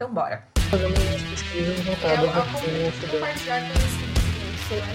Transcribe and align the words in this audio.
Então 0.00 0.14
bora. 0.14 0.42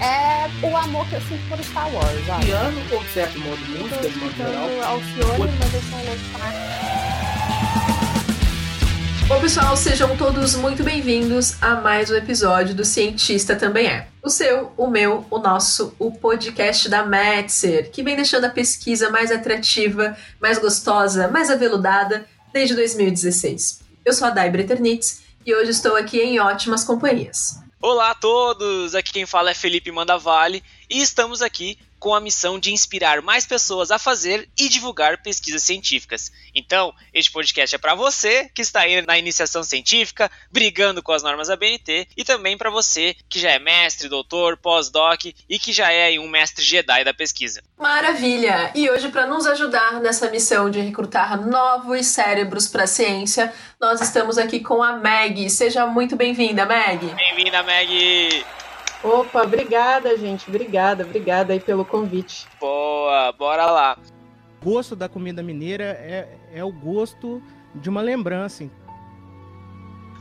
É 0.00 0.66
o 0.66 0.76
amor 0.76 1.08
que 1.08 1.14
eu 1.14 1.20
sinto 1.20 1.48
por 1.48 1.62
Star 1.62 1.94
Wars, 1.94 2.28
olha. 2.28 2.44
Piano 2.44 2.80
certo 3.14 3.38
modo 3.38 3.60
música, 3.66 4.00
de 4.00 4.18
modo 4.18 4.36
geral. 4.36 4.68
Alcione, 4.82 5.52
mas 5.60 5.74
eu 5.74 5.80
sou 5.82 5.98
louca. 5.98 6.22
Bom, 9.28 9.40
pessoal, 9.40 9.76
sejam 9.76 10.16
todos 10.16 10.56
muito 10.56 10.82
bem-vindos 10.82 11.62
a 11.62 11.76
mais 11.76 12.10
um 12.10 12.16
episódio 12.16 12.74
do 12.74 12.84
Cientista 12.84 13.54
Também 13.54 13.86
É. 13.86 14.08
O 14.20 14.28
seu, 14.28 14.72
o 14.76 14.88
meu, 14.88 15.24
o 15.30 15.38
nosso, 15.38 15.94
o 16.00 16.10
podcast 16.10 16.88
da 16.88 17.06
Metzer, 17.06 17.92
que 17.92 18.02
vem 18.02 18.16
deixando 18.16 18.46
a 18.46 18.50
pesquisa 18.50 19.08
mais 19.08 19.30
atrativa, 19.30 20.16
mais 20.42 20.58
gostosa, 20.58 21.28
mais 21.28 21.48
aveludada 21.48 22.26
desde 22.52 22.74
2016. 22.74 23.85
Eu 24.06 24.12
sou 24.12 24.28
a 24.28 24.30
Dai 24.30 24.48
Breternitz 24.48 25.22
e 25.44 25.52
hoje 25.52 25.72
estou 25.72 25.96
aqui 25.96 26.20
em 26.20 26.38
ótimas 26.38 26.84
companhias. 26.84 27.58
Olá 27.82 28.12
a 28.12 28.14
todos! 28.14 28.94
Aqui 28.94 29.12
quem 29.12 29.26
fala 29.26 29.50
é 29.50 29.54
Felipe 29.54 29.90
Mandavale 29.90 30.62
e 30.88 31.02
estamos 31.02 31.42
aqui 31.42 31.76
com 31.98 32.14
a 32.14 32.20
missão 32.20 32.58
de 32.58 32.72
inspirar 32.72 33.22
mais 33.22 33.46
pessoas 33.46 33.90
a 33.90 33.98
fazer 33.98 34.48
e 34.58 34.68
divulgar 34.68 35.22
pesquisas 35.22 35.62
científicas. 35.62 36.30
Então, 36.54 36.94
este 37.12 37.30
podcast 37.30 37.74
é 37.74 37.78
para 37.78 37.94
você 37.94 38.50
que 38.54 38.62
está 38.62 38.80
aí 38.80 39.02
na 39.02 39.18
iniciação 39.18 39.62
científica, 39.62 40.30
brigando 40.50 41.02
com 41.02 41.12
as 41.12 41.22
normas 41.22 41.48
da 41.48 41.56
BNT, 41.56 42.08
e 42.16 42.24
também 42.24 42.56
para 42.56 42.70
você 42.70 43.16
que 43.28 43.38
já 43.38 43.50
é 43.50 43.58
mestre, 43.58 44.08
doutor, 44.08 44.56
pós-doc 44.56 45.24
e 45.48 45.58
que 45.58 45.72
já 45.72 45.90
é 45.90 46.18
um 46.18 46.28
mestre 46.28 46.64
Jedi 46.64 47.04
da 47.04 47.14
pesquisa. 47.14 47.62
Maravilha! 47.78 48.72
E 48.74 48.88
hoje, 48.90 49.08
para 49.08 49.26
nos 49.26 49.46
ajudar 49.46 50.00
nessa 50.00 50.30
missão 50.30 50.70
de 50.70 50.80
recrutar 50.80 51.46
novos 51.46 52.06
cérebros 52.06 52.68
para 52.68 52.84
a 52.84 52.86
ciência, 52.86 53.52
nós 53.80 54.00
estamos 54.00 54.38
aqui 54.38 54.60
com 54.60 54.82
a 54.82 54.94
Meg. 54.94 55.48
Seja 55.50 55.86
muito 55.86 56.16
bem-vinda, 56.16 56.64
Meg! 56.64 57.06
Bem-vinda, 57.14 57.62
Meg! 57.62 58.65
Opa, 59.06 59.44
obrigada, 59.44 60.16
gente. 60.16 60.48
Obrigada, 60.48 61.04
obrigada 61.04 61.52
aí 61.52 61.60
pelo 61.60 61.84
convite. 61.84 62.44
Boa, 62.58 63.30
bora 63.30 63.66
lá. 63.66 63.96
O 64.60 64.64
gosto 64.64 64.96
da 64.96 65.08
comida 65.08 65.44
mineira 65.44 65.84
é, 65.84 66.36
é 66.52 66.64
o 66.64 66.72
gosto 66.72 67.40
de 67.72 67.88
uma 67.88 68.00
lembrança. 68.00 68.68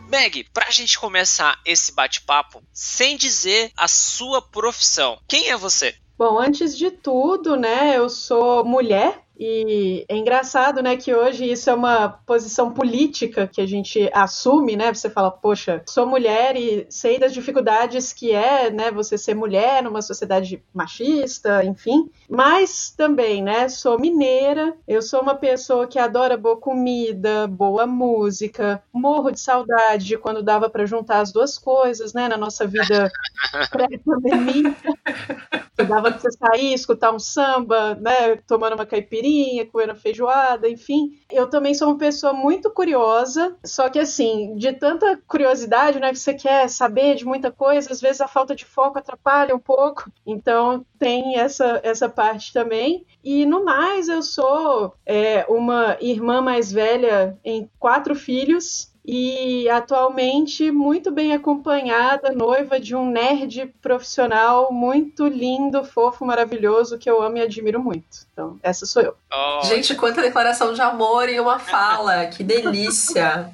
Meg, 0.08 0.46
pra 0.54 0.70
gente 0.70 1.00
começar 1.00 1.60
esse 1.66 1.92
bate-papo, 1.96 2.62
sem 2.72 3.18
dizer 3.18 3.72
a 3.76 3.88
sua 3.88 4.40
profissão, 4.40 5.18
quem 5.28 5.50
é 5.50 5.58
você? 5.58 5.96
Bom, 6.16 6.40
antes 6.40 6.78
de 6.78 6.92
tudo, 6.92 7.58
né, 7.58 7.98
eu 7.98 8.08
sou 8.08 8.64
mulher 8.64 9.25
e 9.38 10.06
é 10.08 10.16
engraçado, 10.16 10.82
né, 10.82 10.96
que 10.96 11.14
hoje 11.14 11.50
isso 11.50 11.70
é 11.70 11.74
uma 11.74 12.10
posição 12.26 12.72
política 12.72 13.48
que 13.48 13.60
a 13.60 13.66
gente 13.66 14.10
assume, 14.14 14.76
né? 14.76 14.94
Você 14.94 15.10
fala, 15.10 15.30
poxa, 15.30 15.82
sou 15.88 16.06
mulher 16.06 16.56
e 16.56 16.86
sei 16.90 17.20
das 17.20 17.34
dificuldades 17.34 18.14
que 18.14 18.32
é, 18.32 18.70
né, 18.72 18.92
você 18.92 19.18
ser 19.18 19.34
mulher 19.34 19.84
numa 19.84 20.02
sociedade 20.02 20.64
machista, 20.74 21.64
enfim. 21.66 22.10
Mas 22.30 22.92
também, 22.92 23.44
né, 23.44 23.68
sou 23.68 24.00
mineira, 24.00 24.76
eu 24.88 25.02
sou 25.02 25.22
uma 25.22 25.36
pessoa 25.36 25.88
que 25.88 26.00
adora 26.00 26.38
boa 26.38 26.58
comida, 26.58 27.48
boa 27.48 27.86
música, 27.86 28.82
morro 28.94 29.32
de 29.32 29.40
saudade 29.40 30.06
de 30.06 30.18
quando 30.18 30.44
dava 30.44 30.70
para 30.70 30.86
juntar 30.86 31.20
as 31.20 31.32
duas 31.32 31.58
coisas, 31.58 32.14
né, 32.14 32.28
na 32.28 32.38
nossa 32.38 32.66
vida 32.66 33.12
pré-pandemia. 33.72 34.76
Dava 35.78 36.12
pra 36.12 36.20
você 36.20 36.32
sair, 36.32 36.74
escutar 36.74 37.12
um 37.12 37.20
samba, 37.20 37.96
né, 37.96 38.38
tomando 38.48 38.76
uma 38.76 38.86
caipirinha, 38.86 39.66
comendo 39.66 39.96
feijoada, 39.96 40.70
enfim. 40.70 41.20
Eu 41.30 41.50
também 41.50 41.74
sou 41.74 41.90
uma 41.90 41.98
pessoa 41.98 42.34
muito 42.34 42.70
curiosa, 42.72 43.56
só 43.66 43.90
que 43.90 44.00
assim, 44.00 44.56
de 44.56 44.72
tanta 44.74 45.20
curiosidade, 45.28 46.00
né, 46.00 46.12
que 46.12 46.20
você 46.20 46.34
quer 46.34 46.70
saber 46.70 47.16
de 47.16 47.26
muita 47.26 47.52
coisa, 47.52 47.92
às 47.92 48.00
vezes 48.00 48.22
a 48.22 48.28
falta 48.28 48.56
de 48.56 48.64
foco 48.64 48.98
atrapalha 48.98 49.56
um 49.56 49.60
pouco. 49.60 50.10
Então 50.26 50.86
tem 50.98 51.38
essa, 51.38 51.80
essa 51.84 52.08
parte 52.08 52.54
também. 52.54 53.06
E 53.24 53.46
no 53.46 53.66
mais, 53.66 54.08
eu 54.08 54.22
sou 54.22 54.94
é, 55.06 55.46
uma 55.50 55.98
irmã 56.00 56.42
mais 56.42 56.72
velha 56.72 57.38
em 57.44 57.70
quatro 57.80 58.16
filhos 58.16 58.95
e 59.08 59.70
atualmente 59.70 60.72
muito 60.72 61.12
bem 61.12 61.34
acompanhada, 61.34 62.32
noiva 62.32 62.80
de 62.80 62.96
um 62.96 63.10
nerd 63.10 63.74
profissional 63.82 64.72
muito 64.72 65.28
lindo, 65.28 65.84
fofo, 65.84 66.26
maravilhoso, 66.26 66.98
que 66.98 67.10
eu 67.10 67.22
amo 67.22 67.38
e 67.38 67.42
admiro 67.42 67.80
muito. 67.80 68.26
Então, 68.34 68.60
essa 68.64 68.86
sou 68.86 69.02
eu. 69.04 69.16
Oh, 69.32 69.64
Gente, 69.66 69.94
quanta 69.96 70.22
declaração 70.22 70.74
de 70.74 70.82
amor 70.82 71.30
em 71.30 71.40
uma 71.40 71.60
fala! 71.60 72.26
Que 72.26 72.44
delícia! 72.44 73.54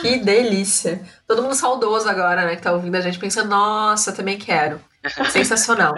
Que 0.00 0.18
delícia! 0.18 1.00
Todo 1.26 1.42
mundo 1.42 1.54
saudoso 1.54 2.08
agora, 2.08 2.44
né, 2.44 2.56
que 2.56 2.62
tá 2.62 2.72
ouvindo 2.72 2.96
a 2.96 3.00
gente 3.00 3.18
pensando, 3.18 3.50
nossa, 3.50 4.12
também 4.12 4.38
quero. 4.38 4.80
Sensacional. 5.30 5.94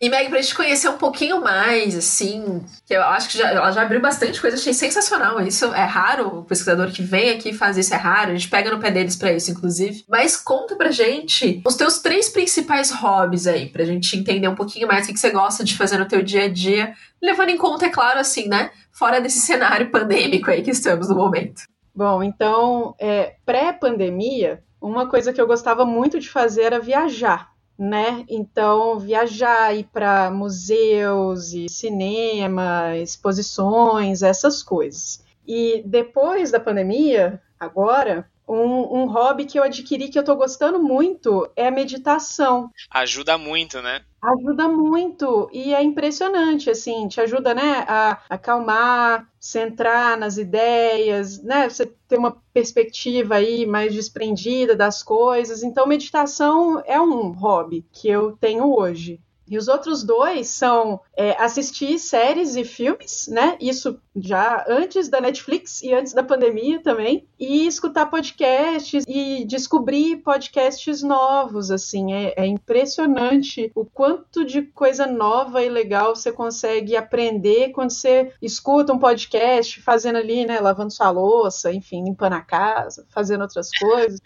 E 0.00 0.08
Meg, 0.08 0.28
pra 0.28 0.40
gente 0.40 0.54
conhecer 0.54 0.88
um 0.88 0.98
pouquinho 0.98 1.40
mais, 1.40 1.96
assim, 1.96 2.64
que 2.86 2.94
eu 2.94 3.02
acho 3.02 3.28
que 3.28 3.38
já, 3.38 3.50
ela 3.50 3.70
já 3.70 3.82
abriu 3.82 4.00
bastante 4.00 4.40
coisa, 4.40 4.56
achei 4.56 4.74
sensacional. 4.74 5.40
Isso 5.40 5.66
é 5.74 5.84
raro, 5.84 6.38
o 6.38 6.44
pesquisador 6.44 6.90
que 6.90 7.02
vem 7.02 7.30
aqui 7.30 7.52
faz 7.52 7.76
isso 7.76 7.94
é 7.94 7.96
raro, 7.96 8.30
a 8.30 8.34
gente 8.34 8.48
pega 8.48 8.70
no 8.70 8.80
pé 8.80 8.90
deles 8.90 9.16
pra 9.16 9.32
isso, 9.32 9.50
inclusive. 9.50 10.04
Mas 10.08 10.36
conta 10.36 10.76
pra 10.76 10.90
gente 10.90 11.62
os 11.64 11.76
teus 11.76 11.98
três 11.98 12.28
principais 12.28 12.90
hobbies 12.90 13.46
aí, 13.46 13.68
pra 13.68 13.84
gente 13.84 14.16
entender 14.16 14.48
um 14.48 14.54
pouquinho 14.54 14.88
mais 14.88 15.08
o 15.08 15.12
que 15.12 15.18
você 15.18 15.30
gosta 15.30 15.62
de 15.62 15.76
fazer 15.76 15.98
no 15.98 16.08
teu 16.08 16.22
dia 16.22 16.44
a 16.44 16.48
dia, 16.48 16.94
levando 17.22 17.50
em 17.50 17.58
conta, 17.58 17.86
é 17.86 17.90
claro, 17.90 18.18
assim, 18.18 18.48
né, 18.48 18.70
fora 18.92 19.20
desse 19.20 19.40
cenário 19.40 19.90
pandêmico 19.90 20.50
aí 20.50 20.62
que 20.62 20.70
estamos 20.70 21.08
no 21.08 21.14
momento. 21.14 21.62
Bom, 21.94 22.22
então, 22.22 22.94
é, 22.98 23.34
pré-pandemia, 23.44 24.62
uma 24.80 25.06
coisa 25.06 25.32
que 25.32 25.40
eu 25.40 25.46
gostava 25.46 25.84
muito 25.84 26.18
de 26.18 26.28
fazer 26.28 26.62
era 26.62 26.80
viajar. 26.80 27.51
Né? 27.78 28.24
Então, 28.28 28.98
viajar, 28.98 29.74
ir 29.74 29.88
para 29.92 30.30
museus 30.30 31.52
e 31.52 31.68
cinema, 31.68 32.96
exposições, 32.96 34.22
essas 34.22 34.62
coisas. 34.62 35.24
E 35.46 35.82
depois 35.84 36.50
da 36.50 36.60
pandemia, 36.60 37.40
agora, 37.58 38.30
um, 38.54 39.02
um 39.02 39.06
hobby 39.06 39.44
que 39.44 39.58
eu 39.58 39.62
adquiri 39.62 40.08
que 40.08 40.18
eu 40.18 40.22
estou 40.22 40.36
gostando 40.36 40.78
muito 40.78 41.48
é 41.56 41.68
a 41.68 41.70
meditação. 41.70 42.70
ajuda 42.90 43.38
muito, 43.38 43.80
né? 43.80 44.02
Ajuda 44.22 44.68
muito 44.68 45.50
e 45.52 45.74
é 45.74 45.82
impressionante, 45.82 46.70
assim, 46.70 47.08
te 47.08 47.20
ajuda, 47.20 47.52
né, 47.54 47.84
a 47.88 48.22
acalmar, 48.30 49.28
centrar 49.40 50.16
nas 50.16 50.36
ideias, 50.36 51.42
né, 51.42 51.68
você 51.68 51.86
ter 52.06 52.18
uma 52.18 52.36
perspectiva 52.52 53.36
aí 53.36 53.66
mais 53.66 53.92
desprendida 53.92 54.76
das 54.76 55.02
coisas. 55.02 55.64
Então, 55.64 55.88
meditação 55.88 56.80
é 56.86 57.00
um 57.00 57.32
hobby 57.32 57.84
que 57.90 58.08
eu 58.08 58.36
tenho 58.40 58.72
hoje. 58.72 59.20
E 59.48 59.58
os 59.58 59.68
outros 59.68 60.02
dois 60.02 60.48
são 60.48 61.00
é, 61.16 61.32
assistir 61.42 61.98
séries 61.98 62.56
e 62.56 62.64
filmes, 62.64 63.28
né? 63.28 63.56
Isso 63.60 64.00
já 64.14 64.64
antes 64.68 65.08
da 65.08 65.20
Netflix 65.20 65.82
e 65.82 65.92
antes 65.92 66.12
da 66.12 66.22
pandemia 66.22 66.82
também. 66.82 67.26
E 67.38 67.66
escutar 67.66 68.06
podcasts 68.06 69.04
e 69.06 69.44
descobrir 69.44 70.16
podcasts 70.18 71.02
novos, 71.02 71.70
assim. 71.70 72.12
É, 72.14 72.34
é 72.36 72.46
impressionante 72.46 73.70
o 73.74 73.84
quanto 73.84 74.44
de 74.44 74.62
coisa 74.62 75.06
nova 75.06 75.62
e 75.62 75.68
legal 75.68 76.14
você 76.14 76.32
consegue 76.32 76.96
aprender 76.96 77.70
quando 77.70 77.90
você 77.90 78.32
escuta 78.40 78.92
um 78.92 78.98
podcast, 78.98 79.82
fazendo 79.82 80.16
ali, 80.16 80.46
né? 80.46 80.60
Lavando 80.60 80.92
sua 80.92 81.10
louça, 81.10 81.72
enfim, 81.72 82.04
limpando 82.04 82.34
a 82.34 82.40
casa, 82.40 83.06
fazendo 83.10 83.42
outras 83.42 83.68
coisas. 83.76 84.20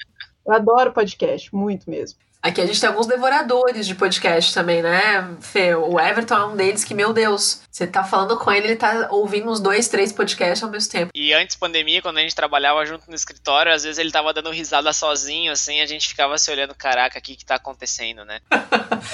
Eu 0.46 0.52
adoro 0.52 0.92
podcast, 0.92 1.52
muito 1.54 1.90
mesmo. 1.90 2.25
Aqui 2.42 2.60
a 2.60 2.66
gente 2.66 2.80
tem 2.80 2.88
alguns 2.88 3.06
devoradores 3.06 3.86
de 3.86 3.94
podcast 3.94 4.54
também, 4.54 4.80
né, 4.82 5.36
Fê? 5.40 5.74
O 5.74 5.98
Everton 5.98 6.34
é 6.34 6.46
um 6.46 6.56
deles 6.56 6.84
que, 6.84 6.94
meu 6.94 7.12
Deus, 7.12 7.62
você 7.70 7.86
tá 7.86 8.04
falando 8.04 8.36
com 8.36 8.52
ele, 8.52 8.68
ele 8.68 8.76
tá 8.76 9.08
ouvindo 9.10 9.50
uns 9.50 9.58
dois, 9.58 9.88
três 9.88 10.12
podcasts 10.12 10.62
ao 10.62 10.70
mesmo 10.70 10.90
tempo. 10.90 11.10
E 11.14 11.32
antes 11.32 11.56
pandemia, 11.56 12.00
quando 12.00 12.18
a 12.18 12.20
gente 12.20 12.34
trabalhava 12.34 12.86
junto 12.86 13.08
no 13.08 13.14
escritório, 13.14 13.72
às 13.72 13.82
vezes 13.82 13.98
ele 13.98 14.12
tava 14.12 14.32
dando 14.32 14.50
risada 14.50 14.92
sozinho, 14.92 15.50
assim, 15.50 15.80
a 15.80 15.86
gente 15.86 16.08
ficava 16.08 16.38
se 16.38 16.50
olhando, 16.50 16.74
caraca, 16.74 17.18
o 17.18 17.22
que 17.22 17.36
que 17.36 17.44
tá 17.44 17.56
acontecendo, 17.56 18.24
né? 18.24 18.40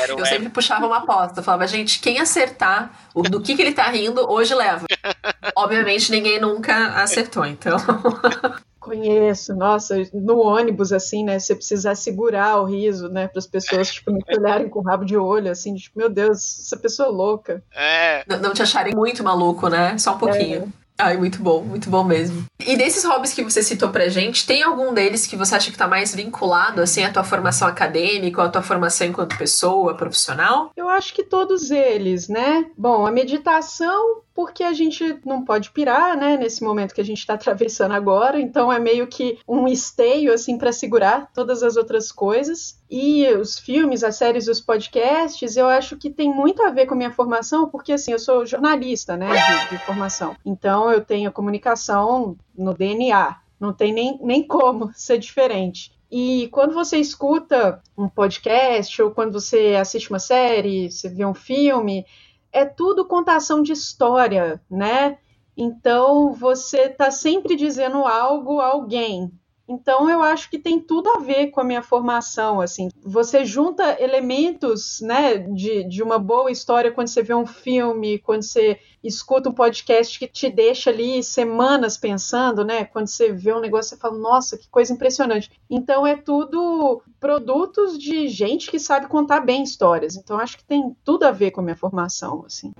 Eu 0.08 0.26
sempre 0.26 0.48
puxava 0.50 0.86
uma 0.86 0.98
aposta, 0.98 1.40
eu 1.40 1.44
falava, 1.44 1.66
gente, 1.66 2.00
quem 2.00 2.18
acertar 2.18 2.90
o, 3.14 3.22
do 3.22 3.40
que, 3.40 3.54
que 3.54 3.62
ele 3.62 3.72
tá 3.72 3.88
rindo, 3.88 4.30
hoje 4.30 4.54
leva. 4.54 4.86
Obviamente 5.56 6.10
ninguém 6.10 6.40
nunca 6.40 7.02
acertou, 7.02 7.44
então. 7.46 7.76
Conheço, 8.82 9.54
nossa, 9.54 9.96
no 10.12 10.40
ônibus, 10.40 10.92
assim, 10.92 11.24
né? 11.24 11.38
Você 11.38 11.54
precisa 11.54 11.94
segurar 11.94 12.60
o 12.60 12.64
riso, 12.64 13.08
né? 13.08 13.28
Para 13.28 13.38
as 13.38 13.46
pessoas, 13.46 13.92
tipo, 13.92 14.10
não 14.10 14.18
te 14.18 14.36
olharem 14.36 14.68
com 14.68 14.82
rabo 14.82 15.04
de 15.04 15.16
olho, 15.16 15.50
assim, 15.50 15.74
tipo, 15.76 15.96
meu 15.98 16.08
Deus, 16.08 16.64
essa 16.66 16.76
pessoa 16.76 17.08
é 17.08 17.12
louca. 17.12 17.62
É, 17.74 18.24
Não, 18.26 18.38
não 18.38 18.52
te 18.52 18.60
acharem 18.60 18.94
muito 18.94 19.22
maluco, 19.22 19.68
né? 19.68 19.96
Só 19.98 20.14
um 20.14 20.18
pouquinho. 20.18 20.72
Ai, 20.98 21.16
muito 21.16 21.42
bom, 21.42 21.62
muito 21.62 21.90
bom 21.90 22.04
mesmo. 22.04 22.44
E 22.64 22.76
desses 22.76 23.04
hobbies 23.04 23.32
que 23.32 23.42
você 23.42 23.62
citou 23.62 23.88
pra 23.88 24.08
gente, 24.08 24.46
tem 24.46 24.62
algum 24.62 24.92
deles 24.92 25.26
que 25.26 25.36
você 25.36 25.54
acha 25.54 25.70
que 25.70 25.76
tá 25.76 25.88
mais 25.88 26.14
vinculado, 26.14 26.80
assim, 26.80 27.02
à 27.02 27.12
tua 27.12 27.24
formação 27.24 27.66
acadêmica, 27.66 28.40
ou 28.40 28.46
à 28.46 28.50
tua 28.50 28.62
formação 28.62 29.06
enquanto 29.06 29.36
pessoa, 29.36 29.96
profissional? 29.96 30.70
Eu 30.76 30.88
acho 30.88 31.14
que 31.14 31.24
todos 31.24 31.70
eles, 31.70 32.28
né? 32.28 32.66
Bom, 32.76 33.06
a 33.06 33.10
meditação 33.10 34.21
porque 34.42 34.64
a 34.64 34.72
gente 34.72 35.20
não 35.24 35.44
pode 35.44 35.70
pirar, 35.70 36.16
né, 36.16 36.36
nesse 36.36 36.64
momento 36.64 36.92
que 36.92 37.00
a 37.00 37.04
gente 37.04 37.20
está 37.20 37.34
atravessando 37.34 37.92
agora, 37.92 38.40
então 38.40 38.72
é 38.72 38.78
meio 38.80 39.06
que 39.06 39.38
um 39.46 39.68
esteio, 39.68 40.34
assim, 40.34 40.58
para 40.58 40.72
segurar 40.72 41.30
todas 41.32 41.62
as 41.62 41.76
outras 41.76 42.10
coisas. 42.10 42.76
E 42.90 43.24
os 43.34 43.56
filmes, 43.56 44.02
as 44.02 44.16
séries, 44.16 44.48
os 44.48 44.60
podcasts, 44.60 45.56
eu 45.56 45.68
acho 45.68 45.96
que 45.96 46.10
tem 46.10 46.28
muito 46.28 46.60
a 46.60 46.70
ver 46.70 46.86
com 46.86 46.94
a 46.94 46.96
minha 46.96 47.12
formação, 47.12 47.68
porque, 47.68 47.92
assim, 47.92 48.10
eu 48.10 48.18
sou 48.18 48.44
jornalista, 48.44 49.16
né, 49.16 49.28
de, 49.30 49.76
de 49.76 49.84
formação. 49.84 50.34
Então, 50.44 50.90
eu 50.90 51.04
tenho 51.04 51.30
comunicação 51.30 52.36
no 52.58 52.74
DNA, 52.74 53.36
não 53.60 53.72
tem 53.72 53.92
nem, 53.92 54.18
nem 54.20 54.44
como 54.44 54.90
ser 54.98 55.18
diferente. 55.18 55.92
E 56.10 56.48
quando 56.48 56.74
você 56.74 56.98
escuta 56.98 57.80
um 57.96 58.06
podcast 58.06 59.00
ou 59.00 59.12
quando 59.12 59.32
você 59.32 59.76
assiste 59.80 60.10
uma 60.10 60.18
série, 60.18 60.90
você 60.90 61.08
vê 61.08 61.24
um 61.24 61.32
filme, 61.32 62.04
é 62.52 62.64
tudo 62.64 63.06
contação 63.06 63.62
de 63.62 63.72
história, 63.72 64.62
né? 64.70 65.18
Então 65.56 66.32
você 66.32 66.82
está 66.82 67.10
sempre 67.10 67.56
dizendo 67.56 68.04
algo 68.06 68.60
a 68.60 68.66
alguém. 68.66 69.32
Então 69.68 70.10
eu 70.10 70.22
acho 70.22 70.50
que 70.50 70.58
tem 70.58 70.80
tudo 70.80 71.10
a 71.10 71.18
ver 71.18 71.48
com 71.48 71.60
a 71.60 71.64
minha 71.64 71.82
formação, 71.82 72.60
assim. 72.60 72.88
Você 73.02 73.44
junta 73.44 74.00
elementos, 74.02 75.00
né, 75.00 75.38
de, 75.38 75.84
de 75.84 76.02
uma 76.02 76.18
boa 76.18 76.50
história 76.50 76.90
quando 76.90 77.08
você 77.08 77.22
vê 77.22 77.34
um 77.34 77.46
filme, 77.46 78.18
quando 78.18 78.42
você 78.42 78.78
escuta 79.02 79.48
um 79.48 79.52
podcast 79.52 80.18
que 80.18 80.28
te 80.28 80.48
deixa 80.48 80.90
ali 80.90 81.22
semanas 81.22 81.96
pensando, 81.96 82.64
né? 82.64 82.84
Quando 82.84 83.08
você 83.08 83.32
vê 83.32 83.52
um 83.52 83.60
negócio, 83.60 83.90
você 83.90 83.96
fala, 83.96 84.16
nossa, 84.16 84.56
que 84.56 84.68
coisa 84.68 84.92
impressionante. 84.92 85.50
Então 85.68 86.06
é 86.06 86.16
tudo 86.16 87.02
produtos 87.18 87.98
de 87.98 88.28
gente 88.28 88.70
que 88.70 88.78
sabe 88.78 89.08
contar 89.08 89.40
bem 89.40 89.62
histórias. 89.62 90.16
Então 90.16 90.38
acho 90.38 90.56
que 90.58 90.64
tem 90.64 90.96
tudo 91.04 91.24
a 91.24 91.30
ver 91.30 91.50
com 91.50 91.60
a 91.60 91.64
minha 91.64 91.76
formação, 91.76 92.44
assim. 92.46 92.72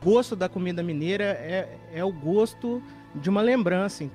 O 0.00 0.04
gosto 0.04 0.34
da 0.34 0.48
comida 0.48 0.82
mineira 0.82 1.24
é, 1.24 1.78
é 1.92 2.04
o 2.04 2.12
gosto 2.12 2.82
de 3.14 3.30
uma 3.30 3.40
lembrança. 3.40 4.10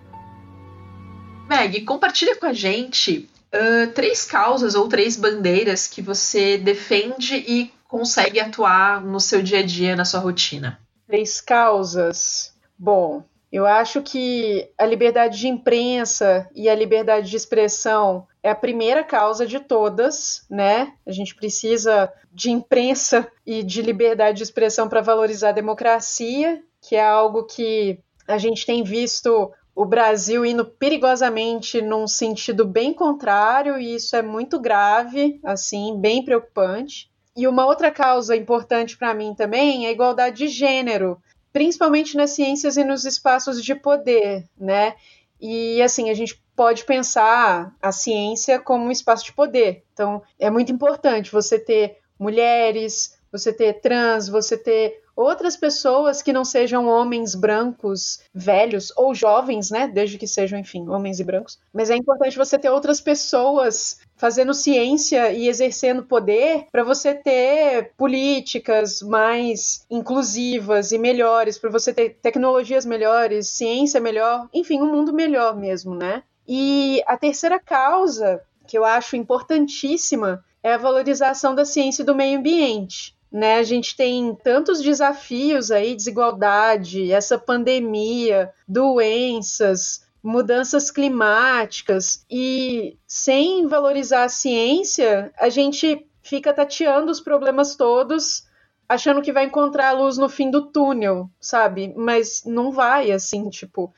Meg, 1.47 1.81
compartilha 1.81 2.35
com 2.35 2.45
a 2.45 2.53
gente 2.53 3.29
uh, 3.53 3.91
três 3.93 4.25
causas 4.25 4.75
ou 4.75 4.87
três 4.87 5.15
bandeiras 5.15 5.87
que 5.87 6.01
você 6.01 6.57
defende 6.57 7.35
e 7.35 7.71
consegue 7.87 8.39
atuar 8.39 9.01
no 9.01 9.19
seu 9.19 9.41
dia 9.41 9.59
a 9.59 9.63
dia, 9.63 9.95
na 9.95 10.03
sua 10.03 10.19
rotina. 10.19 10.79
Três 11.07 11.39
causas. 11.39 12.53
Bom, 12.77 13.23
eu 13.51 13.65
acho 13.65 14.01
que 14.01 14.69
a 14.77 14.85
liberdade 14.85 15.39
de 15.39 15.47
imprensa 15.47 16.49
e 16.53 16.67
a 16.67 16.75
liberdade 16.75 17.29
de 17.29 17.37
expressão 17.37 18.27
é 18.43 18.49
a 18.49 18.55
primeira 18.55 19.03
causa 19.03 19.47
de 19.47 19.59
todas, 19.59 20.45
né? 20.49 20.93
A 21.05 21.11
gente 21.11 21.33
precisa 21.33 22.11
de 22.31 22.51
imprensa 22.51 23.25
e 23.45 23.63
de 23.63 23.81
liberdade 23.81 24.37
de 24.37 24.43
expressão 24.43 24.89
para 24.89 25.01
valorizar 25.01 25.49
a 25.49 25.53
democracia, 25.53 26.61
que 26.81 26.95
é 26.95 27.03
algo 27.03 27.45
que 27.45 27.99
a 28.27 28.37
gente 28.37 28.65
tem 28.65 28.83
visto 28.83 29.51
o 29.77 29.85
Brasil 29.85 30.43
indo 30.43 30.65
perigosamente 30.65 31.83
num 31.83 32.07
sentido 32.07 32.65
bem 32.65 32.91
contrário, 32.95 33.77
e 33.77 33.93
isso 33.93 34.15
é 34.15 34.23
muito 34.23 34.59
grave, 34.59 35.39
assim, 35.43 35.95
bem 35.99 36.25
preocupante. 36.25 37.11
E 37.35 37.47
uma 37.47 37.63
outra 37.63 37.91
causa 37.91 38.35
importante 38.35 38.97
para 38.97 39.13
mim 39.13 39.35
também 39.35 39.85
é 39.85 39.89
a 39.89 39.91
igualdade 39.91 40.37
de 40.37 40.47
gênero, 40.47 41.21
principalmente 41.53 42.17
nas 42.17 42.31
ciências 42.31 42.75
e 42.75 42.83
nos 42.83 43.05
espaços 43.05 43.63
de 43.63 43.75
poder, 43.75 44.49
né? 44.59 44.95
E 45.39 45.79
assim, 45.83 46.09
a 46.09 46.15
gente 46.15 46.43
pode 46.55 46.83
pensar 46.83 47.71
a 47.79 47.91
ciência 47.91 48.57
como 48.57 48.85
um 48.85 48.91
espaço 48.91 49.25
de 49.25 49.33
poder. 49.33 49.83
Então, 49.93 50.23
é 50.39 50.49
muito 50.49 50.71
importante 50.71 51.31
você 51.31 51.59
ter 51.59 51.99
mulheres, 52.17 53.19
você 53.31 53.53
ter 53.53 53.73
trans, 53.73 54.27
você 54.27 54.57
ter 54.57 55.03
outras 55.17 55.57
pessoas 55.57 56.21
que 56.21 56.31
não 56.31 56.45
sejam 56.45 56.87
homens 56.87 57.33
brancos 57.33 58.19
velhos 58.31 58.93
ou 58.95 59.15
jovens, 59.15 59.71
né? 59.71 59.87
Desde 59.87 60.17
que 60.17 60.27
sejam, 60.27 60.59
enfim, 60.59 60.87
homens 60.87 61.19
e 61.19 61.23
brancos. 61.23 61.57
Mas 61.73 61.89
é 61.89 61.95
importante 61.95 62.37
você 62.37 62.59
ter 62.59 62.69
outras 62.69 63.01
pessoas 63.01 63.97
fazendo 64.15 64.53
ciência 64.53 65.31
e 65.31 65.47
exercendo 65.47 66.03
poder 66.03 66.67
para 66.71 66.83
você 66.83 67.15
ter 67.15 67.93
políticas 67.97 69.01
mais 69.01 69.85
inclusivas 69.89 70.91
e 70.91 70.99
melhores, 70.99 71.57
para 71.57 71.71
você 71.71 71.91
ter 71.91 72.17
tecnologias 72.21 72.85
melhores, 72.85 73.49
ciência 73.49 73.99
melhor, 73.99 74.47
enfim, 74.53 74.79
um 74.79 74.91
mundo 74.91 75.11
melhor 75.11 75.55
mesmo, 75.57 75.95
né? 75.95 76.21
E 76.47 77.01
a 77.07 77.17
terceira 77.17 77.59
causa 77.59 78.41
que 78.67 78.77
eu 78.77 78.85
acho 78.85 79.15
importantíssima 79.15 80.43
é 80.61 80.73
a 80.73 80.77
valorização 80.77 81.55
da 81.55 81.65
ciência 81.65 82.03
e 82.03 82.05
do 82.05 82.15
meio 82.15 82.37
ambiente. 82.37 83.16
Né, 83.29 83.55
a 83.55 83.63
gente 83.63 83.95
tem 83.95 84.33
tantos 84.35 84.81
desafios 84.81 85.69
aí, 85.69 85.95
desigualdade, 85.95 87.11
essa 87.11 87.37
pandemia, 87.37 88.53
doenças, 88.65 90.07
mudanças 90.23 90.89
climáticas 90.91 92.25
e 92.29 92.97
sem 93.05 93.67
valorizar 93.67 94.23
a 94.23 94.29
ciência, 94.29 95.31
a 95.37 95.49
gente 95.49 96.07
fica 96.21 96.53
tateando 96.53 97.11
os 97.11 97.21
problemas 97.21 97.75
todos, 97.75 98.45
achando 98.87 99.21
que 99.21 99.33
vai 99.33 99.45
encontrar 99.45 99.89
a 99.89 99.93
luz 99.93 100.17
no 100.17 100.29
fim 100.29 100.49
do 100.49 100.67
túnel, 100.71 101.29
sabe? 101.39 101.93
Mas 101.95 102.43
não 102.45 102.71
vai 102.71 103.11
assim, 103.11 103.49
tipo, 103.49 103.93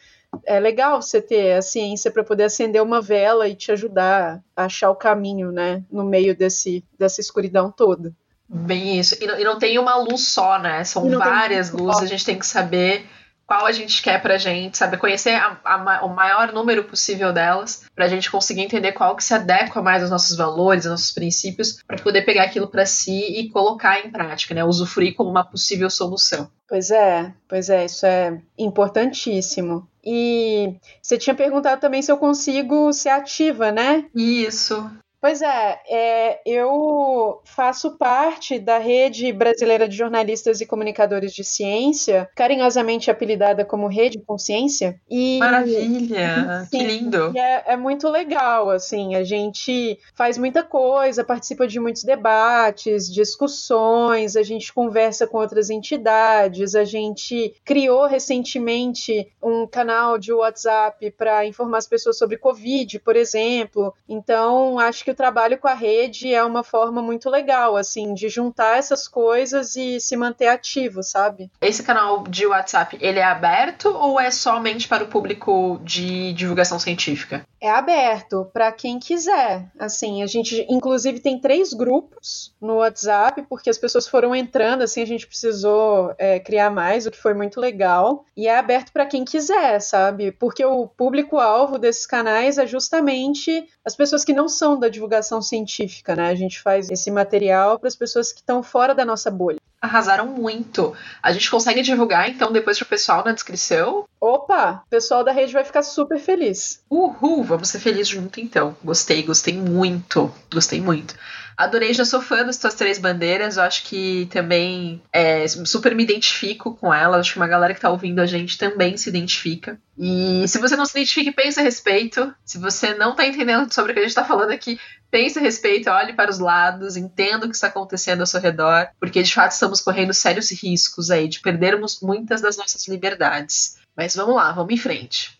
é 0.45 0.59
legal 0.59 1.01
você 1.01 1.21
ter 1.21 1.53
a 1.53 1.61
ciência 1.61 2.11
para 2.11 2.23
poder 2.23 2.43
acender 2.43 2.81
uma 2.81 3.01
vela 3.01 3.47
e 3.47 3.55
te 3.55 3.71
ajudar 3.71 4.43
a 4.55 4.65
achar 4.65 4.91
o 4.91 4.95
caminho, 4.95 5.51
né, 5.51 5.83
no 5.91 6.03
meio 6.03 6.35
desse 6.35 6.83
dessa 6.97 7.21
escuridão 7.21 7.71
toda. 7.71 8.13
Bem 8.49 8.99
isso. 8.99 9.15
E 9.21 9.27
não, 9.27 9.39
e 9.39 9.43
não, 9.43 9.59
tem 9.59 9.77
uma 9.77 9.95
luz 9.95 10.27
só, 10.27 10.57
né? 10.57 10.83
São 10.83 11.07
várias 11.17 11.71
luzes, 11.71 12.01
a 12.01 12.07
gente 12.07 12.25
tem 12.25 12.39
que 12.39 12.47
saber 12.47 13.05
qual 13.45 13.65
a 13.65 13.71
gente 13.71 14.03
quer 14.03 14.21
pra 14.21 14.37
gente, 14.37 14.77
saber 14.77 14.97
conhecer 14.97 15.33
a, 15.33 15.57
a, 15.63 16.05
o 16.05 16.09
maior 16.09 16.53
número 16.53 16.83
possível 16.83 17.33
delas, 17.33 17.83
pra 17.95 18.07
gente 18.07 18.29
conseguir 18.29 18.61
entender 18.61 18.91
qual 18.91 19.15
que 19.15 19.23
se 19.23 19.33
adequa 19.33 19.81
mais 19.81 20.03
aos 20.03 20.11
nossos 20.11 20.37
valores, 20.37 20.85
aos 20.85 20.91
nossos 20.91 21.11
princípios, 21.11 21.81
para 21.87 21.97
poder 21.97 22.21
pegar 22.23 22.43
aquilo 22.43 22.67
para 22.67 22.85
si 22.85 23.39
e 23.39 23.49
colocar 23.49 24.05
em 24.05 24.11
prática, 24.11 24.53
né? 24.53 24.63
Usufruir 24.63 25.15
como 25.15 25.31
uma 25.31 25.43
possível 25.43 25.89
solução. 25.89 26.49
Pois 26.67 26.91
é, 26.91 27.33
pois 27.47 27.69
é, 27.71 27.85
isso 27.85 28.05
é 28.05 28.39
importantíssimo. 28.55 29.87
E 30.03 30.75
você 31.01 31.17
tinha 31.17 31.35
perguntado 31.35 31.81
também 31.81 32.03
se 32.03 32.11
eu 32.11 32.17
consigo 32.17 32.93
ser 32.93 33.09
ativa, 33.09 33.71
né? 33.71 34.05
Isso. 34.15 34.89
Pois 35.21 35.41
é, 35.41 35.79
é, 35.89 36.41
eu 36.45 37.41
faço 37.43 37.97
parte 37.97 38.57
da 38.57 38.77
rede 38.77 39.33
brasileira 39.33 39.87
de 39.87 39.95
jornalistas 39.95 40.61
e 40.61 40.65
comunicadores 40.65 41.33
de 41.33 41.43
ciência, 41.43 42.29
carinhosamente 42.33 43.11
apelidada 43.11 43.65
como 43.65 43.87
Rede 43.87 44.19
Consciência. 44.19 44.99
E, 45.09 45.37
Maravilha! 45.39 46.65
Sim, 46.69 46.77
que 46.77 46.83
lindo! 46.83 47.37
É, 47.37 47.73
é, 47.73 47.77
muito 47.77 48.07
legal, 48.07 48.69
assim, 48.69 49.15
a 49.15 49.23
gente 49.23 49.99
faz 50.15 50.37
muita 50.37 50.63
coisa, 50.63 51.23
participa 51.23 51.67
de 51.67 51.81
muitos 51.81 52.03
debates, 52.03 53.11
discussões, 53.13 54.37
a 54.37 54.43
gente 54.43 54.71
conversa 54.73 55.27
com 55.27 55.37
outras 55.37 55.69
entidades, 55.69 56.75
a 56.75 56.85
gente 56.85 57.53
criou 57.65 58.05
recentemente 58.05 59.27
um 59.43 59.67
canal 59.67 60.17
de 60.17 60.31
WhatsApp 60.31 61.11
para 61.11 61.45
informar 61.45 61.79
as 61.79 61.87
pessoas 61.87 62.17
sobre 62.17 62.37
Covid, 62.37 62.99
por 62.99 63.17
exemplo. 63.17 63.93
Então, 64.07 64.79
acho 64.79 65.03
que 65.03 65.08
que 65.09 65.11
o 65.11 65.15
trabalho 65.15 65.57
com 65.57 65.67
a 65.67 65.73
rede 65.73 66.31
é 66.31 66.43
uma 66.43 66.63
forma 66.63 67.01
muito 67.01 67.29
legal, 67.31 67.75
assim, 67.75 68.13
de 68.13 68.29
juntar 68.29 68.77
essas 68.77 69.07
coisas 69.07 69.75
e 69.75 69.99
se 69.99 70.15
manter 70.15 70.47
ativo, 70.47 71.01
sabe? 71.01 71.49
Esse 71.59 71.81
canal 71.81 72.23
de 72.23 72.45
WhatsApp, 72.45 72.97
ele 73.01 73.17
é 73.17 73.23
aberto 73.23 73.89
ou 73.89 74.19
é 74.19 74.29
somente 74.29 74.87
para 74.87 75.03
o 75.03 75.07
público 75.07 75.79
de 75.83 76.31
divulgação 76.33 76.77
científica? 76.77 77.43
É 77.59 77.69
aberto 77.69 78.49
para 78.53 78.71
quem 78.71 78.99
quiser. 78.99 79.65
Assim, 79.77 80.21
a 80.21 80.27
gente 80.27 80.65
inclusive 80.69 81.19
tem 81.19 81.39
três 81.39 81.73
grupos 81.73 82.53
no 82.61 82.75
WhatsApp, 82.75 83.43
porque 83.49 83.69
as 83.69 83.77
pessoas 83.77 84.07
foram 84.07 84.35
entrando, 84.35 84.83
assim, 84.83 85.01
a 85.01 85.05
gente 85.05 85.27
precisou 85.27 86.13
é, 86.17 86.39
criar 86.39 86.69
mais, 86.69 87.05
o 87.05 87.11
que 87.11 87.17
foi 87.17 87.33
muito 87.33 87.59
legal. 87.59 88.25
E 88.37 88.47
é 88.47 88.57
aberto 88.57 88.93
para 88.93 89.07
quem 89.07 89.25
quiser, 89.25 89.79
sabe? 89.81 90.31
Porque 90.31 90.63
o 90.63 90.87
público-alvo 90.87 91.79
desses 91.79 92.05
canais 92.05 92.57
é 92.57 92.67
justamente 92.67 93.67
as 93.83 93.95
pessoas 93.95 94.23
que 94.23 94.33
não 94.33 94.47
são 94.47 94.79
da 94.79 94.87
divulgação 94.87 94.98
científica, 95.41 96.15
né? 96.15 96.29
A 96.29 96.35
gente 96.35 96.61
faz 96.61 96.89
esse 96.89 97.09
material 97.11 97.79
para 97.79 97.87
as 97.87 97.95
pessoas 97.95 98.31
que 98.31 98.39
estão 98.39 98.61
fora 98.61 98.93
da 98.93 99.05
nossa 99.05 99.29
bolha. 99.29 99.59
Arrasaram 99.81 100.27
muito. 100.27 100.93
A 101.23 101.31
gente 101.31 101.49
consegue 101.49 101.81
divulgar, 101.81 102.29
então, 102.29 102.51
depois 102.51 102.77
pro 102.77 102.87
pessoal 102.87 103.23
na 103.23 103.31
descrição? 103.31 104.05
Opa! 104.19 104.83
O 104.85 104.89
pessoal 104.89 105.23
da 105.23 105.31
rede 105.31 105.53
vai 105.53 105.63
ficar 105.63 105.83
super 105.83 106.19
feliz. 106.19 106.81
Uhul! 106.89 107.43
Vamos 107.43 107.69
ser 107.69 107.79
felizes 107.79 108.09
junto, 108.09 108.41
então. 108.41 108.75
Gostei, 108.83 109.23
gostei 109.23 109.55
muito. 109.55 110.33
Gostei 110.51 110.81
muito. 110.81 111.15
Adorei, 111.59 111.93
já 111.93 112.05
sou 112.05 112.21
fã 112.21 112.45
das 112.45 112.55
tuas 112.55 112.73
três 112.73 112.97
bandeiras. 112.97 113.57
Eu 113.57 113.63
acho 113.63 113.83
que 113.83 114.29
também 114.31 115.01
é, 115.11 115.45
super 115.45 115.93
me 115.93 116.03
identifico 116.03 116.73
com 116.73 116.93
elas. 116.93 117.19
Acho 117.19 117.33
que 117.33 117.37
uma 117.37 117.49
galera 117.49 117.73
que 117.73 117.81
tá 117.81 117.89
ouvindo 117.89 118.21
a 118.21 118.25
gente 118.25 118.57
também 118.57 118.95
se 118.95 119.09
identifica. 119.09 119.77
E 119.97 120.47
se 120.47 120.57
você 120.57 120.77
não 120.77 120.85
se 120.85 120.97
identifica, 120.97 121.33
pense 121.33 121.59
a 121.59 121.63
respeito. 121.63 122.33
Se 122.45 122.57
você 122.57 122.93
não 122.93 123.13
tá 123.13 123.27
entendendo 123.27 123.69
sobre 123.73 123.91
o 123.91 123.93
que 123.93 123.99
a 123.99 124.03
gente 124.03 124.15
tá 124.15 124.23
falando 124.23 124.51
aqui, 124.51 124.79
pense 125.11 125.37
a 125.37 125.41
respeito, 125.41 125.89
olhe 125.89 126.13
para 126.13 126.31
os 126.31 126.39
lados, 126.39 126.95
entenda 126.95 127.45
o 127.45 127.49
que 127.49 127.55
está 127.55 127.67
acontecendo 127.67 128.21
ao 128.21 128.25
seu 128.25 128.39
redor, 128.39 128.87
porque 128.97 129.21
de 129.21 129.33
fato 129.33 129.51
estamos 129.51 129.81
correndo 129.81 130.13
sérios 130.13 130.49
riscos 130.63 131.11
aí 131.11 131.27
de 131.27 131.41
perdermos 131.41 131.99
muitas 132.01 132.39
das 132.39 132.55
nossas 132.55 132.87
liberdades. 132.87 133.75
Mas 133.97 134.15
vamos 134.15 134.33
lá, 134.33 134.53
vamos 134.53 134.73
em 134.73 134.77
frente. 134.77 135.37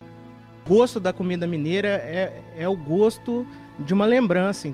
O 0.66 0.68
gosto 0.68 1.00
da 1.00 1.14
comida 1.14 1.46
mineira 1.46 1.88
é, 1.88 2.42
é 2.58 2.68
o 2.68 2.76
gosto 2.76 3.46
de 3.78 3.94
uma 3.94 4.04
lembrança. 4.04 4.68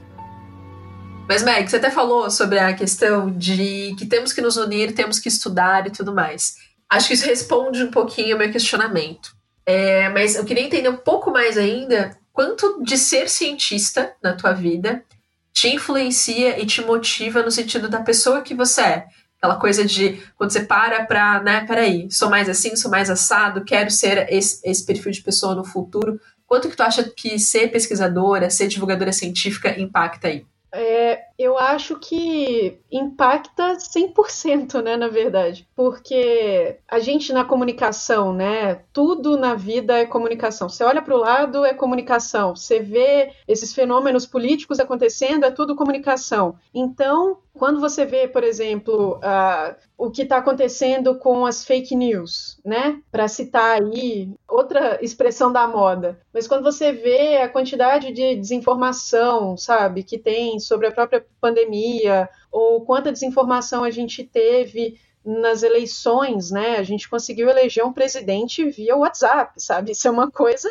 Mas, 1.28 1.42
Meg, 1.42 1.68
você 1.68 1.76
até 1.76 1.90
falou 1.90 2.30
sobre 2.30 2.59
a 2.59 2.73
questão 2.73 3.30
de 3.30 3.95
que 3.99 4.06
temos 4.06 4.33
que 4.33 4.40
nos 4.40 4.56
unir, 4.56 4.95
temos 4.95 5.18
que 5.18 5.28
estudar 5.28 5.87
e 5.87 5.90
tudo 5.90 6.14
mais. 6.14 6.54
Acho 6.88 7.09
que 7.09 7.14
isso 7.14 7.26
responde 7.26 7.83
um 7.83 7.90
pouquinho 7.90 8.35
ao 8.35 8.38
meu 8.38 8.50
questionamento. 8.50 9.35
É, 9.66 10.09
mas 10.11 10.37
eu 10.37 10.45
queria 10.45 10.62
entender 10.62 10.88
um 10.88 10.97
pouco 10.97 11.33
mais 11.33 11.59
ainda 11.59 12.16
quanto 12.33 12.80
de 12.85 12.97
ser 12.97 13.28
cientista 13.28 14.14
na 14.23 14.35
tua 14.35 14.52
vida 14.52 15.04
te 15.52 15.68
influencia 15.68 16.61
e 16.61 16.66
te 16.66 16.80
motiva 16.83 17.42
no 17.42 17.50
sentido 17.50 17.88
da 17.88 18.02
pessoa 18.02 18.42
que 18.42 18.54
você 18.54 18.80
é. 18.83 19.06
Aquela 19.38 19.56
coisa 19.56 19.85
de 19.85 20.23
quando 20.37 20.52
você 20.52 20.61
para 20.61 21.04
pra, 21.06 21.42
né, 21.42 21.64
peraí, 21.66 22.09
sou 22.11 22.30
mais 22.30 22.49
assim, 22.49 22.76
sou 22.76 22.90
mais 22.90 23.11
assado, 23.11 23.64
quero 23.64 23.90
ser 23.90 24.33
esse, 24.33 24.61
esse 24.64 24.87
perfil 24.87 25.11
de 25.11 25.23
pessoa 25.23 25.56
no 25.56 25.64
futuro. 25.64 26.21
Quanto 26.47 26.68
que 26.68 26.76
tu 26.76 26.83
acha 26.83 27.02
que 27.02 27.37
ser 27.38 27.68
pesquisadora, 27.73 28.49
ser 28.49 28.68
divulgadora 28.68 29.12
científica 29.12 29.78
impacta 29.80 30.28
aí? 30.28 30.47
É, 30.78 31.25
eu 31.38 31.59
acho 31.59 31.99
que 31.99 32.78
impacta 32.90 33.76
100%, 33.78 34.83
né, 34.83 34.97
na 34.97 35.09
verdade. 35.09 35.69
Porque 35.75 36.78
a 36.88 36.99
gente 36.99 37.33
na 37.33 37.45
comunicação, 37.45 38.33
né, 38.33 38.83
tudo 38.93 39.37
na 39.37 39.55
vida 39.55 39.99
é 39.99 40.07
comunicação. 40.07 40.69
Você 40.69 40.83
olha 40.85 41.02
para 41.02 41.14
o 41.14 41.19
lado, 41.19 41.64
é 41.64 41.75
comunicação. 41.75 42.57
Você 42.57 42.81
vê 42.81 43.33
esses 43.47 43.75
fenômenos 43.75 44.26
políticos 44.26 44.81
acontecendo, 44.81 45.45
é 45.45 45.50
tudo 45.50 45.76
comunicação. 45.76 46.57
Então, 46.75 47.38
quando 47.52 47.81
você 47.81 48.05
vê, 48.05 48.28
por 48.28 48.45
exemplo, 48.45 49.19
o 49.97 50.11
que 50.11 50.23
está 50.23 50.37
acontecendo 50.37 51.19
com 51.19 51.47
as 51.47 51.64
fake 51.64 51.97
news, 51.97 52.61
né? 52.64 53.00
Para 53.11 53.28
citar 53.28 53.81
aí 53.81 54.31
outra 54.47 54.99
expressão 55.02 55.50
da 55.50 55.66
moda. 55.66 56.21
Mas 56.33 56.47
quando 56.47 56.62
você 56.62 56.93
vê 56.93 57.38
a 57.38 57.49
quantidade 57.49 58.12
de 58.12 58.37
desinformação, 58.37 59.57
sabe, 59.57 60.02
que 60.02 60.19
tem 60.19 60.61
sobre 60.61 60.87
a 60.87 60.93
própria 60.93 61.25
pandemia, 61.40 62.28
ou 62.50 62.85
quanta 62.85 63.12
desinformação 63.12 63.85
a 63.85 63.90
gente 63.90 64.25
teve 64.25 64.99
nas 65.26 65.64
eleições, 65.64 66.52
né, 66.52 66.76
a 66.76 66.85
gente 66.85 67.11
conseguiu 67.11 67.49
eleger 67.49 67.85
um 67.85 67.92
presidente 67.92 68.64
via 68.71 68.97
WhatsApp, 68.97 69.52
sabe? 69.56 69.90
Isso 69.90 70.06
é 70.06 70.11
uma 70.11 70.30
coisa 70.30 70.71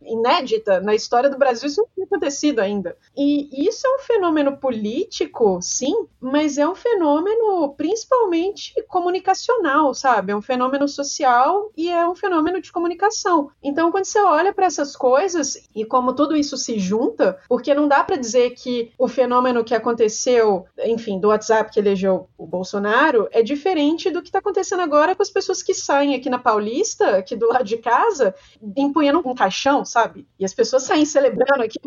inédita 0.00 0.80
na 0.80 0.94
história 0.94 1.28
do 1.28 1.36
Brasil, 1.36 1.66
isso 1.66 1.80
não 1.80 1.88
tinha 1.92 2.06
acontecido 2.06 2.60
ainda. 2.60 2.96
E 3.16 3.66
isso 3.66 3.84
é 3.84 3.96
um 3.96 3.98
fenômeno 3.98 4.56
político, 4.56 5.58
sim, 5.60 6.06
mas 6.20 6.56
é 6.56 6.68
um 6.68 6.74
fenômeno 6.74 7.74
principalmente 7.76 8.72
comunicacional, 8.86 9.92
sabe? 9.92 10.30
É 10.30 10.36
um 10.36 10.42
fenômeno 10.42 10.86
social 10.86 11.72
e 11.76 11.90
é 11.90 12.08
um 12.08 12.14
fenômeno 12.14 12.60
de 12.60 12.70
comunicação. 12.70 13.50
Então, 13.62 13.90
quando 13.90 14.04
você 14.04 14.20
olha 14.20 14.52
para 14.52 14.66
essas 14.66 14.94
coisas 14.94 15.68
e 15.74 15.84
como 15.84 16.14
tudo 16.14 16.36
isso 16.36 16.56
se 16.56 16.78
junta, 16.78 17.40
porque 17.48 17.74
não 17.74 17.88
dá 17.88 18.04
para 18.04 18.16
dizer 18.16 18.50
que 18.50 18.92
o 18.96 19.08
fenômeno 19.08 19.64
que 19.64 19.74
aconteceu, 19.74 20.66
enfim, 20.84 21.18
do 21.18 21.28
WhatsApp 21.28 21.72
que 21.72 21.80
elegeu 21.80 22.28
o 22.38 22.46
Bolsonaro 22.46 23.28
é 23.32 23.42
diferente 23.42 23.95
diferente 23.96 24.10
do 24.10 24.22
que 24.22 24.28
está 24.28 24.38
acontecendo 24.38 24.80
agora 24.80 25.16
com 25.16 25.22
as 25.22 25.30
pessoas 25.30 25.62
que 25.62 25.74
saem 25.74 26.14
aqui 26.14 26.30
na 26.30 26.38
Paulista, 26.38 27.16
aqui 27.16 27.34
do 27.34 27.48
lado 27.48 27.64
de 27.64 27.78
casa, 27.78 28.34
empunhando 28.76 29.26
um 29.26 29.34
caixão, 29.34 29.84
sabe? 29.84 30.26
E 30.38 30.44
as 30.44 30.54
pessoas 30.54 30.84
saem 30.84 31.04
celebrando 31.04 31.62
aqui 31.62 31.80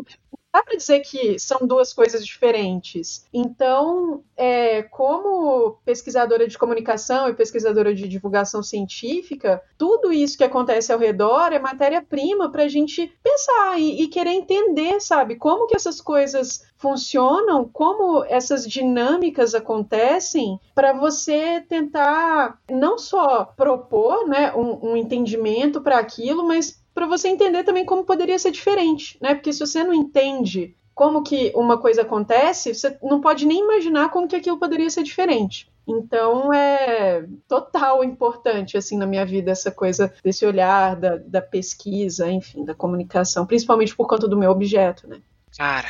dá 0.52 0.62
para 0.62 0.76
dizer 0.76 1.00
que 1.00 1.38
são 1.38 1.66
duas 1.66 1.92
coisas 1.92 2.24
diferentes. 2.24 3.24
Então, 3.32 4.22
é, 4.36 4.82
como 4.82 5.78
pesquisadora 5.84 6.46
de 6.48 6.58
comunicação 6.58 7.28
e 7.28 7.34
pesquisadora 7.34 7.94
de 7.94 8.08
divulgação 8.08 8.62
científica, 8.62 9.62
tudo 9.78 10.12
isso 10.12 10.36
que 10.36 10.44
acontece 10.44 10.92
ao 10.92 10.98
redor 10.98 11.52
é 11.52 11.58
matéria-prima 11.58 12.50
para 12.50 12.64
a 12.64 12.68
gente 12.68 13.12
pensar 13.22 13.78
e, 13.78 14.02
e, 14.02 14.08
querer 14.08 14.32
entender, 14.32 15.00
sabe, 15.00 15.36
como 15.36 15.66
que 15.66 15.76
essas 15.76 16.00
coisas 16.00 16.64
funcionam, 16.76 17.68
como 17.70 18.24
essas 18.24 18.66
dinâmicas 18.66 19.54
acontecem, 19.54 20.58
para 20.74 20.92
você 20.92 21.60
tentar 21.68 22.58
não 22.68 22.98
só 22.98 23.44
propor 23.44 24.26
né, 24.26 24.52
um, 24.54 24.90
um 24.90 24.96
entendimento 24.96 25.80
para 25.80 25.98
aquilo, 25.98 26.46
mas 26.46 26.79
para 26.94 27.06
você 27.06 27.28
entender 27.28 27.64
também 27.64 27.84
como 27.84 28.04
poderia 28.04 28.38
ser 28.38 28.50
diferente, 28.50 29.18
né? 29.20 29.34
Porque 29.34 29.52
se 29.52 29.60
você 29.60 29.82
não 29.84 29.94
entende 29.94 30.76
como 30.94 31.22
que 31.22 31.52
uma 31.54 31.78
coisa 31.78 32.02
acontece, 32.02 32.74
você 32.74 32.98
não 33.02 33.20
pode 33.20 33.46
nem 33.46 33.60
imaginar 33.60 34.10
como 34.10 34.28
que 34.28 34.36
aquilo 34.36 34.58
poderia 34.58 34.90
ser 34.90 35.02
diferente. 35.02 35.70
Então 35.88 36.52
é 36.52 37.24
total 37.48 38.04
importante 38.04 38.76
assim 38.76 38.96
na 38.98 39.06
minha 39.06 39.24
vida 39.24 39.50
essa 39.50 39.70
coisa 39.70 40.12
desse 40.22 40.44
olhar 40.44 40.94
da, 40.96 41.16
da 41.16 41.40
pesquisa, 41.40 42.30
enfim, 42.30 42.64
da 42.64 42.74
comunicação, 42.74 43.46
principalmente 43.46 43.96
por 43.96 44.06
conta 44.06 44.28
do 44.28 44.36
meu 44.36 44.50
objeto, 44.50 45.08
né? 45.08 45.20
Cara, 45.56 45.88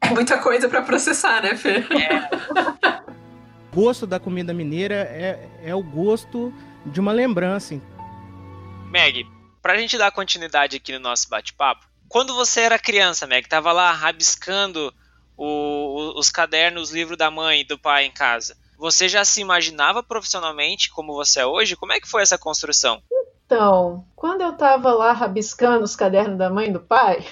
é 0.00 0.10
muita 0.10 0.38
coisa 0.38 0.68
para 0.68 0.82
processar, 0.82 1.42
né, 1.42 1.54
Fê? 1.54 1.78
É. 1.78 2.28
o 3.72 3.76
gosto 3.80 4.06
da 4.06 4.18
comida 4.18 4.52
mineira 4.52 4.94
é, 4.94 5.48
é 5.62 5.74
o 5.74 5.82
gosto 5.82 6.52
de 6.84 7.00
uma 7.00 7.12
lembrança. 7.12 7.80
Meg, 8.90 9.26
Pra 9.62 9.76
gente 9.76 9.98
dar 9.98 10.10
continuidade 10.10 10.76
aqui 10.76 10.92
no 10.92 11.00
nosso 11.00 11.28
bate-papo, 11.28 11.86
quando 12.08 12.34
você 12.34 12.62
era 12.62 12.78
criança, 12.78 13.26
Meg, 13.26 13.48
tava 13.48 13.72
lá 13.72 13.92
rabiscando 13.92 14.92
o, 15.36 16.18
os 16.18 16.30
cadernos, 16.30 16.90
o 16.90 16.94
livro 16.94 17.16
da 17.16 17.30
mãe 17.30 17.60
e 17.60 17.64
do 17.64 17.78
pai 17.78 18.04
em 18.04 18.10
casa, 18.10 18.56
você 18.78 19.08
já 19.08 19.24
se 19.24 19.40
imaginava 19.40 20.02
profissionalmente 20.02 20.90
como 20.90 21.12
você 21.12 21.40
é 21.40 21.46
hoje? 21.46 21.76
Como 21.76 21.92
é 21.92 22.00
que 22.00 22.08
foi 22.08 22.22
essa 22.22 22.38
construção? 22.38 23.02
Então, 23.44 24.06
quando 24.16 24.40
eu 24.40 24.52
tava 24.54 24.92
lá 24.92 25.12
rabiscando 25.12 25.84
os 25.84 25.94
cadernos 25.94 26.38
da 26.38 26.48
mãe 26.48 26.68
e 26.68 26.72
do 26.72 26.80
pai, 26.80 27.24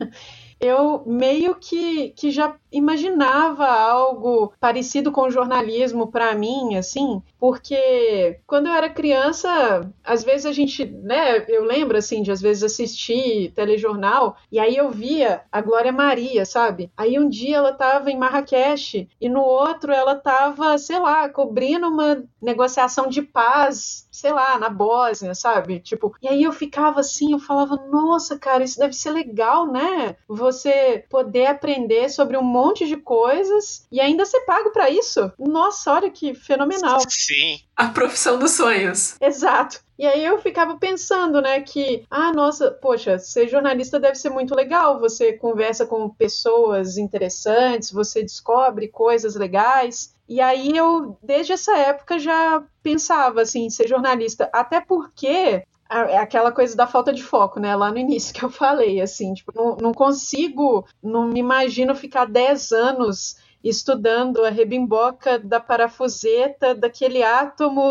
eu 0.58 1.02
meio 1.06 1.54
que, 1.56 2.10
que 2.10 2.30
já 2.30 2.54
imaginava 2.76 3.66
algo 3.66 4.52
parecido 4.60 5.12
com 5.12 5.30
jornalismo 5.30 6.10
para 6.10 6.34
mim, 6.34 6.76
assim, 6.76 7.22
porque 7.38 8.40
quando 8.46 8.66
eu 8.66 8.72
era 8.72 8.88
criança, 8.88 9.88
às 10.02 10.24
vezes 10.24 10.46
a 10.46 10.52
gente, 10.52 10.84
né, 10.84 11.44
eu 11.48 11.64
lembro 11.64 11.96
assim 11.96 12.22
de 12.22 12.32
às 12.32 12.40
vezes 12.40 12.62
assistir 12.62 13.52
telejornal 13.54 14.36
e 14.50 14.58
aí 14.58 14.76
eu 14.76 14.90
via 14.90 15.42
a 15.52 15.60
Glória 15.60 15.92
Maria, 15.92 16.44
sabe? 16.44 16.90
Aí 16.96 17.18
um 17.18 17.28
dia 17.28 17.58
ela 17.58 17.72
tava 17.72 18.10
em 18.10 18.18
Marrakech 18.18 19.08
e 19.20 19.28
no 19.28 19.42
outro 19.42 19.92
ela 19.92 20.14
tava, 20.14 20.76
sei 20.78 20.98
lá, 20.98 21.28
cobrindo 21.28 21.88
uma 21.88 22.24
negociação 22.40 23.08
de 23.08 23.22
paz, 23.22 24.08
sei 24.10 24.32
lá, 24.32 24.58
na 24.58 24.68
Bósnia, 24.68 25.34
sabe? 25.34 25.80
Tipo, 25.80 26.14
e 26.22 26.28
aí 26.28 26.42
eu 26.42 26.52
ficava 26.52 27.00
assim, 27.00 27.32
eu 27.32 27.38
falava, 27.38 27.76
nossa, 27.90 28.38
cara, 28.38 28.64
isso 28.64 28.78
deve 28.78 28.94
ser 28.94 29.10
legal, 29.10 29.66
né? 29.66 30.16
Você 30.28 31.04
poder 31.10 31.46
aprender 31.46 32.08
sobre 32.08 32.36
um 32.36 32.42
monte 32.42 32.63
de 32.72 32.96
coisas 32.96 33.86
e 33.90 34.00
ainda 34.00 34.24
ser 34.24 34.40
pago 34.40 34.70
para 34.70 34.88
isso. 34.88 35.30
Nossa, 35.38 35.92
olha 35.92 36.10
que 36.10 36.34
fenomenal. 36.34 37.00
Sim. 37.08 37.60
A 37.76 37.88
profissão 37.88 38.38
dos 38.38 38.52
sonhos. 38.52 39.16
Exato. 39.20 39.80
E 39.98 40.06
aí 40.06 40.24
eu 40.24 40.38
ficava 40.40 40.76
pensando, 40.76 41.40
né, 41.40 41.60
que, 41.60 42.04
ah, 42.10 42.32
nossa, 42.32 42.70
poxa, 42.70 43.18
ser 43.18 43.48
jornalista 43.48 44.00
deve 44.00 44.16
ser 44.16 44.30
muito 44.30 44.54
legal. 44.54 44.98
Você 44.98 45.34
conversa 45.34 45.86
com 45.86 46.08
pessoas 46.08 46.96
interessantes, 46.96 47.92
você 47.92 48.22
descobre 48.22 48.88
coisas 48.88 49.36
legais. 49.36 50.14
E 50.28 50.40
aí 50.40 50.76
eu, 50.76 51.16
desde 51.22 51.52
essa 51.52 51.76
época, 51.76 52.18
já 52.18 52.62
pensava 52.82 53.42
assim, 53.42 53.70
ser 53.70 53.86
jornalista. 53.86 54.48
Até 54.52 54.80
porque 54.80 55.64
é 56.02 56.18
aquela 56.18 56.52
coisa 56.52 56.76
da 56.76 56.86
falta 56.86 57.12
de 57.12 57.22
foco, 57.22 57.60
né? 57.60 57.74
Lá 57.76 57.90
no 57.90 57.98
início 57.98 58.34
que 58.34 58.44
eu 58.44 58.50
falei, 58.50 59.00
assim, 59.00 59.34
tipo, 59.34 59.52
não, 59.54 59.76
não 59.76 59.92
consigo, 59.92 60.86
não 61.02 61.26
me 61.28 61.40
imagino 61.40 61.94
ficar 61.94 62.26
10 62.26 62.72
anos 62.72 63.36
estudando 63.62 64.44
a 64.44 64.50
rebimboca 64.50 65.38
da 65.38 65.58
parafuseta, 65.58 66.74
daquele 66.74 67.22
átomo 67.22 67.82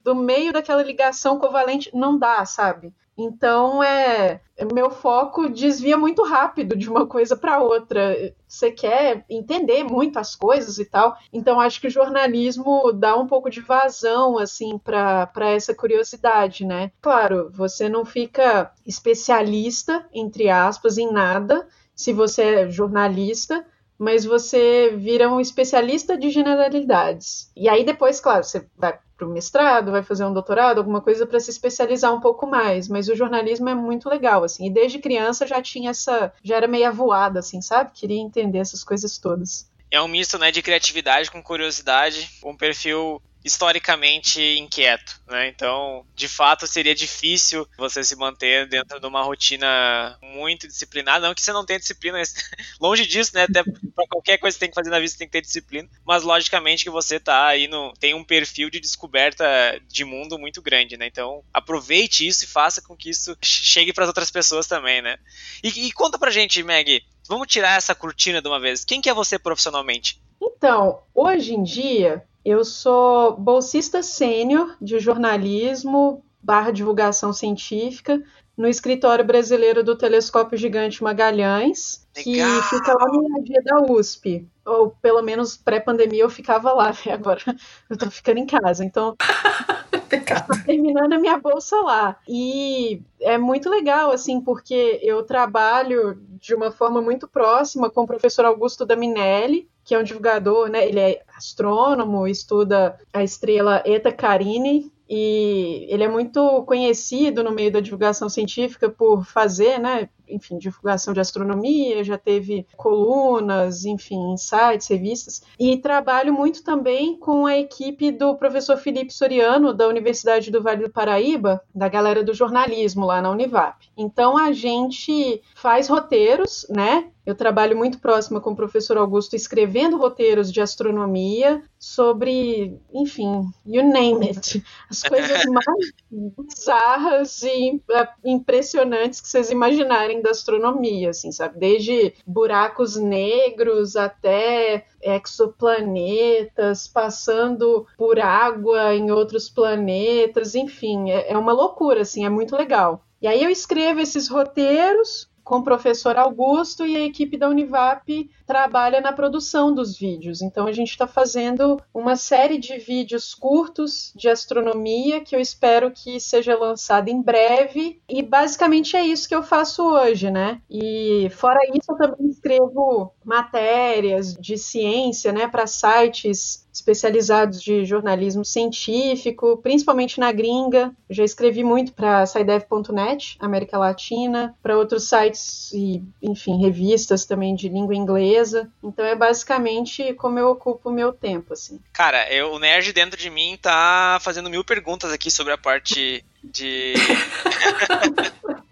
do 0.00 0.14
meio 0.14 0.52
daquela 0.52 0.82
ligação 0.82 1.38
covalente, 1.38 1.90
não 1.94 2.18
dá, 2.18 2.44
sabe? 2.44 2.92
Então 3.16 3.82
é 3.82 4.40
meu 4.72 4.90
foco 4.90 5.48
desvia 5.48 5.96
muito 5.96 6.22
rápido 6.22 6.76
de 6.76 6.88
uma 6.88 7.06
coisa 7.06 7.36
para 7.36 7.62
outra. 7.62 8.34
Você 8.46 8.70
quer 8.70 9.24
entender 9.28 9.82
muito 9.84 10.18
as 10.18 10.36
coisas 10.36 10.78
e 10.78 10.84
tal. 10.84 11.16
Então 11.32 11.60
acho 11.60 11.80
que 11.80 11.88
o 11.88 11.90
jornalismo 11.90 12.92
dá 12.92 13.16
um 13.16 13.26
pouco 13.26 13.50
de 13.50 13.60
vazão 13.60 14.38
assim 14.38 14.78
para 14.78 15.50
essa 15.50 15.74
curiosidade, 15.74 16.64
né? 16.64 16.92
Claro, 17.00 17.50
você 17.52 17.88
não 17.88 18.04
fica 18.04 18.72
especialista 18.86 20.06
entre 20.12 20.48
aspas 20.48 20.98
em 20.98 21.10
nada 21.12 21.66
se 21.94 22.12
você 22.12 22.42
é 22.42 22.70
jornalista, 22.70 23.64
mas 23.98 24.24
você 24.24 24.94
vira 24.96 25.30
um 25.30 25.40
especialista 25.40 26.16
de 26.16 26.30
generalidades. 26.30 27.50
E 27.56 27.68
aí 27.68 27.84
depois, 27.84 28.20
claro, 28.20 28.44
você 28.44 28.66
vai 28.76 28.98
para 29.16 29.26
o 29.26 29.30
mestrado, 29.30 29.92
vai 29.92 30.02
fazer 30.02 30.24
um 30.24 30.32
doutorado, 30.32 30.78
alguma 30.78 31.00
coisa 31.00 31.26
para 31.26 31.38
se 31.38 31.50
especializar 31.50 32.12
um 32.12 32.20
pouco 32.20 32.46
mais. 32.46 32.88
Mas 32.88 33.08
o 33.08 33.14
jornalismo 33.14 33.68
é 33.68 33.74
muito 33.74 34.08
legal, 34.08 34.42
assim. 34.42 34.66
E 34.66 34.70
desde 34.70 34.98
criança 34.98 35.46
já 35.46 35.62
tinha 35.62 35.90
essa, 35.90 36.32
já 36.42 36.56
era 36.56 36.66
meio 36.66 36.88
avoada, 36.88 37.38
assim, 37.38 37.60
sabe? 37.60 37.92
Queria 37.94 38.20
entender 38.20 38.58
essas 38.58 38.82
coisas 38.82 39.16
todas. 39.18 39.70
É 39.90 40.00
um 40.00 40.08
misto, 40.08 40.38
né, 40.38 40.50
de 40.50 40.62
criatividade 40.62 41.30
com 41.30 41.42
curiosidade, 41.42 42.28
um 42.44 42.56
perfil 42.56 43.22
historicamente 43.44 44.40
inquieto, 44.58 45.20
né? 45.26 45.48
Então, 45.48 46.06
de 46.14 46.26
fato, 46.26 46.66
seria 46.66 46.94
difícil 46.94 47.68
você 47.76 48.02
se 48.02 48.16
manter 48.16 48.66
dentro 48.66 48.98
de 48.98 49.06
uma 49.06 49.22
rotina 49.22 50.18
muito 50.22 50.66
disciplinada. 50.66 51.26
Não 51.26 51.34
que 51.34 51.42
você 51.42 51.52
não 51.52 51.64
tenha 51.64 51.78
disciplina, 51.78 52.22
longe 52.80 53.06
disso, 53.06 53.32
né? 53.34 53.42
Até 53.42 53.62
para 53.62 54.06
qualquer 54.08 54.38
coisa 54.38 54.54
que 54.54 54.58
você 54.58 54.60
tem 54.60 54.70
que 54.70 54.74
fazer 54.74 54.88
na 54.88 54.98
vida, 54.98 55.08
você 55.08 55.18
tem 55.18 55.28
que 55.28 55.32
ter 55.32 55.42
disciplina. 55.42 55.88
Mas, 56.06 56.22
logicamente, 56.22 56.84
que 56.84 56.90
você 56.90 57.20
tá 57.20 57.46
aí 57.46 57.68
no. 57.68 57.92
tem 58.00 58.14
um 58.14 58.24
perfil 58.24 58.70
de 58.70 58.80
descoberta 58.80 59.44
de 59.88 60.04
mundo 60.04 60.38
muito 60.38 60.62
grande, 60.62 60.96
né? 60.96 61.06
Então, 61.06 61.44
aproveite 61.52 62.26
isso 62.26 62.44
e 62.44 62.48
faça 62.48 62.80
com 62.80 62.96
que 62.96 63.10
isso 63.10 63.36
chegue 63.42 63.92
para 63.92 64.04
as 64.04 64.08
outras 64.08 64.30
pessoas 64.30 64.66
também, 64.66 65.02
né? 65.02 65.18
E, 65.62 65.86
e 65.86 65.92
conta 65.92 66.18
pra 66.18 66.30
gente, 66.30 66.62
Meg, 66.62 67.04
vamos 67.28 67.46
tirar 67.46 67.76
essa 67.76 67.94
cortina 67.94 68.40
de 68.40 68.48
uma 68.48 68.58
vez. 68.58 68.86
Quem 68.86 69.02
que 69.02 69.10
é 69.10 69.14
você 69.14 69.38
profissionalmente? 69.38 70.18
Então, 70.40 71.02
hoje 71.14 71.54
em 71.54 71.62
dia, 71.62 72.24
eu 72.44 72.64
sou 72.64 73.36
bolsista 73.36 74.02
sênior 74.02 74.76
de 74.80 74.98
jornalismo 74.98 76.24
barra 76.42 76.70
divulgação 76.70 77.32
científica 77.32 78.22
no 78.56 78.68
escritório 78.68 79.24
brasileiro 79.24 79.82
do 79.82 79.96
Telescópio 79.96 80.56
Gigante 80.56 81.02
Magalhães, 81.02 82.06
Legal. 82.16 82.60
que 82.60 82.68
fica 82.68 82.92
lá 82.92 83.06
no 83.06 83.42
dia 83.42 83.60
da 83.64 83.80
USP. 83.90 84.46
Ou 84.64 84.90
pelo 85.02 85.22
menos 85.22 85.56
pré-pandemia 85.56 86.22
eu 86.22 86.30
ficava 86.30 86.72
lá, 86.72 86.90
né? 87.04 87.12
agora 87.12 87.40
eu 87.90 87.96
tô 87.96 88.10
ficando 88.10 88.38
em 88.38 88.46
casa. 88.46 88.84
Então, 88.84 89.16
tô 90.46 90.64
terminando 90.64 91.14
a 91.14 91.18
minha 91.18 91.36
bolsa 91.38 91.76
lá. 91.80 92.16
E 92.28 93.02
é 93.20 93.36
muito 93.36 93.68
legal, 93.68 94.12
assim, 94.12 94.40
porque 94.40 95.00
eu 95.02 95.24
trabalho 95.24 96.20
de 96.38 96.54
uma 96.54 96.70
forma 96.70 97.02
muito 97.02 97.26
próxima 97.26 97.90
com 97.90 98.02
o 98.02 98.06
professor 98.06 98.44
Augusto 98.44 98.86
Daminelli, 98.86 99.68
que 99.84 99.94
é 99.94 99.98
um 99.98 100.02
divulgador, 100.02 100.68
né? 100.68 100.86
Ele 100.88 101.00
é 101.00 101.22
astrônomo, 101.36 102.26
estuda 102.26 102.98
a 103.12 103.22
estrela 103.22 103.82
Eta 103.84 104.10
Carini, 104.10 104.92
e 105.08 105.86
ele 105.90 106.02
é 106.02 106.08
muito 106.08 106.62
conhecido 106.64 107.44
no 107.44 107.52
meio 107.52 107.70
da 107.70 107.80
divulgação 107.80 108.28
científica 108.28 108.88
por 108.88 109.24
fazer, 109.24 109.78
né, 109.78 110.08
enfim, 110.26 110.56
divulgação 110.56 111.12
de 111.12 111.20
astronomia, 111.20 112.02
já 112.02 112.16
teve 112.16 112.66
colunas, 112.76 113.84
enfim, 113.84 114.32
insights, 114.32 114.88
revistas, 114.88 115.42
e 115.58 115.76
trabalho 115.76 116.32
muito 116.32 116.64
também 116.64 117.18
com 117.18 117.44
a 117.44 117.56
equipe 117.58 118.10
do 118.10 118.34
professor 118.36 118.78
Felipe 118.78 119.12
Soriano, 119.12 119.74
da 119.74 119.86
Universidade 119.86 120.50
do 120.50 120.62
Vale 120.62 120.84
do 120.84 120.90
Paraíba, 120.90 121.60
da 121.74 121.88
galera 121.88 122.24
do 122.24 122.32
jornalismo 122.32 123.04
lá 123.04 123.20
na 123.20 123.30
Univap. 123.30 123.86
Então 123.96 124.38
a 124.38 124.52
gente 124.52 125.42
faz 125.54 125.86
roteiros, 125.86 126.66
né? 126.70 127.10
Eu 127.26 127.34
trabalho 127.34 127.76
muito 127.76 127.98
próxima 127.98 128.38
com 128.38 128.50
o 128.50 128.56
professor 128.56 128.98
Augusto 128.98 129.34
escrevendo 129.34 129.96
roteiros 129.96 130.52
de 130.52 130.60
astronomia 130.60 131.62
sobre, 131.78 132.78
enfim, 132.92 133.48
you 133.64 133.82
name 133.82 134.28
it, 134.28 134.62
as 134.90 135.02
coisas 135.02 135.42
mais 135.48 135.92
bizarras 136.10 137.42
e 137.42 137.80
é, 137.90 138.08
impressionantes 138.24 139.22
que 139.22 139.28
vocês 139.28 139.50
imaginarem 139.50 140.20
da 140.20 140.30
astronomia, 140.30 141.10
assim, 141.10 141.32
sabe? 141.32 141.58
Desde 141.58 142.12
buracos 142.26 142.96
negros 142.96 143.96
até 143.96 144.84
exoplanetas, 145.00 146.86
passando 146.86 147.86
por 147.96 148.20
água 148.20 148.94
em 148.94 149.10
outros 149.10 149.48
planetas, 149.48 150.54
enfim, 150.54 151.10
é, 151.10 151.32
é 151.32 151.38
uma 151.38 151.52
loucura, 151.52 152.02
assim, 152.02 152.26
é 152.26 152.28
muito 152.28 152.54
legal. 152.54 153.02
E 153.22 153.26
aí 153.26 153.42
eu 153.42 153.48
escrevo 153.48 154.00
esses 154.00 154.28
roteiros 154.28 155.32
com 155.44 155.58
o 155.58 155.62
professor 155.62 156.16
Augusto 156.16 156.86
e 156.86 156.96
a 156.96 157.04
equipe 157.04 157.36
da 157.36 157.48
Univap 157.48 158.30
trabalha 158.46 159.00
na 159.00 159.12
produção 159.12 159.72
dos 159.74 159.96
vídeos. 159.96 160.42
Então 160.42 160.66
a 160.66 160.72
gente 160.72 160.90
está 160.90 161.06
fazendo 161.06 161.80
uma 161.92 162.16
série 162.16 162.58
de 162.58 162.78
vídeos 162.78 163.34
curtos 163.34 164.12
de 164.16 164.28
astronomia 164.28 165.20
que 165.20 165.36
eu 165.36 165.40
espero 165.40 165.90
que 165.90 166.18
seja 166.18 166.58
lançada 166.58 167.10
em 167.10 167.20
breve. 167.20 168.00
E 168.08 168.22
basicamente 168.22 168.96
é 168.96 169.06
isso 169.06 169.28
que 169.28 169.34
eu 169.34 169.42
faço 169.42 169.82
hoje, 169.84 170.30
né? 170.30 170.60
E 170.70 171.28
fora 171.30 171.60
isso, 171.74 171.92
eu 171.92 171.96
também 171.96 172.28
escrevo 172.28 173.12
matérias 173.24 174.34
de 174.34 174.56
ciência, 174.56 175.32
né, 175.32 175.46
para 175.46 175.66
sites 175.66 176.63
especializados 176.74 177.62
de 177.62 177.84
jornalismo 177.84 178.44
científico, 178.44 179.56
principalmente 179.58 180.18
na 180.18 180.32
gringa. 180.32 180.92
Eu 181.08 181.14
já 181.14 181.24
escrevi 181.24 181.62
muito 181.62 181.92
para 181.92 182.26
SciDev.net, 182.26 183.36
América 183.38 183.78
Latina, 183.78 184.54
para 184.60 184.76
outros 184.76 185.08
sites 185.08 185.72
e, 185.72 186.02
enfim, 186.20 186.60
revistas 186.60 187.24
também 187.24 187.54
de 187.54 187.68
língua 187.68 187.94
inglesa. 187.94 188.68
Então 188.82 189.04
é 189.04 189.14
basicamente 189.14 190.12
como 190.14 190.38
eu 190.38 190.48
ocupo 190.48 190.90
o 190.90 190.92
meu 190.92 191.12
tempo, 191.12 191.52
assim. 191.52 191.78
Cara, 191.92 192.28
eu, 192.32 192.52
o 192.52 192.58
nerd 192.58 192.92
dentro 192.92 193.18
de 193.18 193.30
mim 193.30 193.56
tá 193.62 194.18
fazendo 194.20 194.50
mil 194.50 194.64
perguntas 194.64 195.12
aqui 195.12 195.30
sobre 195.30 195.52
a 195.52 195.58
parte 195.58 196.24
de. 196.42 196.94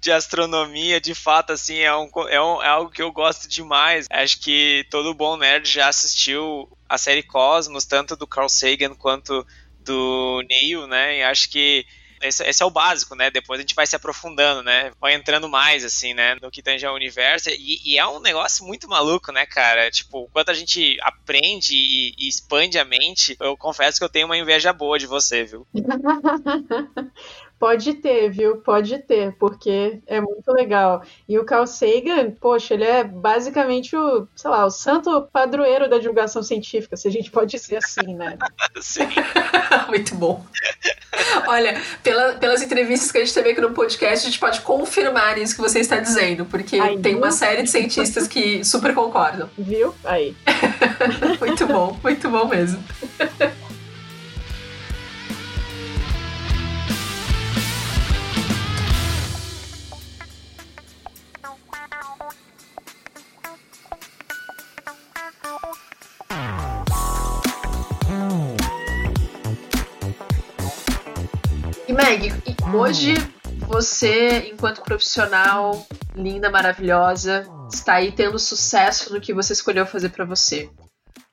de 0.00 0.12
astronomia, 0.12 1.00
de 1.00 1.14
fato, 1.14 1.52
assim, 1.52 1.78
é, 1.78 1.94
um, 1.94 2.08
é, 2.28 2.40
um, 2.40 2.62
é 2.62 2.68
algo 2.68 2.90
que 2.90 3.02
eu 3.02 3.10
gosto 3.12 3.48
demais. 3.48 4.06
Acho 4.10 4.40
que 4.40 4.86
todo 4.90 5.14
bom 5.14 5.36
nerd 5.36 5.68
já 5.68 5.88
assistiu 5.88 6.68
a 6.88 6.98
série 6.98 7.22
Cosmos, 7.22 7.84
tanto 7.84 8.16
do 8.16 8.26
Carl 8.26 8.48
Sagan 8.48 8.94
quanto 8.94 9.46
do 9.80 10.42
Neil, 10.48 10.86
né? 10.86 11.18
E 11.18 11.22
acho 11.22 11.48
que 11.48 11.86
esse, 12.22 12.42
esse, 12.44 12.62
é 12.62 12.66
o 12.66 12.70
básico, 12.70 13.14
né? 13.14 13.30
Depois 13.30 13.58
a 13.58 13.62
gente 13.62 13.74
vai 13.74 13.86
se 13.86 13.94
aprofundando, 13.94 14.62
né? 14.62 14.90
Vai 15.00 15.14
entrando 15.14 15.48
mais, 15.48 15.84
assim, 15.84 16.14
né? 16.14 16.36
No 16.40 16.50
que 16.50 16.62
tange 16.62 16.84
ao 16.86 16.94
universo. 16.94 17.50
E, 17.50 17.80
e, 17.84 17.98
é 17.98 18.06
um 18.06 18.20
negócio 18.20 18.64
muito 18.64 18.88
maluco, 18.88 19.30
né, 19.32 19.44
cara? 19.46 19.90
Tipo, 19.90 20.28
quando 20.32 20.50
a 20.50 20.54
gente 20.54 20.96
aprende 21.02 21.74
e, 21.74 22.14
e, 22.18 22.28
expande 22.28 22.78
a 22.78 22.84
mente, 22.84 23.36
eu 23.40 23.56
confesso 23.56 23.98
que 23.98 24.04
eu 24.04 24.08
tenho 24.08 24.26
uma 24.26 24.36
inveja 24.36 24.72
boa 24.72 24.98
de 24.98 25.06
você, 25.06 25.44
viu? 25.44 25.66
Pode 27.58 27.94
ter, 27.94 28.30
viu? 28.30 28.58
Pode 28.58 28.98
ter, 28.98 29.34
porque 29.38 30.00
é 30.06 30.20
muito 30.20 30.52
legal. 30.52 31.02
E 31.26 31.38
o 31.38 31.44
Carl 31.44 31.66
Sagan, 31.66 32.30
poxa, 32.32 32.74
ele 32.74 32.84
é 32.84 33.02
basicamente 33.02 33.96
o, 33.96 34.28
sei 34.36 34.50
lá, 34.50 34.66
o 34.66 34.70
santo 34.70 35.22
padroeiro 35.32 35.88
da 35.88 35.98
divulgação 35.98 36.42
científica, 36.42 36.96
se 36.96 37.08
a 37.08 37.10
gente 37.10 37.30
pode 37.30 37.50
dizer 37.52 37.78
assim, 37.78 38.14
né? 38.14 38.36
Sim. 38.80 39.08
muito 39.88 40.14
bom. 40.14 40.44
Olha, 41.46 41.80
pela, 42.02 42.34
pelas 42.34 42.62
entrevistas 42.62 43.10
que 43.10 43.18
a 43.18 43.24
gente 43.24 43.32
teve 43.32 43.50
aqui 43.50 43.60
no 43.60 43.72
podcast, 43.72 44.26
a 44.26 44.30
gente 44.30 44.38
pode 44.38 44.60
confirmar 44.60 45.38
isso 45.38 45.54
que 45.54 45.60
você 45.60 45.80
está 45.80 45.98
dizendo, 45.98 46.44
porque 46.44 46.78
Aí, 46.78 46.98
tem 47.00 47.14
uma 47.14 47.30
série 47.30 47.62
de 47.62 47.70
cientistas 47.70 48.28
que 48.28 48.62
super 48.64 48.94
concordam. 48.94 49.48
Viu? 49.56 49.94
Aí. 50.04 50.36
muito 51.40 51.66
bom, 51.66 51.98
muito 52.02 52.28
bom 52.28 52.46
mesmo. 52.46 52.82
Meg, 71.96 72.30
hoje 72.74 73.14
você, 73.66 74.50
enquanto 74.52 74.82
profissional 74.82 75.86
linda, 76.14 76.50
maravilhosa, 76.50 77.48
está 77.72 77.94
aí 77.94 78.12
tendo 78.12 78.38
sucesso 78.38 79.14
no 79.14 79.20
que 79.20 79.32
você 79.32 79.54
escolheu 79.54 79.86
fazer 79.86 80.10
para 80.10 80.26
você. 80.26 80.68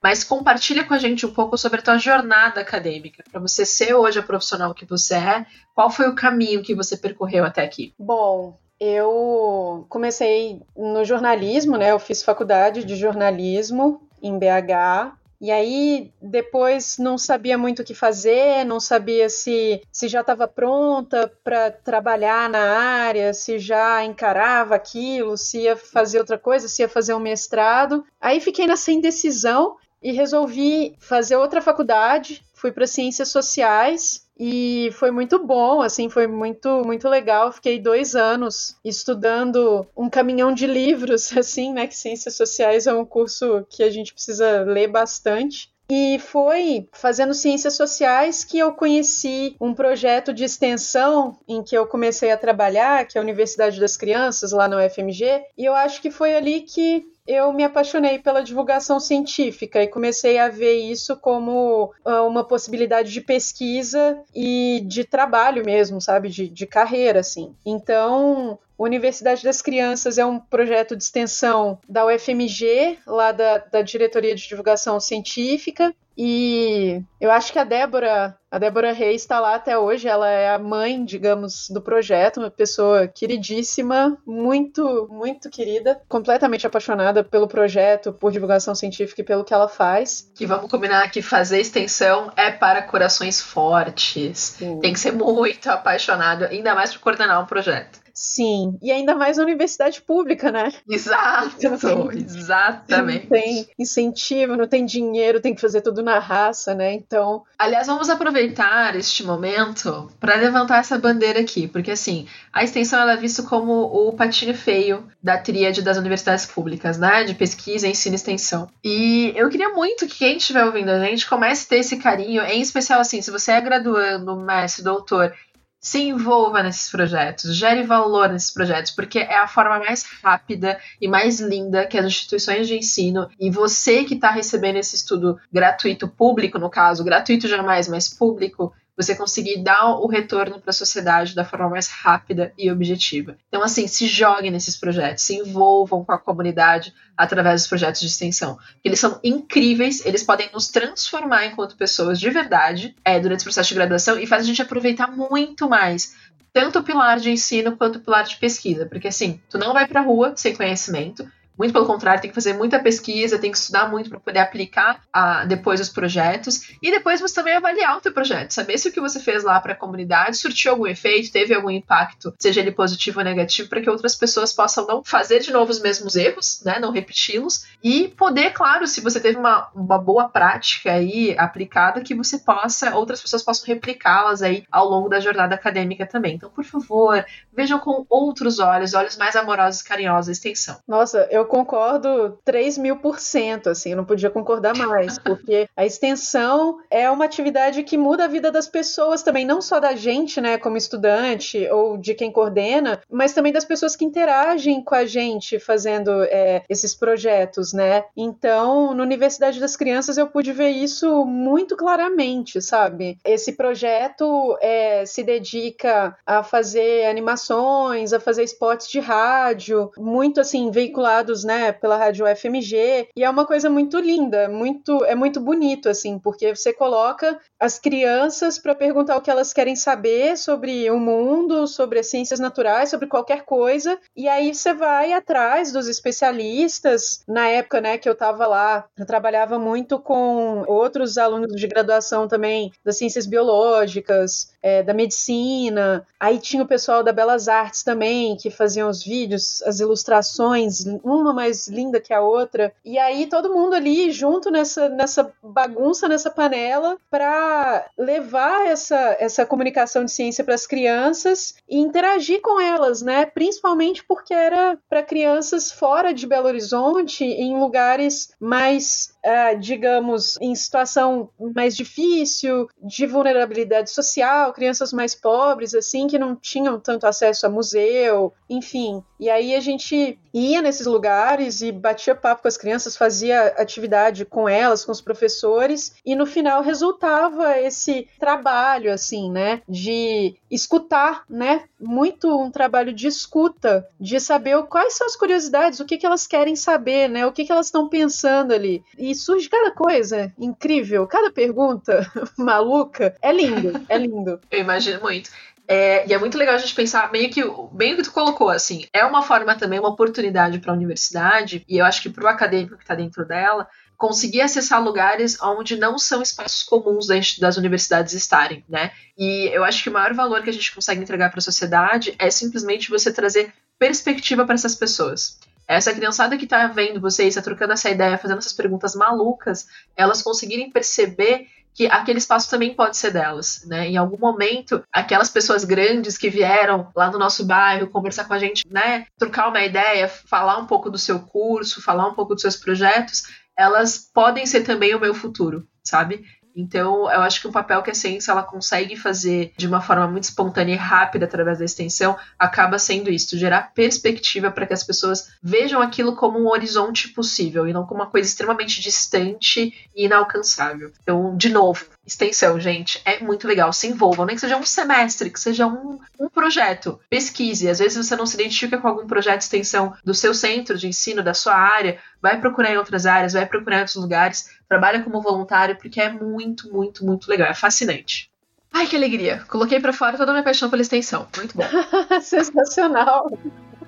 Mas 0.02 0.24
compartilha 0.24 0.86
com 0.86 0.94
a 0.94 0.98
gente 0.98 1.26
um 1.26 1.34
pouco 1.34 1.58
sobre 1.58 1.82
a 1.82 1.84
tua 1.84 1.98
jornada 1.98 2.62
acadêmica, 2.62 3.26
para 3.30 3.42
você 3.42 3.66
ser 3.66 3.94
hoje 3.94 4.20
a 4.20 4.24
profissional 4.24 4.74
que 4.74 4.86
você 4.86 5.16
é. 5.16 5.46
Qual 5.76 5.90
foi 5.90 6.08
o 6.08 6.16
caminho 6.16 6.64
que 6.64 6.74
você 6.74 6.96
percorreu 6.96 7.44
até 7.44 7.62
aqui? 7.62 7.94
Bom, 8.00 8.58
eu 8.80 9.86
comecei 9.90 10.62
no 10.78 11.04
jornalismo, 11.04 11.76
né? 11.76 11.92
Eu 11.92 12.00
fiz 12.00 12.24
faculdade 12.24 12.86
de 12.86 12.96
jornalismo 12.96 14.02
em 14.22 14.40
BH 14.40 15.23
e 15.44 15.52
aí 15.52 16.10
depois 16.22 16.98
não 16.98 17.18
sabia 17.18 17.58
muito 17.58 17.82
o 17.82 17.84
que 17.84 17.94
fazer, 17.94 18.64
não 18.64 18.80
sabia 18.80 19.28
se, 19.28 19.82
se 19.92 20.08
já 20.08 20.22
estava 20.22 20.48
pronta 20.48 21.30
para 21.44 21.70
trabalhar 21.70 22.50
na 22.50 22.62
área, 22.62 23.34
se 23.34 23.60
já 23.60 24.06
encarava 24.06 24.74
aquilo, 24.74 25.36
se 25.36 25.64
ia 25.64 25.76
fazer 25.76 26.20
outra 26.20 26.38
coisa, 26.38 26.70
se 26.70 26.82
ia 26.82 26.88
fazer 26.88 27.14
um 27.14 27.20
mestrado. 27.20 28.06
Aí 28.22 28.40
fiquei 28.40 28.66
nessa 28.66 28.90
indecisão 28.94 29.76
e 30.02 30.14
resolvi 30.14 30.96
fazer 30.98 31.36
outra 31.36 31.62
faculdade. 31.62 32.42
Fui 32.54 32.72
para 32.72 32.88
Ciências 32.88 33.28
Sociais 33.28 34.23
e 34.46 34.92
foi 34.92 35.10
muito 35.10 35.40
bom, 35.40 35.82
assim, 35.82 36.10
foi 36.10 36.28
muito, 36.28 36.84
muito 36.84 37.08
legal. 37.08 37.50
Fiquei 37.54 37.80
dois 37.80 38.14
anos 38.14 38.76
estudando 38.84 39.88
um 39.96 40.10
caminhão 40.10 40.54
de 40.54 40.68
livros, 40.68 41.32
assim, 41.38 41.72
né? 41.72 41.88
Que 41.88 41.96
Ciências 41.96 42.36
Sociais 42.36 42.86
é 42.86 42.94
um 42.94 43.06
curso 43.06 43.66
que 43.70 43.82
a 43.82 43.90
gente 43.90 44.14
precisa 44.14 44.64
ler 44.64 44.88
bastante. 44.88 45.72
E 45.90 46.20
foi 46.20 46.90
fazendo 46.92 47.34
ciências 47.34 47.76
sociais 47.76 48.44
que 48.44 48.60
eu 48.60 48.74
conheci 48.74 49.56
um 49.62 49.74
projeto 49.74 50.34
de 50.34 50.44
extensão 50.44 51.38
em 51.48 51.64
que 51.64 51.78
eu 51.78 51.88
comecei 51.88 52.30
a 52.32 52.38
trabalhar, 52.38 53.06
que 53.06 53.18
é 53.18 53.22
a 53.22 53.24
Universidade 53.24 53.80
das 53.80 53.96
Crianças, 53.96 54.52
lá 54.52 54.68
no 54.68 54.78
UFMG, 54.78 55.44
e 55.58 55.64
eu 55.64 55.74
acho 55.74 56.02
que 56.02 56.12
foi 56.12 56.36
ali 56.36 56.62
que 56.62 57.06
eu 57.26 57.54
me 57.54 57.64
apaixonei 57.64 58.20
pela 58.20 58.44
divulgação 58.44 59.00
científica 59.00 59.82
e 59.82 59.88
comecei 59.88 60.38
a 60.38 60.50
ver 60.50 60.76
isso 60.76 61.16
como 61.18 61.94
uh, 62.06 62.28
uma 62.28 62.44
possibilidade 62.44 63.12
de 63.12 63.22
pesquisa 63.22 64.22
e 64.36 64.84
de 64.86 65.06
trabalho 65.06 65.66
mesmo, 65.66 66.02
sabe? 66.02 66.30
De, 66.30 66.50
de 66.50 66.68
carreira, 66.68 67.22
assim. 67.22 67.56
Então, 67.66 68.60
Universidade 68.78 69.44
das 69.44 69.62
Crianças 69.62 70.18
é 70.18 70.26
um 70.26 70.40
projeto 70.40 70.96
de 70.96 71.04
extensão 71.04 71.80
da 71.88 72.06
UFMG, 72.06 73.00
lá 73.06 73.32
da, 73.32 73.60
da 73.60 73.82
Diretoria 73.82 74.36
de 74.36 74.48
Divulgação 74.48 75.00
Científica, 75.00 75.94
e 76.18 77.02
eu 77.20 77.32
acho 77.32 77.52
que 77.52 77.58
a 77.58 77.64
Débora, 77.64 78.38
a 78.52 78.60
Débora 78.60 78.92
Reis 78.92 79.22
está 79.22 79.40
lá 79.40 79.56
até 79.56 79.78
hoje. 79.78 80.08
Ela 80.08 80.30
é 80.30 80.54
a 80.54 80.60
mãe, 80.60 81.04
digamos, 81.04 81.70
do 81.70 81.82
projeto, 81.82 82.38
uma 82.38 82.52
pessoa 82.52 83.08
queridíssima, 83.08 84.18
muito, 84.26 85.08
muito 85.12 85.50
querida, 85.50 86.00
completamente 86.08 86.68
apaixonada 86.68 87.24
pelo 87.24 87.48
projeto, 87.48 88.14
por 88.14 88.32
divulgação 88.32 88.76
científica 88.76 89.22
e 89.22 89.26
pelo 89.26 89.44
que 89.44 89.54
ela 89.54 89.68
faz. 89.68 90.32
Que 90.36 90.46
vamos 90.46 90.70
combinar 90.70 91.10
que 91.10 91.22
fazer 91.22 91.60
extensão 91.60 92.32
é 92.36 92.52
para 92.52 92.84
corações 92.84 93.42
fortes. 93.42 94.56
Sim. 94.58 94.80
Tem 94.80 94.94
que 94.94 95.00
ser 95.00 95.14
muito 95.14 95.68
apaixonado, 95.70 96.46
ainda 96.46 96.76
mais 96.76 96.92
para 96.92 97.02
coordenar 97.02 97.42
um 97.42 97.46
projeto. 97.46 98.03
Sim, 98.14 98.78
e 98.80 98.92
ainda 98.92 99.16
mais 99.16 99.38
na 99.38 99.44
universidade 99.44 100.00
pública, 100.02 100.52
né? 100.52 100.72
Exato, 100.88 101.58
exatamente. 102.14 103.24
Não 103.24 103.30
tem 103.30 103.68
incentivo, 103.80 104.56
não 104.56 104.68
tem 104.68 104.86
dinheiro, 104.86 105.42
tem 105.42 105.56
que 105.56 105.62
fazer 105.62 105.82
tudo 105.82 106.04
na 106.04 106.20
raça, 106.20 106.76
né? 106.76 106.94
Então. 106.94 107.44
Aliás, 107.58 107.88
vamos 107.88 108.10
aproveitar 108.12 108.96
este 108.96 109.24
momento 109.24 110.12
para 110.20 110.36
levantar 110.36 110.78
essa 110.78 111.00
bandeira 111.00 111.40
aqui, 111.40 111.68
porque 111.68 111.90
assim, 111.90 112.28
a 112.52 112.64
extensão 112.64 113.02
ela 113.02 113.14
é 113.14 113.18
vista 113.18 113.42
como 113.42 113.74
o 113.74 114.14
patinho 114.14 114.54
feio 114.54 115.08
da 115.22 115.38
tríade 115.38 115.82
das 115.82 115.98
universidades 115.98 116.46
públicas, 116.46 117.00
né? 117.00 117.24
De 117.24 117.34
pesquisa, 117.34 117.88
ensino 117.88 118.14
e 118.14 118.18
extensão. 118.18 118.70
E 118.84 119.34
eu 119.36 119.50
queria 119.50 119.70
muito 119.70 120.06
que 120.06 120.20
quem 120.20 120.38
estiver 120.38 120.64
ouvindo 120.64 120.90
a 120.90 121.04
gente 121.04 121.28
comece 121.28 121.66
a 121.66 121.70
ter 121.70 121.78
esse 121.78 121.98
carinho, 121.98 122.44
em 122.44 122.62
especial 122.62 123.00
assim, 123.00 123.24
se 123.24 123.32
você 123.32 123.54
é 123.54 123.62
graduando, 123.62 124.36
mestre, 124.36 124.84
doutor 124.84 125.34
se 125.84 126.00
envolva 126.00 126.64
nesses 126.64 126.90
projetos, 126.90 127.58
gere 127.58 127.84
valor 127.84 128.30
nesses 128.30 128.52
projetos, 128.52 128.90
porque 128.90 129.20
é 129.20 129.38
a 129.38 129.48
forma 129.48 129.80
mais 129.80 130.04
rápida 130.24 130.80
e 131.00 131.10
mais 131.10 131.42
linda 131.42 131.86
que 131.86 131.98
as 131.98 132.06
instituições 132.06 132.70
de 132.70 132.78
ensino 132.78 133.30
e 133.38 133.52
você 133.52 134.06
que 134.06 134.14
está 134.14 134.32
recebendo 134.32 134.78
esse 134.78 134.96
estudo 134.96 135.38
gratuito, 135.52 136.08
público 136.08 136.58
no 136.58 136.70
caso, 136.70 137.04
gratuito 137.04 137.50
jamais, 137.50 137.90
mas 137.90 138.08
público, 138.08 138.74
você 138.96 139.16
conseguir 139.16 139.64
dar 139.64 139.96
o 139.96 140.08
retorno 140.08 140.60
para 140.60 140.70
a 140.70 140.74
sociedade 140.74 141.34
da 141.34 141.44
forma 141.44 141.70
mais 141.70 141.88
rápida 141.88 142.54
e 142.58 142.72
objetiva. 142.72 143.38
Então, 143.48 143.64
assim, 143.64 143.88
se 143.88 144.08
joguem 144.08 144.52
nesses 144.52 144.78
projetos, 144.78 145.24
se 145.24 145.36
envolvam 145.36 146.06
com 146.06 146.12
a 146.12 146.20
comunidade 146.20 146.94
através 147.18 147.62
dos 147.62 147.70
projetos 147.70 148.02
de 148.02 148.08
extensão. 148.08 148.58
Eles 148.84 149.00
são 149.00 149.20
incríveis, 149.24 150.06
eles 150.06 150.24
podem 150.24 150.50
nos 150.54 150.68
transformar 150.68 151.46
enquanto 151.46 151.78
pessoas 151.78 152.20
de 152.20 152.30
verdade 152.30 152.96
é, 153.04 153.20
durante 153.20 153.42
o 153.42 153.44
processo 153.44 153.70
de 153.70 153.76
graduação 153.76 154.20
e 154.20 154.28
faz 154.28 154.44
a 154.44 154.46
gente 154.46 154.62
aproveitar 154.62 155.12
muito 155.12 155.68
mais 155.68 156.16
tanto 156.54 156.80
o 156.80 156.84
pilar 156.84 157.20
de 157.20 157.32
ensino 157.32 157.76
quanto 157.76 157.96
o 157.96 158.00
pilar 158.00 158.24
de 158.26 158.38
pesquisa, 158.38 158.86
porque 158.86 159.08
assim, 159.08 159.42
tu 159.50 159.58
não 159.58 159.74
vai 159.74 159.88
para 159.88 160.02
a 160.02 160.04
rua 160.04 160.34
sem 160.36 160.56
conhecimento, 160.56 161.28
muito 161.58 161.74
pelo 161.74 161.86
contrário, 161.86 162.22
tem 162.22 162.30
que 162.30 162.36
fazer 162.36 162.54
muita 162.54 162.80
pesquisa, 162.80 163.38
tem 163.38 163.52
que 163.52 163.58
estudar 163.58 163.90
muito 163.90 164.10
para 164.10 164.20
poder 164.20 164.40
aplicar 164.40 165.02
a, 165.12 165.46
depois 165.46 165.80
os 165.80 165.90
projetos. 165.90 166.76
E 166.82 166.92
depois 166.92 167.22
você 167.22 167.36
também 167.36 167.56
avaliar 167.56 167.98
o 167.98 168.02
teu 168.02 168.12
projeto, 168.12 168.52
saber 168.52 168.78
se 168.78 168.90
o 168.90 168.92
que 168.92 169.00
você 169.00 169.20
fez 169.20 169.44
lá 169.44 169.60
para 169.60 169.74
a 169.74 169.76
comunidade 169.76 170.38
surtiu 170.38 170.72
algum 170.72 170.88
efeito, 170.88 171.32
teve 171.32 171.54
algum 171.54 171.70
impacto, 171.70 172.34
seja 172.40 172.62
ele 172.62 172.72
positivo 172.72 173.20
ou 173.20 173.26
negativo, 173.26 173.70
para 173.70 173.82
que 173.82 173.90
outras 173.90 174.16
pessoas 174.16 174.52
possam 174.52 174.86
não 174.88 175.04
fazer 175.04 175.40
de 175.40 175.52
novo 175.52 175.72
os 175.72 175.82
mesmos 175.82 176.16
erros, 176.16 176.62
né, 176.66 176.80
não 176.80 176.92
repeti-los. 176.92 177.66
E 177.84 178.08
poder, 178.10 178.52
claro, 178.52 178.88
se 178.88 179.02
você 179.02 179.20
teve 179.20 179.38
uma, 179.38 179.70
uma 179.76 179.98
boa 179.98 180.30
prática 180.30 180.94
aí 180.94 181.36
aplicada, 181.38 182.02
que 182.02 182.16
você 182.16 182.40
possa, 182.40 182.96
outras 182.96 183.22
pessoas 183.22 183.44
possam 183.44 183.68
replicá-las 183.68 184.42
aí 184.42 184.64
ao 184.72 184.88
longo 184.90 185.10
da 185.10 185.20
jornada 185.20 185.56
acadêmica 185.56 186.06
também. 186.06 186.36
Então, 186.36 186.50
por 186.50 186.64
favor, 186.64 187.24
vejam 187.54 187.80
com 187.80 188.06
outros 188.10 188.60
olhos, 188.60 188.94
olhos 188.94 189.18
mais 189.18 189.36
amorosos 189.36 189.82
e 189.82 189.86
carinhosos 189.86 190.30
a 190.30 190.32
extensão. 190.32 190.80
Nossa, 190.88 191.28
eu 191.30 191.43
eu 191.44 191.48
concordo 191.48 192.40
3 192.46 192.78
mil 192.78 192.98
por 192.98 193.20
cento, 193.20 193.70
assim, 193.70 193.94
não 193.94 194.06
podia 194.06 194.30
concordar 194.30 194.76
mais, 194.76 195.20
porque 195.20 195.68
a 195.76 195.86
extensão 195.86 196.78
é 196.90 197.10
uma 197.10 197.26
atividade 197.26 197.84
que 197.84 197.98
muda 197.98 198.26
a 198.26 198.28
vida 198.28 198.52
das 198.52 198.68
pessoas 198.68 199.22
também, 199.22 199.46
não 199.46 199.62
só 199.62 199.80
da 199.80 199.94
gente, 199.94 200.40
né, 200.40 200.58
como 200.58 200.78
estudante 200.78 201.68
ou 201.70 201.98
de 201.98 202.14
quem 202.14 202.32
coordena, 202.32 203.02
mas 203.12 203.34
também 203.34 203.52
das 203.52 203.66
pessoas 203.66 203.96
que 203.96 204.06
interagem 204.06 204.82
com 204.84 204.96
a 204.96 205.06
gente 205.06 205.60
fazendo 205.60 206.24
é, 206.24 206.64
esses 206.70 206.96
projetos, 206.96 207.74
né? 207.74 208.06
Então, 208.16 208.94
na 208.94 209.04
Universidade 209.04 209.60
das 209.60 209.76
Crianças 209.76 210.18
eu 210.18 210.28
pude 210.28 210.54
ver 210.54 210.70
isso 210.70 211.26
muito 211.26 211.76
claramente, 211.76 212.62
sabe? 212.62 213.18
Esse 213.26 213.54
projeto 213.54 214.58
é, 214.62 215.06
se 215.06 215.24
dedica 215.24 216.16
a 216.26 216.44
fazer 216.44 217.06
animações, 217.06 218.14
a 218.14 218.20
fazer 218.20 218.44
spots 218.44 218.88
de 218.88 219.00
rádio, 219.00 219.92
muito 219.98 220.40
assim, 220.40 220.72
veiculado 220.72 221.33
né, 221.42 221.72
pela 221.72 221.96
rádio 221.96 222.26
FMG, 222.28 223.08
e 223.16 223.24
é 223.24 223.30
uma 223.30 223.46
coisa 223.46 223.70
muito 223.70 223.98
linda, 223.98 224.50
muito 224.50 225.06
é 225.06 225.16
muito 225.16 225.40
bonito 225.40 225.88
assim, 225.88 226.20
porque 226.20 226.54
você 226.54 226.74
coloca 226.74 227.40
as 227.58 227.80
crianças 227.80 228.60
para 228.60 228.76
perguntar 228.76 229.16
o 229.16 229.22
que 229.22 229.32
elas 229.32 229.54
querem 229.54 229.76
saber 229.76 230.38
sobre 230.38 230.92
o 230.92 231.00
mundo, 231.00 231.66
sobre 231.66 232.00
as 232.00 232.08
ciências 232.08 232.40
naturais, 232.40 232.90
sobre 232.90 233.08
qualquer 233.08 233.46
coisa, 233.46 233.98
e 234.16 234.28
aí 234.28 234.54
você 234.54 234.74
vai 234.74 235.14
atrás 235.14 235.72
dos 235.72 235.88
especialistas. 235.88 237.24
Na 237.26 237.48
época, 237.48 237.80
né, 237.80 237.98
que 237.98 238.10
eu 238.10 238.14
estava 238.14 238.46
lá, 238.46 238.86
eu 238.98 239.06
trabalhava 239.06 239.58
muito 239.58 239.98
com 239.98 240.64
outros 240.68 241.18
alunos 241.18 241.56
de 241.56 241.68
graduação 241.68 242.28
também 242.28 242.72
das 242.84 242.98
ciências 242.98 243.26
biológicas, 243.26 244.53
é, 244.64 244.82
da 244.82 244.94
medicina. 244.94 246.08
Aí 246.18 246.40
tinha 246.40 246.64
o 246.64 246.68
pessoal 246.68 247.04
da 247.04 247.12
Belas 247.12 247.50
Artes 247.50 247.84
também, 247.84 248.38
que 248.38 248.50
faziam 248.50 248.90
os 248.90 249.04
vídeos, 249.04 249.62
as 249.64 249.82
ilustrações, 249.82 250.86
uma 251.04 251.34
mais 251.34 251.68
linda 251.68 252.00
que 252.00 252.14
a 252.14 252.22
outra. 252.22 252.74
E 252.86 252.98
aí 252.98 253.28
todo 253.28 253.54
mundo 253.54 253.76
ali 253.76 254.10
junto 254.12 254.50
nessa, 254.50 254.88
nessa 254.88 255.32
bagunça, 255.44 256.08
nessa 256.08 256.32
panela, 256.32 256.98
para 257.12 257.86
levar 257.98 258.66
essa, 258.68 259.18
essa 259.20 259.46
comunicação 259.46 260.06
de 260.06 260.12
ciência 260.12 260.44
para 260.44 260.56
as 260.56 260.66
crianças 260.66 261.56
e 261.70 261.78
interagir 261.78 262.42
com 262.42 262.60
elas, 262.60 263.02
né? 263.02 263.26
Principalmente 263.26 264.04
porque 264.06 264.34
era 264.34 264.78
para 264.90 265.04
crianças 265.04 265.72
fora 265.72 266.14
de 266.14 266.26
Belo 266.26 266.48
Horizonte, 266.48 267.26
em 267.26 267.60
lugares 267.60 268.34
mais 268.40 269.13
Uh, 269.26 269.58
digamos, 269.58 270.38
em 270.42 270.54
situação 270.54 271.30
mais 271.56 271.78
difícil, 271.78 272.68
de 272.82 273.08
vulnerabilidade 273.08 273.90
social, 273.90 274.52
crianças 274.52 274.92
mais 274.92 275.16
pobres, 275.16 275.74
assim, 275.74 276.08
que 276.08 276.20
não 276.20 276.36
tinham 276.36 276.78
tanto 276.80 277.08
acesso 277.08 277.46
a 277.46 277.50
museu, 277.50 278.34
enfim. 278.50 279.02
E 279.20 279.30
aí 279.30 279.56
a 279.56 279.62
gente 279.62 280.20
ia 280.34 280.62
nesses 280.62 280.86
lugares 280.86 281.62
e 281.62 281.72
batia 281.72 282.14
papo 282.16 282.42
com 282.42 282.48
as 282.48 282.58
crianças, 282.58 282.98
fazia 282.98 283.48
atividade 283.58 284.26
com 284.26 284.50
elas, 284.50 284.84
com 284.84 284.92
os 284.92 285.00
professores, 285.00 285.96
e 286.06 286.16
no 286.16 286.26
final 286.26 286.62
resultava 286.62 287.58
esse 287.60 288.08
trabalho, 288.20 288.92
assim, 288.92 289.32
né, 289.32 289.62
de 289.70 290.36
escutar, 290.52 291.24
né, 291.30 291.64
muito 291.80 292.28
um 292.38 292.52
trabalho 292.52 292.92
de 292.92 293.08
escuta, 293.08 293.88
de 294.00 294.20
saber 294.20 294.62
quais 294.64 294.96
são 294.96 295.08
as 295.08 295.16
curiosidades, 295.16 295.80
o 295.80 295.86
que, 295.86 295.98
que 295.98 296.06
elas 296.06 296.28
querem 296.28 296.56
saber, 296.56 297.08
né, 297.08 297.26
o 297.26 297.32
que, 297.32 297.46
que 297.46 297.52
elas 297.52 297.68
estão 297.68 297.88
pensando 297.88 298.54
ali. 298.54 298.84
E 298.98 299.13
surge 299.14 299.50
cada 299.50 299.72
coisa 299.72 300.32
incrível, 300.38 301.08
cada 301.08 301.32
pergunta 301.32 302.10
maluca. 302.38 303.16
É 303.22 303.32
lindo, 303.32 303.84
é 303.90 303.98
lindo. 303.98 304.40
Eu 304.52 304.60
imagino 304.60 305.02
muito. 305.02 305.30
É, 305.68 306.08
e 306.08 306.14
é 306.14 306.18
muito 306.18 306.38
legal 306.38 306.56
a 306.56 306.58
gente 306.58 306.76
pensar 306.76 307.12
meio 307.12 307.30
que 307.30 307.42
bem 307.72 307.94
o 307.94 307.98
que 307.98 308.04
tu 308.04 308.12
colocou, 308.12 308.50
assim, 308.50 308.86
é 308.92 309.06
uma 309.06 309.22
forma 309.22 309.56
também, 309.56 309.80
uma 309.80 309.90
oportunidade 309.90 310.60
para 310.60 310.74
a 310.74 310.76
universidade, 310.76 311.64
e 311.70 311.78
eu 311.78 311.86
acho 311.86 312.02
que 312.02 312.10
para 312.10 312.26
o 312.26 312.28
acadêmico 312.28 312.76
que 312.76 312.84
está 312.84 312.96
dentro 312.96 313.26
dela, 313.26 313.68
conseguir 313.98 314.42
acessar 314.42 314.84
lugares 314.84 315.42
onde 315.42 315.78
não 315.78 315.98
são 315.98 316.22
espaços 316.22 316.64
comuns 316.64 317.08
das 317.40 317.56
universidades 317.56 318.14
estarem, 318.14 318.66
né? 318.68 318.92
E 319.18 319.50
eu 319.54 319.64
acho 319.64 319.82
que 319.82 319.90
o 319.90 319.94
maior 319.94 320.14
valor 320.14 320.44
que 320.44 320.50
a 320.50 320.54
gente 320.54 320.76
consegue 320.76 321.02
entregar 321.02 321.30
para 321.30 321.40
a 321.40 321.42
sociedade 321.42 322.14
é 322.20 322.30
simplesmente 322.30 322.90
você 322.90 323.14
trazer 323.14 323.54
perspectiva 323.80 324.46
para 324.46 324.56
essas 324.56 324.76
pessoas. 324.76 325.40
Essa 325.68 325.94
criançada 325.94 326.38
que 326.38 326.48
tá 326.48 326.68
vendo 326.68 327.00
vocês, 327.02 327.36
tá 327.36 327.42
trocando 327.42 327.74
essa 327.74 327.90
ideia, 327.90 328.18
fazendo 328.18 328.40
essas 328.40 328.54
perguntas 328.54 328.96
malucas, 328.96 329.68
elas 329.96 330.22
conseguirem 330.22 330.72
perceber 330.72 331.48
que 331.74 331.88
aquele 331.88 332.20
espaço 332.20 332.50
também 332.50 332.74
pode 332.74 332.96
ser 332.98 333.12
delas, 333.12 333.64
né? 333.66 333.88
Em 333.88 333.98
algum 333.98 334.18
momento, 334.18 334.84
aquelas 334.92 335.30
pessoas 335.30 335.64
grandes 335.64 336.18
que 336.18 336.30
vieram 336.30 336.92
lá 336.96 337.10
no 337.10 337.18
nosso 337.18 337.44
bairro 337.46 337.90
conversar 337.90 338.26
com 338.26 338.34
a 338.34 338.40
gente, 338.40 338.64
né? 338.70 339.08
Trocar 339.18 339.50
uma 339.50 339.64
ideia, 339.64 340.08
falar 340.08 340.60
um 340.60 340.68
pouco 340.68 340.90
do 340.90 341.00
seu 341.00 341.20
curso, 341.20 341.82
falar 341.82 342.08
um 342.08 342.14
pouco 342.14 342.36
dos 342.36 342.42
seus 342.42 342.56
projetos, 342.56 343.24
elas 343.58 343.98
podem 343.98 344.46
ser 344.46 344.62
também 344.62 344.94
o 344.94 345.00
meu 345.00 345.16
futuro, 345.16 345.68
sabe? 345.84 346.24
Então, 346.56 347.12
eu 347.12 347.22
acho 347.22 347.42
que 347.42 347.48
o 347.48 347.52
papel 347.52 347.82
que 347.82 347.92
a 347.92 347.96
ciência 347.96 348.32
ela 348.32 348.44
consegue 348.44 348.96
fazer 348.96 349.54
de 349.58 349.68
uma 349.68 349.82
forma 349.82 350.08
muito 350.08 350.26
espontânea 350.26 350.74
e 350.74 350.78
rápida 350.78 351.26
através 351.26 351.60
da 351.60 351.66
extensão 351.66 352.16
acaba 352.38 352.78
sendo 352.78 353.10
isso, 353.10 353.38
gerar 353.38 353.74
perspectiva 353.74 354.52
para 354.52 354.66
que 354.66 354.74
as 354.74 354.84
pessoas 354.84 355.32
vejam 355.42 355.82
aquilo 355.82 356.16
como 356.16 356.40
um 356.40 356.48
horizonte 356.48 357.10
possível 357.10 357.68
e 357.68 357.74
não 357.74 357.86
como 357.86 358.02
uma 358.02 358.10
coisa 358.10 358.28
extremamente 358.28 358.82
distante 358.82 359.74
e 359.96 360.06
inalcançável. 360.06 360.92
Então, 361.02 361.36
de 361.36 361.50
novo, 361.50 361.86
extensão, 362.06 362.60
gente, 362.60 363.02
é 363.06 363.20
muito 363.20 363.48
legal. 363.48 363.72
Se 363.72 363.88
envolvam, 363.88 364.26
nem 364.26 364.36
que 364.36 364.42
seja 364.42 364.58
um 364.58 364.66
semestre, 364.66 365.30
que 365.30 365.40
seja 365.40 365.66
um, 365.66 366.00
um 366.20 366.30
projeto. 366.30 367.00
Pesquise. 367.10 367.70
Às 367.70 367.80
vezes 367.80 368.06
você 368.06 368.16
não 368.16 368.26
se 368.26 368.36
identifica 368.36 368.78
com 368.78 368.88
algum 368.88 369.08
projeto 369.08 369.40
de 369.40 369.46
extensão 369.46 369.94
do 370.04 370.14
seu 370.14 370.34
centro 370.34 370.78
de 370.78 370.88
ensino, 370.88 371.24
da 371.24 371.34
sua 371.34 371.56
área. 371.56 372.00
Vai 372.22 372.40
procurar 372.40 372.72
em 372.72 372.78
outras 372.78 373.06
áreas, 373.06 373.34
vai 373.34 373.46
procurar 373.46 373.78
em 373.78 373.80
outros 373.80 373.96
lugares. 373.96 374.50
Trabalha 374.68 375.04
como 375.04 375.22
voluntário, 375.22 375.78
porque 375.78 376.02
é 376.02 376.10
muito, 376.10 376.72
muito, 376.72 377.06
muito 377.06 377.30
legal. 377.30 377.50
É 377.50 377.54
fascinante. 377.54 378.30
Ai, 378.72 378.88
que 378.88 378.96
alegria. 378.96 379.46
Coloquei 379.48 379.80
para 379.80 379.94
fora 379.94 380.18
toda 380.18 380.32
a 380.32 380.34
minha 380.34 380.44
paixão 380.44 380.70
pela 380.70 380.82
extensão. 380.82 381.28
Muito 381.38 381.56
bom. 381.56 381.64
Sensacional. 382.22 383.32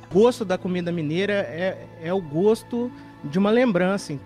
O 0.10 0.14
gosto 0.14 0.46
da 0.46 0.58
comida 0.58 0.92
mineira 0.92 1.34
é, 1.34 1.88
é 2.02 2.14
o 2.14 2.22
gosto 2.22 2.92
de 3.24 3.40
uma 3.40 3.50
lembrança. 3.50 4.18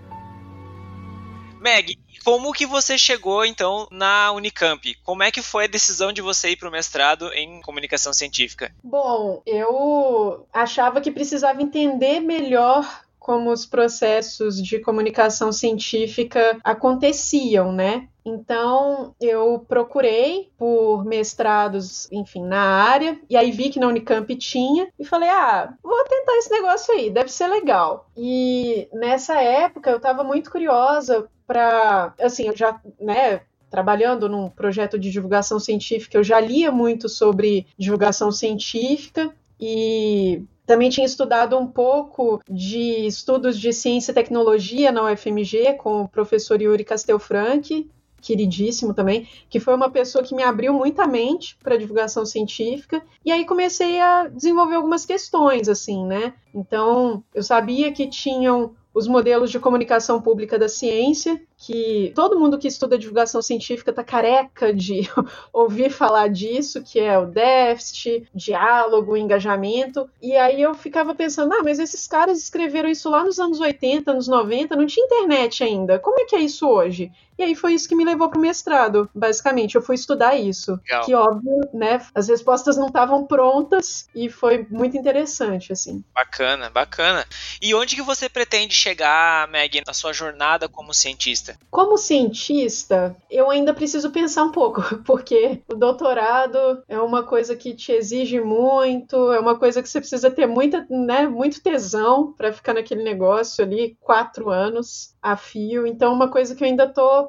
Meg, 1.62 1.98
como 2.30 2.54
que 2.54 2.64
você 2.64 2.96
chegou 2.96 3.44
então 3.44 3.88
na 3.90 4.32
Unicamp? 4.32 4.96
Como 5.04 5.24
é 5.24 5.32
que 5.32 5.42
foi 5.42 5.64
a 5.64 5.68
decisão 5.68 6.14
de 6.14 6.22
você 6.22 6.52
ir 6.52 6.58
para 6.58 6.70
o 6.70 6.72
mestrado 6.72 7.34
em 7.34 7.60
comunicação 7.60 8.14
científica? 8.14 8.72
Bom, 8.84 9.42
eu 9.48 10.46
achava 10.54 11.02
que 11.02 11.10
precisava 11.10 11.60
entender 11.60 12.20
melhor 12.20 12.86
como 13.30 13.52
os 13.52 13.64
processos 13.64 14.60
de 14.60 14.80
comunicação 14.80 15.52
científica 15.52 16.58
aconteciam, 16.64 17.72
né? 17.72 18.08
Então, 18.26 19.14
eu 19.22 19.64
procurei 19.68 20.50
por 20.58 21.06
mestrados, 21.06 22.12
enfim, 22.12 22.44
na 22.44 22.60
área, 22.60 23.20
e 23.30 23.38
aí 23.38 23.52
vi 23.52 23.70
que 23.70 23.80
na 23.80 23.86
Unicamp 23.86 24.36
tinha, 24.36 24.88
e 24.98 25.06
falei: 25.06 25.30
ah, 25.30 25.72
vou 25.84 26.04
tentar 26.06 26.38
esse 26.38 26.50
negócio 26.50 26.92
aí, 26.92 27.12
deve 27.12 27.32
ser 27.32 27.46
legal. 27.46 28.10
E 28.18 28.90
nessa 28.92 29.40
época 29.40 29.92
eu 29.92 29.98
estava 29.98 30.24
muito 30.24 30.50
curiosa 30.50 31.30
para. 31.46 32.16
Assim, 32.20 32.48
eu 32.48 32.58
já, 32.58 32.82
né, 33.00 33.42
trabalhando 33.70 34.28
num 34.28 34.50
projeto 34.50 34.98
de 34.98 35.12
divulgação 35.12 35.60
científica, 35.60 36.18
eu 36.18 36.24
já 36.24 36.40
lia 36.40 36.72
muito 36.72 37.08
sobre 37.08 37.68
divulgação 37.78 38.32
científica 38.32 39.32
e 39.60 40.42
também 40.70 40.92
tinha 40.92 41.06
estudado 41.08 41.58
um 41.58 41.66
pouco 41.66 42.40
de 42.48 43.08
estudos 43.08 43.60
de 43.60 43.74
ciência 43.74 44.12
e 44.12 44.14
tecnologia 44.14 44.92
na 44.92 45.12
UFMG 45.12 45.74
com 45.80 46.04
o 46.04 46.08
professor 46.08 46.62
Yuri 46.62 46.84
Castelfranchi, 46.84 47.90
queridíssimo 48.22 48.94
também, 48.94 49.28
que 49.50 49.60
foi 49.60 49.74
uma 49.74 49.90
pessoa 49.90 50.24
que 50.24 50.36
me 50.36 50.44
abriu 50.44 50.72
muita 50.72 51.08
mente 51.08 51.58
para 51.64 51.76
divulgação 51.76 52.24
científica, 52.24 53.02
e 53.26 53.32
aí 53.32 53.46
comecei 53.46 54.00
a 54.00 54.28
desenvolver 54.28 54.76
algumas 54.76 55.08
questões 55.08 55.68
assim, 55.68 56.06
né? 56.06 56.36
Então, 56.54 57.24
eu 57.34 57.42
sabia 57.42 57.92
que 57.92 58.06
tinham 58.06 58.76
os 59.00 59.08
modelos 59.08 59.50
de 59.50 59.60
comunicação 59.60 60.22
pública 60.22 60.60
da 60.60 60.68
ciência, 60.68 61.42
que 61.58 62.12
todo 62.14 62.38
mundo 62.38 62.60
que 62.60 62.68
estuda 62.68 62.98
divulgação 62.98 63.42
científica 63.42 63.92
está 63.92 64.04
careca 64.04 64.74
de 64.74 65.10
ouvir 65.54 65.90
falar 65.90 66.28
disso, 66.28 66.84
que 66.84 67.00
é 67.00 67.18
o 67.18 67.26
déficit, 67.26 68.28
diálogo, 68.36 69.16
engajamento. 69.16 70.10
E 70.22 70.36
aí 70.36 70.62
eu 70.62 70.74
ficava 70.74 71.16
pensando, 71.16 71.54
ah, 71.54 71.64
mas 71.64 71.80
esses 71.80 72.06
caras 72.08 72.44
escreveram 72.44 72.90
isso 72.90 73.10
lá 73.10 73.24
nos 73.24 73.40
anos 73.40 73.62
80, 73.62 74.12
anos 74.12 74.28
90, 74.28 74.76
não 74.76 74.86
tinha 74.86 75.06
internet 75.06 75.64
ainda. 75.64 75.98
Como 75.98 76.20
é 76.20 76.26
que 76.26 76.36
é 76.36 76.42
isso 76.42 76.68
hoje? 76.68 77.10
E 77.40 77.44
aí 77.44 77.56
foi 77.56 77.74
isso 77.74 77.88
que 77.88 77.96
me 77.96 78.04
levou 78.04 78.30
para 78.30 78.38
o 78.38 78.42
mestrado, 78.42 79.10
basicamente. 79.16 79.76
Eu 79.76 79.82
fui 79.82 79.96
estudar 79.96 80.36
isso. 80.36 80.78
Legal. 80.84 81.06
Que 81.06 81.16
óbvio, 81.16 81.70
né? 81.74 82.06
As 82.14 82.28
respostas 82.28 82.76
não 82.76 82.88
estavam 82.88 83.26
prontas 83.26 84.10
e 84.14 84.30
foi 84.30 84.68
muito 84.70 84.98
interessante, 84.98 85.72
assim. 85.72 86.04
Bacana, 86.14 86.70
bacana. 86.70 87.26
E 87.62 87.74
onde 87.74 87.96
que 87.96 88.02
você 88.02 88.28
pretende 88.28 88.76
chegar, 88.76 89.48
Meg, 89.48 89.82
na 89.88 89.94
sua 89.94 90.12
jornada 90.12 90.68
como 90.68 90.94
cientista? 90.94 91.58
Como 91.72 91.98
cientista, 91.98 93.16
eu 93.32 93.50
ainda 93.50 93.74
preciso 93.74 94.12
pensar 94.12 94.44
um 94.44 94.52
pouco, 94.52 94.82
porque 95.06 95.62
o 95.72 95.76
doutorado 95.76 96.84
é 96.90 97.00
uma 97.00 97.24
coisa 97.24 97.56
que 97.56 97.74
te 97.74 97.94
exige 97.94 98.42
muito, 98.42 99.32
é 99.32 99.40
uma 99.40 99.58
coisa 99.58 99.82
que 99.82 99.88
você 99.88 100.02
precisa 100.02 100.30
ter 100.30 100.46
muita, 100.46 100.86
né, 100.90 101.26
muito 101.26 101.64
tesão 101.64 102.34
para 102.34 102.52
ficar 102.52 102.74
naquele 102.74 103.02
negócio 103.02 103.64
ali 103.64 103.96
quatro 104.02 104.50
anos 104.50 105.16
a 105.22 105.38
fio. 105.38 105.88
Então, 105.88 106.12
é 106.12 106.16
uma 106.16 106.30
coisa 106.30 106.54
que 106.54 106.64
eu 106.64 106.68
ainda 106.68 106.84
estou 106.84 107.29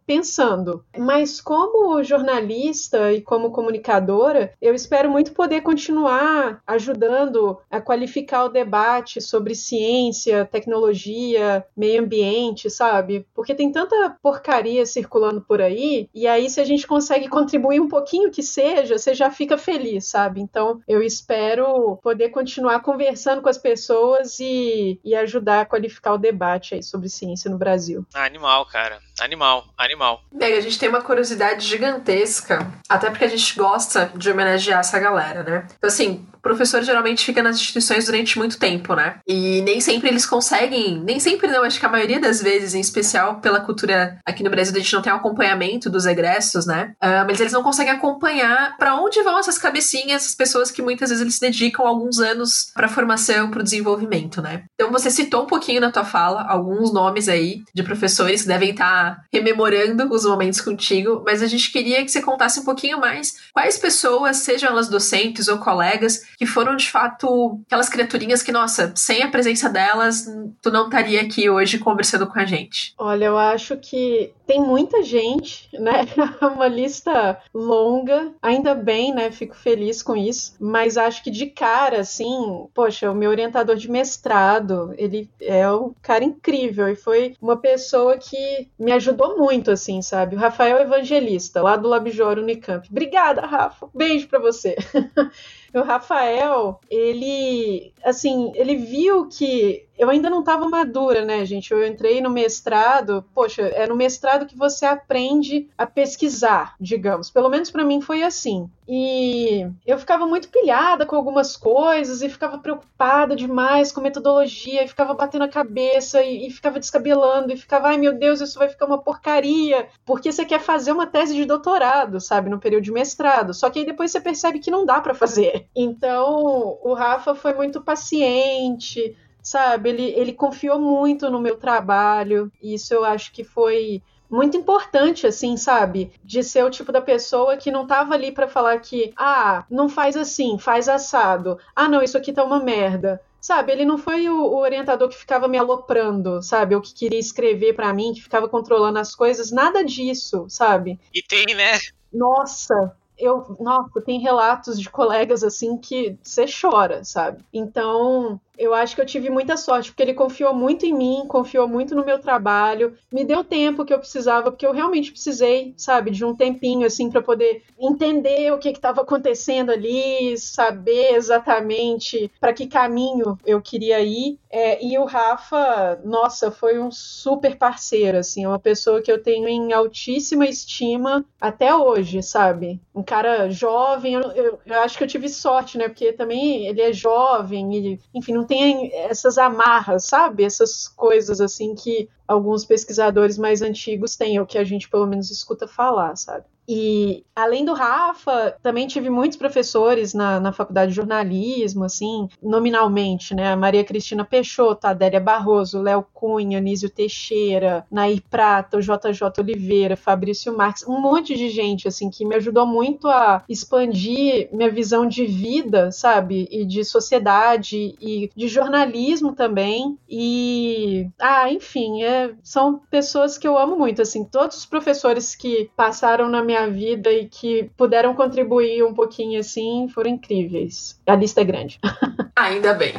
pensando. 0.11 0.83
Mas 0.97 1.39
como 1.39 2.03
jornalista 2.03 3.13
e 3.13 3.21
como 3.21 3.51
comunicadora, 3.51 4.53
eu 4.61 4.75
espero 4.75 5.09
muito 5.09 5.31
poder 5.31 5.61
continuar 5.61 6.61
ajudando 6.67 7.57
a 7.69 7.79
qualificar 7.79 8.43
o 8.43 8.49
debate 8.49 9.21
sobre 9.21 9.55
ciência, 9.55 10.43
tecnologia, 10.43 11.65
meio 11.77 12.03
ambiente, 12.03 12.69
sabe? 12.69 13.25
Porque 13.33 13.55
tem 13.55 13.71
tanta 13.71 14.17
porcaria 14.21 14.85
circulando 14.85 15.39
por 15.39 15.61
aí, 15.61 16.09
e 16.13 16.27
aí 16.27 16.49
se 16.49 16.59
a 16.59 16.65
gente 16.65 16.85
consegue 16.85 17.29
contribuir 17.29 17.79
um 17.79 17.87
pouquinho 17.87 18.29
que 18.29 18.43
seja, 18.43 18.97
você 18.97 19.13
já 19.13 19.31
fica 19.31 19.57
feliz, 19.57 20.07
sabe? 20.07 20.41
Então, 20.41 20.81
eu 20.85 21.01
espero 21.01 21.97
poder 22.03 22.29
continuar 22.29 22.81
conversando 22.81 23.41
com 23.41 23.47
as 23.47 23.57
pessoas 23.57 24.41
e, 24.41 24.99
e 25.05 25.15
ajudar 25.15 25.61
a 25.61 25.65
qualificar 25.65 26.15
o 26.15 26.17
debate 26.17 26.75
aí 26.75 26.83
sobre 26.83 27.07
ciência 27.07 27.49
no 27.49 27.57
Brasil. 27.57 28.05
Animal, 28.13 28.65
cara. 28.65 28.99
Animal, 29.21 29.63
animal. 29.77 30.00
Bem, 30.33 30.53
a 30.53 30.61
gente 30.61 30.79
tem 30.79 30.89
uma 30.89 31.01
curiosidade 31.01 31.67
gigantesca, 31.67 32.67
até 32.89 33.09
porque 33.09 33.25
a 33.25 33.29
gente 33.29 33.55
gosta 33.55 34.11
de 34.15 34.31
homenagear 34.31 34.79
essa 34.79 34.97
galera, 34.99 35.43
né? 35.43 35.67
Então, 35.77 35.87
assim, 35.87 36.25
professor 36.41 36.81
geralmente 36.83 37.23
fica 37.23 37.43
nas 37.43 37.57
instituições 37.57 38.05
durante 38.05 38.37
muito 38.37 38.57
tempo, 38.57 38.95
né? 38.95 39.19
E 39.27 39.61
nem 39.61 39.79
sempre 39.79 40.09
eles 40.09 40.25
conseguem, 40.25 40.99
nem 40.99 41.19
sempre 41.19 41.47
não, 41.47 41.63
acho 41.63 41.79
que 41.79 41.85
a 41.85 41.89
maioria 41.89 42.19
das 42.19 42.41
vezes, 42.41 42.73
em 42.73 42.79
especial 42.79 43.39
pela 43.39 43.61
cultura 43.61 44.17
aqui 44.25 44.43
no 44.43 44.49
Brasil, 44.49 44.75
a 44.75 44.79
gente 44.79 44.93
não 44.93 45.01
tem 45.01 45.13
acompanhamento 45.13 45.89
dos 45.89 46.05
egressos, 46.05 46.65
né? 46.65 46.93
Ah, 46.99 47.23
mas 47.27 47.39
eles 47.39 47.53
não 47.53 47.63
conseguem 47.63 47.93
acompanhar 47.93 48.75
para 48.77 48.95
onde 48.95 49.21
vão 49.21 49.37
essas 49.37 49.57
cabecinhas, 49.57 50.23
essas 50.23 50.35
pessoas 50.35 50.71
que 50.71 50.81
muitas 50.81 51.09
vezes 51.09 51.21
eles 51.21 51.39
dedicam 51.39 51.85
alguns 51.85 52.19
anos 52.19 52.71
para 52.73 52.87
formação, 52.87 53.49
para 53.49 53.59
o 53.59 53.63
desenvolvimento, 53.63 54.41
né? 54.41 54.63
Então 54.73 54.91
você 54.91 55.11
citou 55.11 55.43
um 55.43 55.47
pouquinho 55.47 55.81
na 55.81 55.91
tua 55.91 56.03
fala 56.03 56.43
alguns 56.47 56.91
nomes 56.91 57.29
aí 57.29 57.61
de 57.73 57.83
professores 57.83 58.41
que 58.41 58.47
devem 58.47 58.71
estar 58.71 59.21
rememorando 59.31 59.90
os 60.09 60.25
momentos 60.25 60.61
contigo, 60.61 61.23
mas 61.25 61.41
a 61.41 61.47
gente 61.47 61.71
queria 61.71 62.03
que 62.03 62.11
você 62.11 62.21
contasse 62.21 62.59
um 62.59 62.65
pouquinho 62.65 62.99
mais 62.99 63.35
quais 63.53 63.77
pessoas, 63.77 64.37
sejam 64.37 64.69
elas 64.69 64.89
docentes 64.89 65.47
ou 65.47 65.57
colegas, 65.57 66.23
que 66.37 66.45
foram 66.45 66.75
de 66.75 66.89
fato 66.89 67.59
aquelas 67.65 67.89
criaturinhas 67.89 68.43
que, 68.43 68.51
nossa, 68.51 68.93
sem 68.95 69.23
a 69.23 69.29
presença 69.29 69.69
delas, 69.69 70.25
tu 70.61 70.71
não 70.71 70.85
estaria 70.85 71.21
aqui 71.21 71.49
hoje 71.49 71.77
conversando 71.77 72.27
com 72.27 72.39
a 72.39 72.45
gente. 72.45 72.93
Olha, 72.97 73.25
eu 73.25 73.37
acho 73.37 73.77
que 73.77 74.31
tem 74.51 74.59
muita 74.59 75.01
gente, 75.01 75.69
né? 75.79 76.05
Uma 76.53 76.67
lista 76.67 77.39
longa. 77.53 78.33
Ainda 78.41 78.75
bem, 78.75 79.13
né? 79.13 79.31
Fico 79.31 79.55
feliz 79.55 80.03
com 80.03 80.13
isso. 80.13 80.55
Mas 80.59 80.97
acho 80.97 81.23
que 81.23 81.31
de 81.31 81.45
cara, 81.45 82.01
assim, 82.01 82.67
poxa, 82.73 83.09
o 83.09 83.15
meu 83.15 83.29
orientador 83.29 83.77
de 83.77 83.89
mestrado, 83.89 84.93
ele 84.97 85.29
é 85.39 85.71
um 85.71 85.93
cara 86.01 86.25
incrível 86.25 86.89
e 86.89 86.97
foi 86.97 87.33
uma 87.41 87.55
pessoa 87.55 88.17
que 88.17 88.67
me 88.77 88.91
ajudou 88.91 89.37
muito, 89.37 89.71
assim, 89.71 90.01
sabe? 90.01 90.35
O 90.35 90.39
Rafael 90.39 90.81
Evangelista, 90.81 91.61
lá 91.61 91.77
do 91.77 91.87
Labjor 91.87 92.37
Unicamp. 92.37 92.85
Obrigada, 92.91 93.45
Rafa. 93.45 93.87
Beijo 93.93 94.27
pra 94.27 94.39
você. 94.39 94.75
o 95.73 95.81
Rafael, 95.81 96.77
ele, 96.89 97.93
assim, 98.03 98.51
ele 98.55 98.75
viu 98.75 99.29
que 99.29 99.85
eu 100.01 100.09
ainda 100.09 100.31
não 100.31 100.39
estava 100.39 100.67
madura, 100.67 101.23
né, 101.23 101.45
gente? 101.45 101.71
Eu 101.71 101.85
entrei 101.85 102.21
no 102.21 102.29
mestrado, 102.31 103.23
poxa, 103.35 103.61
é 103.61 103.85
no 103.85 103.95
mestrado 103.95 104.47
que 104.47 104.57
você 104.57 104.83
aprende 104.83 105.69
a 105.77 105.85
pesquisar, 105.85 106.73
digamos. 106.81 107.29
Pelo 107.29 107.47
menos 107.49 107.69
para 107.69 107.85
mim 107.85 108.01
foi 108.01 108.23
assim. 108.23 108.67
E 108.87 109.63
eu 109.85 109.99
ficava 109.99 110.25
muito 110.25 110.49
pilhada 110.49 111.05
com 111.05 111.15
algumas 111.15 111.55
coisas 111.55 112.23
e 112.23 112.29
ficava 112.29 112.57
preocupada 112.57 113.35
demais 113.35 113.91
com 113.91 114.01
metodologia 114.01 114.83
e 114.83 114.87
ficava 114.87 115.13
batendo 115.13 115.43
a 115.43 115.47
cabeça 115.47 116.23
e, 116.23 116.47
e 116.47 116.49
ficava 116.49 116.79
descabelando 116.79 117.53
e 117.53 117.57
ficava, 117.57 117.89
ai 117.89 117.97
meu 117.99 118.11
Deus, 118.11 118.41
isso 118.41 118.57
vai 118.57 118.69
ficar 118.69 118.87
uma 118.87 118.97
porcaria, 118.97 119.87
porque 120.03 120.31
você 120.31 120.43
quer 120.43 120.59
fazer 120.59 120.93
uma 120.93 121.05
tese 121.05 121.35
de 121.35 121.45
doutorado, 121.45 122.19
sabe, 122.19 122.49
no 122.49 122.59
período 122.59 122.85
de 122.85 122.91
mestrado. 122.91 123.53
Só 123.53 123.69
que 123.69 123.77
aí 123.77 123.85
depois 123.85 124.11
você 124.11 124.19
percebe 124.19 124.57
que 124.57 124.71
não 124.71 124.83
dá 124.83 124.99
para 124.99 125.13
fazer. 125.13 125.67
Então, 125.75 126.79
o 126.81 126.95
Rafa 126.95 127.35
foi 127.35 127.53
muito 127.53 127.81
paciente, 127.81 129.15
sabe? 129.41 129.89
Ele, 129.89 130.03
ele 130.15 130.33
confiou 130.33 130.79
muito 130.79 131.29
no 131.29 131.39
meu 131.39 131.57
trabalho, 131.57 132.51
e 132.61 132.73
isso 132.73 132.93
eu 132.93 133.03
acho 133.03 133.31
que 133.31 133.43
foi 133.43 134.01
muito 134.31 134.55
importante, 134.55 135.27
assim, 135.27 135.57
sabe? 135.57 136.13
De 136.23 136.41
ser 136.41 136.63
o 136.63 136.69
tipo 136.69 136.91
da 136.91 137.01
pessoa 137.01 137.57
que 137.57 137.69
não 137.69 137.85
tava 137.85 138.13
ali 138.13 138.31
para 138.31 138.47
falar 138.47 138.79
que, 138.79 139.13
ah, 139.17 139.65
não 139.69 139.89
faz 139.89 140.15
assim, 140.15 140.57
faz 140.57 140.87
assado. 140.87 141.59
Ah, 141.75 141.89
não, 141.89 142.01
isso 142.01 142.17
aqui 142.17 142.31
tá 142.31 142.43
uma 142.43 142.59
merda. 142.59 143.21
Sabe, 143.41 143.71
ele 143.71 143.83
não 143.83 143.97
foi 143.97 144.29
o, 144.29 144.37
o 144.37 144.57
orientador 144.57 145.09
que 145.09 145.17
ficava 145.17 145.47
me 145.47 145.57
aloprando, 145.57 146.43
sabe? 146.43 146.75
Ou 146.75 146.81
que 146.81 146.93
queria 146.93 147.19
escrever 147.19 147.73
para 147.73 147.91
mim, 147.91 148.13
que 148.13 148.21
ficava 148.21 148.47
controlando 148.47 148.99
as 148.99 149.15
coisas, 149.15 149.51
nada 149.51 149.83
disso, 149.83 150.45
sabe? 150.47 150.99
E 151.11 151.23
tem, 151.23 151.55
né? 151.55 151.79
Nossa, 152.13 152.95
eu, 153.17 153.55
nossa, 153.59 153.99
tem 154.01 154.19
relatos 154.19 154.79
de 154.79 154.89
colegas 154.89 155.43
assim 155.43 155.75
que 155.77 156.17
você 156.21 156.45
chora, 156.45 157.03
sabe? 157.03 157.43
Então, 157.51 158.39
eu 158.61 158.75
acho 158.75 158.95
que 158.95 159.01
eu 159.01 159.05
tive 159.05 159.29
muita 159.29 159.57
sorte, 159.57 159.89
porque 159.89 160.03
ele 160.03 160.13
confiou 160.13 160.53
muito 160.53 160.85
em 160.85 160.93
mim, 160.93 161.25
confiou 161.27 161.67
muito 161.67 161.95
no 161.95 162.05
meu 162.05 162.19
trabalho, 162.19 162.95
me 163.11 163.25
deu 163.25 163.43
tempo 163.43 163.83
que 163.83 163.91
eu 163.91 163.97
precisava, 163.97 164.51
porque 164.51 164.65
eu 164.65 164.71
realmente 164.71 165.11
precisei, 165.11 165.73
sabe, 165.75 166.11
de 166.11 166.23
um 166.23 166.35
tempinho, 166.35 166.85
assim, 166.85 167.09
para 167.09 167.23
poder 167.23 167.63
entender 167.79 168.53
o 168.53 168.59
que 168.59 168.69
estava 168.69 169.01
acontecendo 169.01 169.71
ali, 169.71 170.37
saber 170.37 171.15
exatamente 171.15 172.31
para 172.39 172.53
que 172.53 172.67
caminho 172.67 173.35
eu 173.45 173.59
queria 173.59 173.99
ir. 174.01 174.37
É, 174.51 174.83
e 174.85 174.97
o 174.97 175.05
Rafa, 175.05 175.99
nossa, 176.03 176.51
foi 176.51 176.77
um 176.77 176.91
super 176.91 177.57
parceiro, 177.57 178.19
assim, 178.19 178.43
é 178.43 178.47
uma 178.47 178.59
pessoa 178.59 179.01
que 179.01 179.11
eu 179.11 179.21
tenho 179.23 179.47
em 179.47 179.73
altíssima 179.73 180.45
estima 180.45 181.25
até 181.39 181.73
hoje, 181.73 182.21
sabe? 182.21 182.79
Um 182.93 183.01
cara 183.01 183.49
jovem, 183.49 184.13
eu, 184.13 184.31
eu, 184.33 184.59
eu 184.65 184.79
acho 184.81 184.97
que 184.97 185.03
eu 185.03 185.07
tive 185.07 185.29
sorte, 185.29 185.77
né, 185.77 185.87
porque 185.87 186.13
também 186.13 186.67
ele 186.67 186.81
é 186.81 186.93
jovem, 186.93 187.75
e, 187.75 187.99
enfim, 188.13 188.33
não 188.33 188.45
tem 188.51 188.91
essas 188.93 189.37
amarras, 189.37 190.03
sabe? 190.03 190.43
Essas 190.43 190.85
coisas 190.85 191.39
assim 191.39 191.73
que 191.73 192.09
alguns 192.31 192.65
pesquisadores 192.65 193.37
mais 193.37 193.61
antigos 193.61 194.15
têm, 194.15 194.39
ou 194.39 194.45
que 194.45 194.57
a 194.57 194.63
gente 194.63 194.89
pelo 194.89 195.05
menos 195.05 195.29
escuta 195.29 195.67
falar, 195.67 196.15
sabe? 196.15 196.45
E 196.73 197.25
além 197.35 197.65
do 197.65 197.73
Rafa, 197.73 198.55
também 198.61 198.87
tive 198.87 199.09
muitos 199.09 199.37
professores 199.37 200.13
na, 200.13 200.39
na 200.39 200.53
faculdade 200.53 200.91
de 200.91 200.95
jornalismo, 200.95 201.83
assim, 201.83 202.29
nominalmente, 202.41 203.35
né? 203.35 203.55
Maria 203.55 203.83
Cristina 203.83 204.23
Peixoto, 204.23 204.87
Adélia 204.87 205.19
Barroso, 205.19 205.81
Léo 205.81 206.05
Cunha, 206.13 206.59
Anísio 206.59 206.89
Teixeira, 206.89 207.85
Nair 207.91 208.21
Prata, 208.29 208.77
o 208.77 208.81
JJ 208.81 209.39
Oliveira, 209.39 209.97
Fabrício 209.97 210.55
Marques, 210.55 210.87
um 210.87 211.01
monte 211.01 211.35
de 211.35 211.49
gente, 211.49 211.87
assim, 211.87 212.09
que 212.09 212.23
me 212.23 212.35
ajudou 212.35 212.65
muito 212.65 213.07
a 213.07 213.43
expandir 213.49 214.47
minha 214.53 214.69
visão 214.69 215.05
de 215.05 215.25
vida, 215.25 215.91
sabe? 215.91 216.47
E 216.51 216.63
de 216.63 216.85
sociedade 216.85 217.95
e 217.99 218.29
de 218.35 218.47
jornalismo 218.47 219.33
também. 219.33 219.97
E, 220.07 221.09
ah, 221.19 221.51
enfim, 221.51 222.03
é, 222.03 222.20
são 222.43 222.79
pessoas 222.89 223.37
que 223.37 223.47
eu 223.47 223.57
amo 223.57 223.77
muito, 223.77 224.01
assim, 224.01 224.23
todos 224.23 224.57
os 224.57 224.65
professores 224.65 225.35
que 225.35 225.69
passaram 225.75 226.29
na 226.29 226.43
minha 226.43 226.69
vida 226.69 227.11
e 227.11 227.27
que 227.27 227.69
puderam 227.77 228.13
contribuir 228.13 228.83
um 228.83 228.93
pouquinho 228.93 229.39
assim 229.39 229.87
foram 229.93 230.11
incríveis. 230.11 230.99
A 231.05 231.15
lista 231.15 231.41
é 231.41 231.43
grande. 231.43 231.79
Ainda 232.35 232.73
bem. 232.73 232.93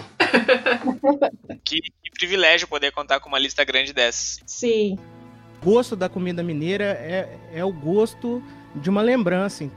que, 1.64 1.80
que 1.80 2.10
privilégio 2.12 2.68
poder 2.68 2.92
contar 2.92 3.20
com 3.20 3.28
uma 3.28 3.38
lista 3.38 3.64
grande 3.64 3.92
dessas. 3.92 4.40
Sim. 4.46 4.98
O 5.60 5.64
gosto 5.64 5.96
da 5.96 6.08
comida 6.08 6.42
mineira 6.42 6.84
é, 6.84 7.38
é 7.52 7.64
o 7.64 7.72
gosto 7.72 8.42
de 8.74 8.90
uma 8.90 9.02
lembrança. 9.02 9.70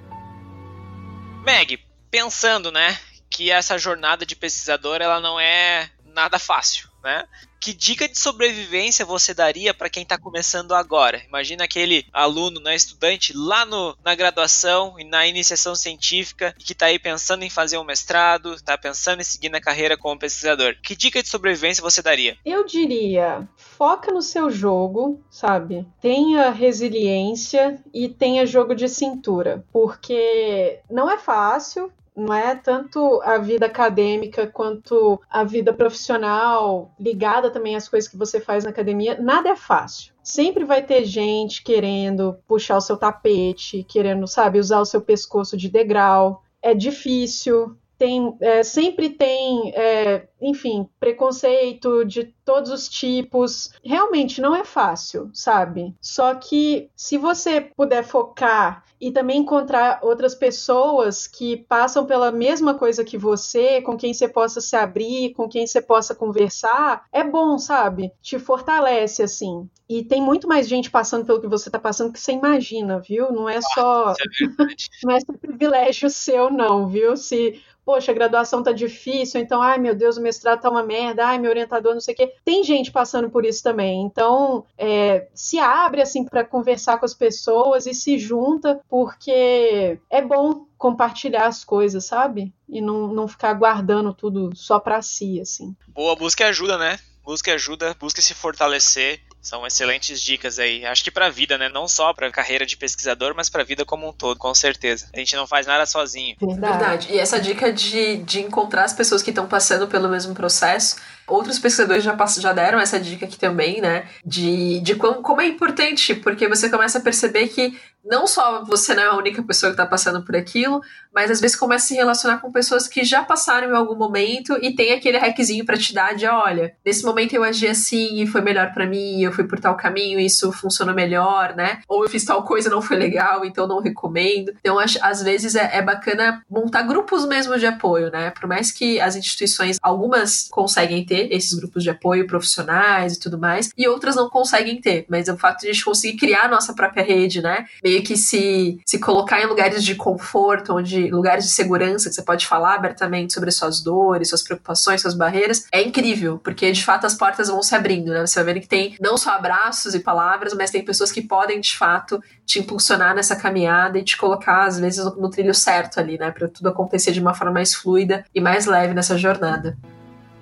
Meg, 1.43 1.79
pensando, 2.09 2.71
né, 2.71 2.97
que 3.29 3.51
essa 3.51 3.77
jornada 3.77 4.25
de 4.25 4.35
pesquisador 4.35 5.01
ela 5.01 5.19
não 5.19 5.39
é 5.39 5.89
nada 6.05 6.39
fácil, 6.39 6.89
né? 7.03 7.27
Que 7.65 7.73
dica 7.73 8.07
de 8.07 8.15
sobrevivência 8.15 9.03
você 9.03 9.33
daria 9.33 9.73
para 9.73 9.89
quem 9.89 10.03
está 10.03 10.19
começando 10.19 10.75
agora? 10.75 11.23
Imagina 11.27 11.63
aquele 11.63 12.05
aluno, 12.13 12.59
né, 12.59 12.75
estudante 12.75 13.33
lá 13.35 13.65
no, 13.65 13.97
na 14.05 14.13
graduação 14.13 14.99
e 14.99 15.03
na 15.03 15.25
iniciação 15.25 15.73
científica 15.73 16.53
que 16.59 16.73
está 16.73 16.85
aí 16.85 16.99
pensando 16.99 17.41
em 17.41 17.49
fazer 17.49 17.79
um 17.79 17.83
mestrado, 17.83 18.53
está 18.53 18.77
pensando 18.77 19.21
em 19.21 19.23
seguir 19.23 19.49
na 19.49 19.59
carreira 19.59 19.97
como 19.97 20.19
pesquisador. 20.19 20.75
Que 20.83 20.95
dica 20.95 21.23
de 21.23 21.27
sobrevivência 21.27 21.81
você 21.81 22.03
daria? 22.03 22.37
Eu 22.45 22.67
diria, 22.67 23.49
foca 23.55 24.11
no 24.11 24.21
seu 24.21 24.51
jogo, 24.51 25.25
sabe? 25.31 25.87
Tenha 25.99 26.51
resiliência 26.51 27.83
e 27.91 28.07
tenha 28.07 28.45
jogo 28.45 28.75
de 28.75 28.87
cintura, 28.87 29.65
porque 29.73 30.81
não 30.87 31.09
é 31.09 31.17
fácil, 31.17 31.91
não 32.15 32.33
é 32.33 32.55
tanto 32.55 33.21
a 33.23 33.37
vida 33.37 33.65
acadêmica 33.65 34.47
quanto 34.47 35.21
a 35.29 35.43
vida 35.43 35.73
profissional, 35.73 36.93
ligada 36.99 37.51
também 37.51 37.75
às 37.75 37.89
coisas 37.89 38.09
que 38.09 38.17
você 38.17 38.39
faz 38.39 38.63
na 38.63 38.69
academia, 38.69 39.19
nada 39.19 39.49
é 39.49 39.55
fácil. 39.55 40.13
Sempre 40.23 40.63
vai 40.63 40.81
ter 40.81 41.03
gente 41.03 41.63
querendo 41.63 42.37
puxar 42.47 42.77
o 42.77 42.81
seu 42.81 42.97
tapete, 42.97 43.83
querendo, 43.83 44.27
sabe, 44.27 44.59
usar 44.59 44.79
o 44.79 44.85
seu 44.85 45.01
pescoço 45.01 45.57
de 45.57 45.69
degrau. 45.69 46.43
É 46.61 46.73
difícil, 46.73 47.77
tem, 47.97 48.35
é, 48.41 48.63
sempre 48.63 49.09
tem, 49.09 49.71
é, 49.75 50.27
enfim, 50.41 50.87
preconceito 50.99 52.05
de 52.05 52.25
todos 52.43 52.71
os 52.71 52.87
tipos. 52.89 53.71
Realmente 53.83 54.41
não 54.41 54.55
é 54.55 54.63
fácil, 54.63 55.29
sabe? 55.33 55.95
Só 56.01 56.35
que 56.35 56.89
se 56.95 57.17
você 57.17 57.61
puder 57.61 58.03
focar 58.03 58.83
e 58.99 59.11
também 59.11 59.39
encontrar 59.39 59.99
outras 60.01 60.33
pessoas 60.33 61.27
que 61.27 61.57
passam 61.57 62.05
pela 62.05 62.31
mesma 62.31 62.73
coisa 62.75 63.03
que 63.03 63.17
você, 63.17 63.81
com 63.81 63.97
quem 63.97 64.13
você 64.13 64.27
possa 64.27 64.61
se 64.61 64.75
abrir, 64.75 65.33
com 65.33 65.47
quem 65.49 65.67
você 65.67 65.81
possa 65.81 66.15
conversar, 66.15 67.05
é 67.11 67.23
bom, 67.23 67.57
sabe? 67.57 68.11
Te 68.21 68.39
fortalece 68.39 69.21
assim. 69.23 69.69
E 69.87 70.03
tem 70.03 70.21
muito 70.21 70.47
mais 70.47 70.67
gente 70.67 70.89
passando 70.89 71.25
pelo 71.25 71.41
que 71.41 71.47
você 71.47 71.69
está 71.69 71.77
passando 71.77 72.11
que 72.11 72.19
você 72.19 72.31
imagina, 72.31 72.99
viu? 72.99 73.31
Não 73.31 73.47
é 73.47 73.61
só 73.61 74.09
Ah, 74.09 74.13
não 75.03 75.15
é 75.15 75.19
só 75.19 75.33
privilégio 75.33 76.09
seu 76.09 76.49
não, 76.49 76.87
viu? 76.87 77.15
Se 77.17 77.61
poxa, 77.85 78.11
a 78.11 78.15
graduação 78.15 78.63
tá 78.63 78.71
difícil, 78.71 79.39
então, 79.39 79.61
ai 79.61 79.77
meu 79.77 79.93
Deus, 79.95 80.17
o 80.17 80.21
mestrado 80.21 80.61
tá 80.61 80.69
uma 80.69 80.83
merda, 80.83 81.27
ai 81.27 81.37
meu 81.37 81.51
orientador, 81.51 81.93
não 81.93 82.01
sei 82.01 82.13
o 82.13 82.17
quê. 82.17 82.33
Tem 82.43 82.63
gente 82.63 82.91
passando 82.91 83.29
por 83.29 83.45
isso 83.45 83.61
também. 83.61 84.01
Então, 84.01 84.65
é, 84.77 85.27
se 85.33 85.59
abre 85.59 86.01
assim 86.01 86.25
para 86.25 86.43
conversar 86.43 86.97
com 86.97 87.05
as 87.05 87.13
pessoas 87.13 87.85
e 87.85 87.93
se 87.93 88.17
junta, 88.17 88.81
porque 88.89 89.99
é 90.09 90.21
bom 90.21 90.65
compartilhar 90.77 91.45
as 91.45 91.63
coisas, 91.63 92.05
sabe? 92.05 92.53
E 92.67 92.81
não, 92.81 93.07
não 93.07 93.27
ficar 93.27 93.53
guardando 93.53 94.13
tudo 94.13 94.55
só 94.55 94.79
pra 94.79 95.01
si, 95.01 95.39
assim. 95.39 95.75
Boa, 95.87 96.15
busca 96.15 96.47
ajuda, 96.47 96.77
né? 96.77 96.99
Busca 97.25 97.53
ajuda, 97.53 97.95
busca 97.99 98.21
se 98.21 98.33
fortalecer. 98.33 99.19
São 99.41 99.65
excelentes 99.67 100.19
dicas 100.21 100.57
aí. 100.57 100.83
Acho 100.85 101.03
que 101.03 101.11
pra 101.11 101.29
vida, 101.29 101.55
né? 101.57 101.69
Não 101.69 101.87
só 101.87 102.11
pra 102.13 102.31
carreira 102.31 102.65
de 102.65 102.75
pesquisador, 102.75 103.33
mas 103.35 103.47
pra 103.47 103.63
vida 103.63 103.85
como 103.85 104.09
um 104.09 104.13
todo, 104.13 104.37
com 104.39 104.53
certeza. 104.55 105.07
A 105.13 105.19
gente 105.19 105.35
não 105.35 105.45
faz 105.45 105.67
nada 105.67 105.85
sozinho. 105.85 106.35
Verdade. 106.41 106.77
Verdade. 106.77 107.07
E 107.11 107.19
essa 107.19 107.39
dica 107.39 107.71
de, 107.71 108.17
de 108.17 108.39
encontrar 108.41 108.85
as 108.85 108.93
pessoas 108.93 109.21
que 109.21 109.29
estão 109.29 109.47
passando 109.47 109.87
pelo 109.87 110.09
mesmo 110.09 110.33
processo. 110.33 110.95
Outros 111.27 111.59
pesquisadores 111.59 112.03
já, 112.03 112.15
pass- 112.15 112.41
já 112.41 112.53
deram 112.53 112.79
essa 112.79 112.99
dica 112.99 113.25
aqui 113.25 113.37
também, 113.37 113.81
né? 113.81 114.07
De, 114.25 114.79
de 114.81 114.95
como, 114.95 115.21
como 115.21 115.41
é 115.41 115.47
importante, 115.47 116.15
porque 116.15 116.47
você 116.47 116.67
começa 116.69 116.97
a 116.97 117.01
perceber 117.01 117.47
que 117.49 117.79
não 118.05 118.27
só 118.27 118.63
você 118.63 118.93
não 118.93 119.03
é 119.03 119.07
a 119.07 119.15
única 119.15 119.41
pessoa 119.43 119.71
que 119.71 119.73
está 119.73 119.85
passando 119.85 120.23
por 120.23 120.35
aquilo, 120.35 120.81
mas 121.13 121.31
às 121.31 121.39
vezes 121.39 121.55
começa 121.55 121.85
a 121.85 121.87
se 121.87 121.95
relacionar 121.95 122.39
com 122.39 122.51
pessoas 122.51 122.87
que 122.87 123.03
já 123.03 123.23
passaram 123.23 123.69
em 123.69 123.75
algum 123.75 123.95
momento 123.95 124.57
e 124.61 124.75
tem 124.75 124.93
aquele 124.93 125.17
hackzinho 125.17 125.65
para 125.65 125.77
te 125.77 125.93
dar 125.93 126.13
de, 126.13 126.27
olha, 126.27 126.75
nesse 126.85 127.03
momento 127.03 127.33
eu 127.33 127.43
agi 127.43 127.67
assim 127.67 128.21
e 128.21 128.27
foi 128.27 128.41
melhor 128.41 128.73
para 128.73 128.85
mim, 128.85 129.21
eu 129.21 129.31
fui 129.31 129.45
por 129.45 129.59
tal 129.59 129.75
caminho 129.75 130.19
isso 130.19 130.51
funcionou 130.51 130.93
melhor, 130.93 131.55
né? 131.55 131.81
Ou 131.87 132.03
eu 132.03 132.09
fiz 132.09 132.23
tal 132.25 132.43
coisa 132.43 132.69
não 132.69 132.81
foi 132.81 132.97
legal, 132.97 133.45
então 133.45 133.67
não 133.67 133.79
recomendo. 133.79 134.53
Então, 134.59 134.77
às 134.79 135.23
vezes 135.23 135.55
é, 135.55 135.77
é 135.77 135.81
bacana 135.81 136.43
montar 136.49 136.83
grupos 136.83 137.25
mesmo 137.25 137.57
de 137.57 137.65
apoio, 137.65 138.11
né? 138.11 138.31
Por 138.31 138.47
mais 138.47 138.71
que 138.71 138.99
as 138.99 139.15
instituições, 139.15 139.77
algumas 139.81 140.47
conseguem 140.49 141.05
ter 141.05 141.31
esses 141.31 141.53
grupos 141.53 141.83
de 141.83 141.89
apoio 141.89 142.27
profissionais 142.27 143.13
e 143.13 143.19
tudo 143.19 143.37
mais, 143.37 143.71
e 143.77 143.87
outras 143.87 144.15
não 144.15 144.29
conseguem 144.29 144.79
ter. 144.81 145.05
Mas 145.09 145.27
o 145.27 145.37
fato 145.37 145.61
de 145.61 145.69
a 145.69 145.73
gente 145.73 145.85
conseguir 145.85 146.17
criar 146.17 146.45
a 146.45 146.49
nossa 146.49 146.73
própria 146.73 147.03
rede, 147.03 147.41
né? 147.41 147.65
Que 148.01 148.17
se, 148.17 148.79
se 148.85 148.99
colocar 148.99 149.41
em 149.41 149.47
lugares 149.47 149.83
de 149.83 149.95
conforto, 149.95 150.73
onde 150.73 151.09
lugares 151.09 151.45
de 151.45 151.51
segurança, 151.51 152.09
que 152.09 152.15
você 152.15 152.21
pode 152.21 152.45
falar 152.45 152.75
abertamente 152.75 153.33
sobre 153.33 153.51
suas 153.51 153.81
dores, 153.81 154.29
suas 154.29 154.43
preocupações, 154.43 155.01
suas 155.01 155.13
barreiras, 155.13 155.65
é 155.71 155.81
incrível, 155.81 156.39
porque 156.39 156.71
de 156.71 156.83
fato 156.83 157.05
as 157.05 157.13
portas 157.13 157.47
vão 157.47 157.61
se 157.61 157.75
abrindo, 157.75 158.11
né? 158.11 158.25
Você 158.25 158.41
vai 158.43 158.53
vendo 158.53 158.61
que 158.61 158.67
tem 158.67 158.95
não 158.99 159.17
só 159.17 159.31
abraços 159.31 159.93
e 159.95 159.99
palavras, 159.99 160.53
mas 160.53 160.71
tem 160.71 160.83
pessoas 160.83 161.11
que 161.11 161.21
podem 161.21 161.59
de 161.59 161.77
fato 161.77 162.21
te 162.45 162.59
impulsionar 162.59 163.15
nessa 163.15 163.35
caminhada 163.35 163.97
e 163.97 164.03
te 164.03 164.17
colocar, 164.17 164.65
às 164.65 164.79
vezes, 164.79 165.03
no, 165.03 165.15
no 165.15 165.29
trilho 165.29 165.53
certo 165.53 165.99
ali, 165.99 166.17
né? 166.17 166.31
Pra 166.31 166.47
tudo 166.47 166.69
acontecer 166.69 167.11
de 167.11 167.19
uma 167.19 167.33
forma 167.33 167.53
mais 167.53 167.73
fluida 167.73 168.25
e 168.33 168.39
mais 168.39 168.65
leve 168.65 168.93
nessa 168.93 169.17
jornada. 169.17 169.77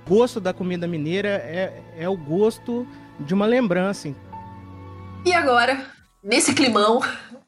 O 0.06 0.10
gosto 0.10 0.40
da 0.40 0.54
comida 0.54 0.86
mineira 0.86 1.30
é, 1.30 1.82
é 1.98 2.10
o 2.10 2.18
gosto 2.18 2.86
de 3.20 3.34
uma 3.34 3.46
lembrança. 3.46 4.14
E 5.26 5.34
agora, 5.34 5.80
nesse 6.22 6.54
climão, 6.54 7.02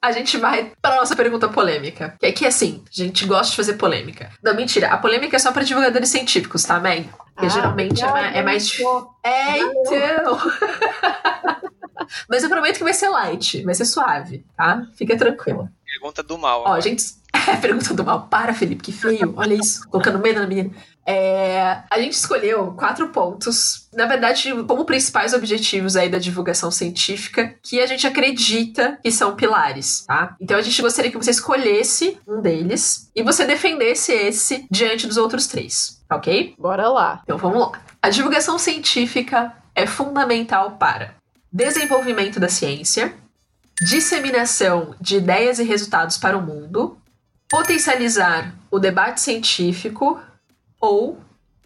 a 0.08 0.12
gente 0.12 0.38
vai 0.38 0.72
para 0.82 0.96
nossa 0.98 1.16
pergunta 1.16 1.48
polêmica. 1.50 2.16
Que 2.20 2.26
é 2.28 2.32
que 2.32 2.46
assim, 2.46 2.84
a 2.88 3.04
gente 3.04 3.26
gosta 3.26 3.52
de 3.52 3.56
fazer 3.58 3.74
polêmica. 3.74 4.30
Não, 4.44 4.56
mentira. 4.56 4.88
A 4.90 4.98
polêmica 4.98 5.36
é 5.36 5.40
só 5.40 5.52
para 5.52 5.64
divulgadores 5.64 6.10
científicos, 6.10 6.64
tá, 6.64 6.80
Meg? 6.80 7.10
Porque 7.34 7.48
Ah, 7.48 7.50
geralmente 7.50 7.94
é, 7.94 7.96
já 8.06 8.12
ma- 8.12 8.28
é 8.28 8.44
mais. 8.44 8.80
É, 9.24 9.58
então. 9.60 10.40
Mas 12.30 12.44
eu 12.44 12.50
prometo 12.50 12.78
que 12.78 12.84
vai 12.84 12.94
ser 12.94 13.10
light, 13.10 13.64
vai 13.64 13.74
ser 13.74 13.86
suave, 13.86 14.46
tá? 14.56 14.84
Fica 14.96 15.18
tranquila. 15.18 15.70
Pergunta 15.86 16.22
do 16.22 16.38
mal. 16.38 16.64
Ó, 16.66 16.80
gente. 16.80 17.04
É, 17.48 17.58
pergunta 17.58 17.94
do 17.94 18.04
mal. 18.04 18.28
Para, 18.28 18.54
Felipe, 18.54 18.82
que 18.82 18.92
feio. 18.94 19.34
Olha 19.38 19.54
isso. 19.54 19.88
Colocando 19.90 20.18
medo 20.20 20.40
na 20.40 20.48
menina. 20.48 20.72
É, 21.06 21.84
a 21.90 22.00
gente 22.00 22.14
escolheu 22.14 22.74
quatro 22.74 23.10
pontos, 23.10 23.88
na 23.94 24.08
verdade, 24.08 24.52
como 24.64 24.86
principais 24.86 25.34
objetivos 25.34 25.96
aí 25.96 26.10
da 26.10 26.18
divulgação 26.18 26.72
científica, 26.72 27.56
que 27.62 27.80
a 27.80 27.86
gente 27.86 28.08
acredita 28.08 28.98
que 29.04 29.12
são 29.12 29.36
pilares, 29.36 30.04
tá? 30.08 30.36
Então 30.42 30.58
a 30.58 30.62
gente 30.62 30.82
gostaria 30.82 31.12
que 31.12 31.18
você 31.18 31.30
escolhesse 31.30 32.18
um 32.28 32.42
deles 32.42 33.12
e 33.16 33.22
você 33.22 33.46
defendesse 33.46 34.12
esse 34.12 34.66
diante 34.72 35.06
dos 35.06 35.18
outros 35.18 35.46
três, 35.46 36.02
tá 36.08 36.16
ok? 36.16 36.56
Bora 36.58 36.90
lá. 36.90 37.22
Então 37.24 37.38
vamos 37.38 37.60
lá. 37.60 37.82
A 38.02 38.10
divulgação 38.10 38.58
científica 38.58 39.54
é 39.76 39.86
fundamental 39.86 40.72
para 40.78 41.14
desenvolvimento 41.52 42.40
da 42.40 42.50
ciência, 42.50 43.14
disseminação 43.80 44.96
de 45.00 45.18
ideias 45.18 45.60
e 45.60 45.64
resultados 45.64 46.18
para 46.18 46.38
o 46.38 46.42
mundo, 46.42 46.98
potencializar 47.48 48.54
o 48.72 48.80
debate 48.80 49.22
científico 49.22 50.20
ou 50.86 51.18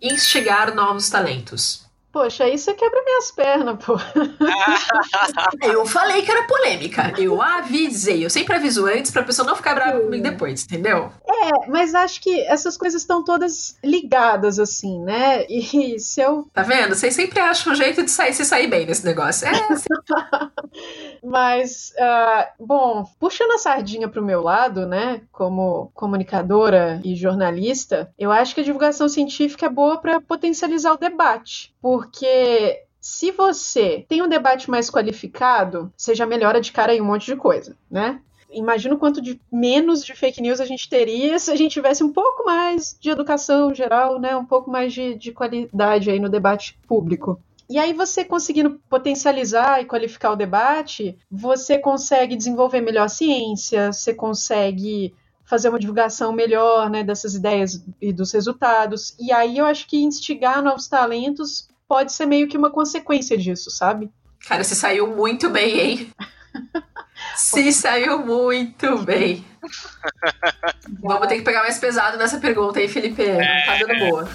instigar 0.02 0.74
novos 0.74 1.10
talentos. 1.10 1.90
Poxa, 2.12 2.46
aí 2.46 2.58
você 2.58 2.74
quebra 2.74 3.04
minhas 3.04 3.30
pernas, 3.30 3.86
pô. 3.86 3.94
Eu 5.62 5.86
falei 5.86 6.24
que 6.24 6.32
era 6.32 6.48
polêmica. 6.48 7.14
Eu 7.20 7.40
avisei. 7.40 8.26
Eu 8.26 8.32
sempre 8.32 8.56
aviso 8.56 8.88
antes 8.88 9.12
pra 9.12 9.22
pessoa 9.22 9.48
não 9.48 9.56
ficar 9.56 9.76
brava 9.76 10.00
comigo 10.00 10.24
depois, 10.24 10.64
entendeu? 10.64 11.12
É, 11.28 11.70
mas 11.70 11.94
acho 11.94 12.20
que 12.20 12.42
essas 12.48 12.76
coisas 12.78 13.04
estão 13.04 13.24
todas 13.24 13.78
ligadas, 13.84 14.58
assim, 14.58 15.00
né? 15.04 15.46
E 15.48 16.00
se 16.00 16.20
eu. 16.20 16.50
Tá 16.52 16.64
vendo? 16.64 16.96
Vocês 16.96 17.14
sempre 17.14 17.40
acham 17.40 17.74
um 17.74 17.76
jeito 17.76 18.02
de 18.04 18.10
sair, 18.10 18.34
se 18.34 18.44
sair 18.44 18.68
bem 18.68 18.88
nesse 18.88 19.06
negócio. 19.06 19.48
É, 19.48 19.52
Mas, 21.24 21.94
ah, 22.00 22.52
bom, 22.60 23.06
puxando 23.20 23.52
a 23.52 23.58
sardinha 23.58 24.08
pro 24.08 24.24
meu 24.24 24.42
lado, 24.42 24.86
né? 24.86 25.22
Como 25.32 25.92
comunicadora 25.94 27.02
e 27.04 27.16
jornalista, 27.16 28.14
eu 28.18 28.32
acho 28.32 28.54
que 28.54 28.62
a 28.62 28.64
divulgação 28.64 29.08
científica 29.10 29.66
é 29.66 29.70
boa 29.70 29.98
para 29.98 30.22
potencializar 30.22 30.94
o 30.94 30.98
debate. 30.98 31.74
Porque 31.82 32.84
se 33.00 33.32
você 33.32 34.06
tem 34.08 34.22
um 34.22 34.28
debate 34.28 34.70
mais 34.70 34.90
qualificado, 34.90 35.92
você 35.96 36.14
já 36.14 36.26
melhora 36.26 36.60
de 36.62 36.72
cara 36.72 36.92
aí 36.92 37.02
um 37.02 37.06
monte 37.06 37.26
de 37.26 37.36
coisa, 37.36 37.78
né? 37.90 38.22
Imagina 38.52 38.96
o 38.96 38.98
quanto 38.98 39.22
de 39.22 39.40
menos 39.52 40.04
de 40.04 40.16
fake 40.16 40.42
news 40.42 40.60
a 40.60 40.66
gente 40.66 40.90
teria 40.90 41.38
se 41.38 41.52
a 41.52 41.56
gente 41.56 41.74
tivesse 41.74 42.04
um 42.04 42.12
pouco 42.12 42.44
mais 42.44 42.98
de 43.00 43.10
educação 43.10 43.74
geral, 43.74 44.20
né? 44.20 44.36
Um 44.36 44.46
pouco 44.46 44.72
mais 44.72 44.92
de, 44.92 45.16
de 45.16 45.32
qualidade 45.32 46.10
aí 46.10 46.20
no 46.20 46.30
debate 46.30 46.78
público. 46.88 47.40
E 47.70 47.78
aí 47.78 47.94
você 47.94 48.26
conseguindo 48.26 48.82
potencializar 48.90 49.80
e 49.80 49.86
qualificar 49.86 50.32
o 50.32 50.36
debate, 50.36 51.16
você 51.30 51.78
consegue 51.78 52.36
desenvolver 52.36 52.82
melhor 52.82 53.04
a 53.04 53.10
ciência, 53.10 53.94
você 53.94 54.12
consegue 54.12 55.14
fazer 55.46 55.70
uma 55.70 55.80
divulgação 55.80 56.34
melhor, 56.34 56.90
né, 56.90 57.04
dessas 57.04 57.36
ideias 57.36 57.84
e 58.02 58.12
dos 58.12 58.32
resultados. 58.32 59.16
E 59.20 59.32
aí 59.32 59.60
eu 59.60 59.66
acho 59.66 59.88
que 59.88 59.98
instigar 59.98 60.64
novos 60.64 60.88
talentos 60.88 61.68
pode 61.88 62.12
ser 62.12 62.26
meio 62.26 62.48
que 62.48 62.58
uma 62.58 62.72
consequência 62.72 63.38
disso, 63.38 63.70
sabe? 63.70 64.12
Cara, 64.48 64.64
você 64.64 64.74
saiu 64.74 65.08
muito 65.16 65.50
bem, 65.50 65.80
hein? 65.80 66.14
Se 67.36 67.72
saiu 67.72 68.26
muito 68.26 68.98
bem. 69.00 69.46
Vamos 71.02 71.28
ter 71.28 71.38
que 71.38 71.44
pegar 71.44 71.62
mais 71.62 71.78
pesado 71.78 72.18
nessa 72.18 72.40
pergunta 72.40 72.80
aí, 72.80 72.88
Felipe. 72.88 73.24
Não 73.28 73.66
tá 73.66 73.78
dando 73.80 74.10
boa. 74.10 74.30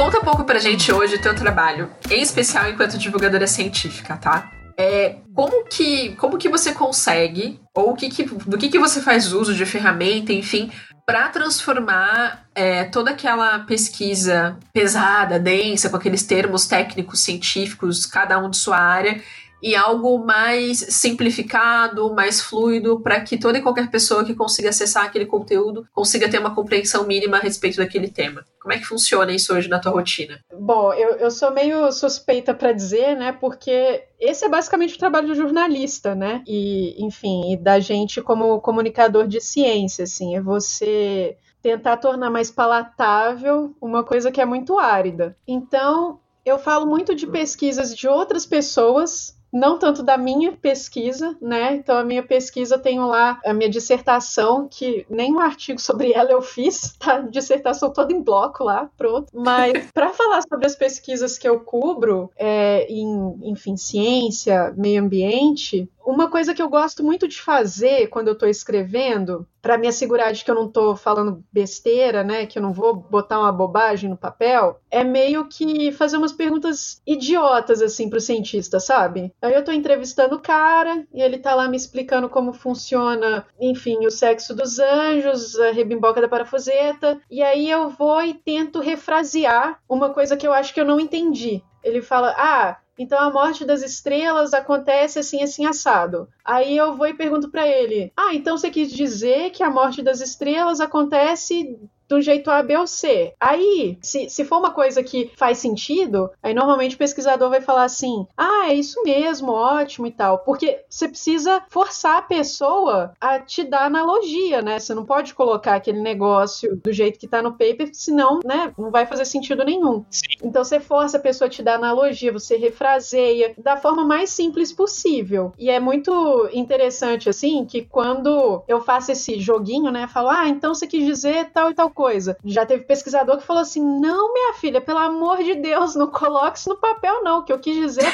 conta 0.00 0.18
um 0.18 0.22
pouco 0.22 0.44
pra 0.44 0.58
gente 0.58 0.90
hoje 0.90 1.16
o 1.16 1.20
teu 1.20 1.34
trabalho, 1.34 1.90
em 2.10 2.22
especial 2.22 2.70
enquanto 2.70 2.96
divulgadora 2.96 3.46
científica, 3.46 4.16
tá? 4.16 4.50
É, 4.74 5.16
como 5.34 5.66
que 5.66 6.16
como 6.16 6.38
que 6.38 6.48
você 6.48 6.72
consegue 6.72 7.60
ou 7.74 7.94
que 7.94 8.08
que, 8.08 8.24
do 8.24 8.56
que 8.56 8.70
que 8.70 8.78
você 8.78 9.02
faz 9.02 9.30
uso 9.30 9.54
de 9.54 9.66
ferramenta, 9.66 10.32
enfim, 10.32 10.72
para 11.04 11.28
transformar 11.28 12.46
é, 12.54 12.84
toda 12.84 13.10
aquela 13.10 13.58
pesquisa 13.58 14.56
pesada, 14.72 15.38
densa, 15.38 15.90
com 15.90 15.96
aqueles 15.96 16.22
termos 16.22 16.66
técnicos 16.66 17.20
científicos, 17.20 18.06
cada 18.06 18.38
um 18.38 18.48
de 18.48 18.56
sua 18.56 18.78
área, 18.78 19.20
em 19.62 19.74
algo 19.76 20.18
mais 20.24 20.78
simplificado, 20.78 22.12
mais 22.14 22.40
fluido, 22.40 23.00
para 23.00 23.20
que 23.20 23.38
toda 23.38 23.58
e 23.58 23.62
qualquer 23.62 23.90
pessoa 23.90 24.24
que 24.24 24.34
consiga 24.34 24.70
acessar 24.70 25.04
aquele 25.04 25.26
conteúdo 25.26 25.86
consiga 25.92 26.28
ter 26.28 26.38
uma 26.38 26.54
compreensão 26.54 27.06
mínima 27.06 27.36
a 27.36 27.40
respeito 27.40 27.76
daquele 27.76 28.08
tema. 28.08 28.44
Como 28.60 28.72
é 28.74 28.78
que 28.78 28.84
funciona 28.84 29.32
isso 29.32 29.54
hoje 29.54 29.68
na 29.68 29.78
tua 29.78 29.92
rotina? 29.92 30.38
Bom, 30.52 30.92
eu, 30.92 31.16
eu 31.16 31.30
sou 31.30 31.50
meio 31.50 31.90
suspeita 31.92 32.52
para 32.52 32.72
dizer, 32.72 33.16
né? 33.16 33.32
Porque 33.32 34.04
esse 34.18 34.44
é 34.44 34.48
basicamente 34.48 34.94
o 34.94 34.98
trabalho 34.98 35.28
do 35.28 35.34
jornalista, 35.34 36.14
né? 36.14 36.42
E, 36.46 37.02
enfim, 37.04 37.52
e 37.52 37.56
da 37.56 37.80
gente 37.80 38.20
como 38.20 38.60
comunicador 38.60 39.26
de 39.26 39.40
ciência, 39.40 40.04
assim, 40.04 40.36
é 40.36 40.40
você 40.40 41.36
tentar 41.62 41.98
tornar 41.98 42.30
mais 42.30 42.50
palatável 42.50 43.74
uma 43.80 44.02
coisa 44.02 44.30
que 44.30 44.40
é 44.40 44.44
muito 44.44 44.78
árida. 44.78 45.36
Então, 45.46 46.20
eu 46.44 46.58
falo 46.58 46.86
muito 46.86 47.14
de 47.14 47.26
pesquisas 47.26 47.94
de 47.94 48.08
outras 48.08 48.46
pessoas 48.46 49.39
não 49.52 49.78
tanto 49.78 50.02
da 50.02 50.16
minha 50.16 50.52
pesquisa, 50.52 51.36
né? 51.40 51.74
Então 51.74 51.96
a 51.96 52.04
minha 52.04 52.22
pesquisa 52.22 52.76
eu 52.76 52.80
tenho 52.80 53.06
lá 53.06 53.40
a 53.44 53.52
minha 53.52 53.68
dissertação, 53.68 54.68
que 54.68 55.06
nem 55.08 55.32
um 55.32 55.40
artigo 55.40 55.80
sobre 55.80 56.12
ela 56.12 56.30
eu 56.30 56.42
fiz, 56.42 56.94
tá? 56.98 57.20
Dissertação 57.20 57.92
toda 57.92 58.12
em 58.12 58.22
bloco 58.22 58.64
lá, 58.64 58.88
pronto. 58.96 59.26
Mas 59.34 59.72
para 59.92 60.10
falar 60.10 60.42
sobre 60.42 60.66
as 60.66 60.76
pesquisas 60.76 61.36
que 61.36 61.48
eu 61.48 61.60
cubro 61.60 62.30
é, 62.36 62.86
em, 62.88 63.38
enfim, 63.42 63.76
ciência, 63.76 64.72
meio 64.76 65.02
ambiente, 65.02 65.88
uma 66.04 66.30
coisa 66.30 66.54
que 66.54 66.62
eu 66.62 66.68
gosto 66.68 67.02
muito 67.04 67.28
de 67.28 67.40
fazer 67.40 68.08
quando 68.08 68.28
eu 68.28 68.34
estou 68.34 68.48
escrevendo, 68.48 69.46
para 69.62 69.76
me 69.76 69.86
assegurar 69.86 70.32
de 70.32 70.44
que 70.44 70.50
eu 70.50 70.54
não 70.54 70.66
estou 70.66 70.96
falando 70.96 71.44
besteira, 71.52 72.24
né, 72.24 72.46
que 72.46 72.58
eu 72.58 72.62
não 72.62 72.72
vou 72.72 72.94
botar 72.94 73.38
uma 73.38 73.52
bobagem 73.52 74.08
no 74.08 74.16
papel, 74.16 74.80
é 74.90 75.04
meio 75.04 75.46
que 75.46 75.92
fazer 75.92 76.16
umas 76.16 76.32
perguntas 76.32 77.02
idiotas 77.06 77.82
assim 77.82 78.08
pro 78.08 78.20
cientista, 78.20 78.80
sabe? 78.80 79.32
Aí 79.42 79.52
eu 79.52 79.60
estou 79.60 79.74
entrevistando 79.74 80.36
o 80.36 80.40
cara 80.40 81.06
e 81.12 81.20
ele 81.20 81.38
tá 81.38 81.54
lá 81.54 81.68
me 81.68 81.76
explicando 81.76 82.28
como 82.28 82.52
funciona, 82.52 83.46
enfim, 83.60 84.06
o 84.06 84.10
sexo 84.10 84.54
dos 84.54 84.78
anjos, 84.78 85.58
a 85.60 85.70
rebimboca 85.72 86.20
da 86.20 86.28
parafuseta, 86.28 87.20
e 87.30 87.42
aí 87.42 87.68
eu 87.70 87.90
vou 87.90 88.22
e 88.22 88.34
tento 88.34 88.80
refrasear 88.80 89.78
uma 89.88 90.10
coisa 90.10 90.36
que 90.36 90.46
eu 90.46 90.52
acho 90.52 90.72
que 90.72 90.80
eu 90.80 90.84
não 90.84 90.98
entendi. 90.98 91.62
Ele 91.82 92.02
fala: 92.02 92.34
"Ah, 92.36 92.78
então 92.98 93.18
a 93.18 93.30
morte 93.30 93.64
das 93.64 93.82
estrelas 93.82 94.52
acontece 94.52 95.18
assim, 95.18 95.42
assim, 95.42 95.64
assado. 95.64 96.28
Aí 96.44 96.76
eu 96.76 96.96
vou 96.96 97.06
e 97.06 97.14
pergunto 97.14 97.50
para 97.50 97.66
ele: 97.66 98.12
Ah, 98.16 98.34
então 98.34 98.56
você 98.56 98.70
quis 98.70 98.90
dizer 98.90 99.50
que 99.50 99.62
a 99.62 99.70
morte 99.70 100.02
das 100.02 100.20
estrelas 100.20 100.80
acontece 100.80 101.78
do 102.10 102.20
jeito 102.20 102.50
A, 102.50 102.60
B 102.60 102.76
ou 102.76 102.88
C. 102.88 103.32
Aí, 103.40 103.96
se, 104.02 104.28
se 104.28 104.44
for 104.44 104.58
uma 104.58 104.72
coisa 104.72 105.00
que 105.00 105.30
faz 105.36 105.58
sentido, 105.58 106.28
aí 106.42 106.52
normalmente 106.52 106.96
o 106.96 106.98
pesquisador 106.98 107.48
vai 107.48 107.60
falar 107.60 107.84
assim: 107.84 108.26
ah, 108.36 108.68
é 108.68 108.74
isso 108.74 109.00
mesmo, 109.04 109.52
ótimo 109.52 110.08
e 110.08 110.10
tal. 110.10 110.40
Porque 110.40 110.84
você 110.90 111.06
precisa 111.06 111.62
forçar 111.68 112.18
a 112.18 112.22
pessoa 112.22 113.12
a 113.20 113.38
te 113.38 113.62
dar 113.62 113.84
analogia, 113.84 114.60
né? 114.60 114.80
Você 114.80 114.92
não 114.92 115.04
pode 115.04 115.34
colocar 115.34 115.76
aquele 115.76 116.00
negócio 116.00 116.76
do 116.82 116.92
jeito 116.92 117.18
que 117.18 117.28
tá 117.28 117.40
no 117.40 117.52
paper, 117.52 117.90
senão, 117.92 118.40
né, 118.44 118.72
não 118.76 118.90
vai 118.90 119.06
fazer 119.06 119.24
sentido 119.24 119.64
nenhum. 119.64 120.04
Sim. 120.10 120.26
Então 120.42 120.64
você 120.64 120.80
força 120.80 121.16
a 121.16 121.20
pessoa 121.20 121.46
a 121.46 121.50
te 121.50 121.62
dar 121.62 121.74
analogia, 121.74 122.32
você 122.32 122.56
refraseia 122.56 123.54
da 123.56 123.76
forma 123.76 124.04
mais 124.04 124.30
simples 124.30 124.72
possível. 124.72 125.52
E 125.56 125.70
é 125.70 125.78
muito 125.78 126.48
interessante, 126.52 127.28
assim, 127.28 127.64
que 127.64 127.82
quando 127.82 128.64
eu 128.66 128.80
faço 128.80 129.12
esse 129.12 129.38
joguinho, 129.38 129.92
né, 129.92 130.08
falo, 130.08 130.28
ah, 130.28 130.48
então 130.48 130.74
você 130.74 130.86
quis 130.86 131.04
dizer 131.04 131.50
tal 131.52 131.70
e 131.70 131.74
tal 131.74 131.90
coisa. 131.90 131.99
Já 132.44 132.66
teve 132.66 132.84
pesquisador 132.84 133.38
que 133.38 133.46
falou 133.46 133.62
assim: 133.62 133.82
não, 134.00 134.32
minha 134.32 134.54
filha, 134.54 134.80
pelo 134.80 134.98
amor 134.98 135.42
de 135.42 135.54
Deus, 135.56 135.94
não 135.94 136.08
coloque 136.08 136.58
isso 136.58 136.70
no 136.70 136.76
papel, 136.76 137.22
não. 137.22 137.38
O 137.38 137.42
que 137.42 137.52
eu 137.52 137.58
quis 137.58 137.76
dizer 137.76 138.04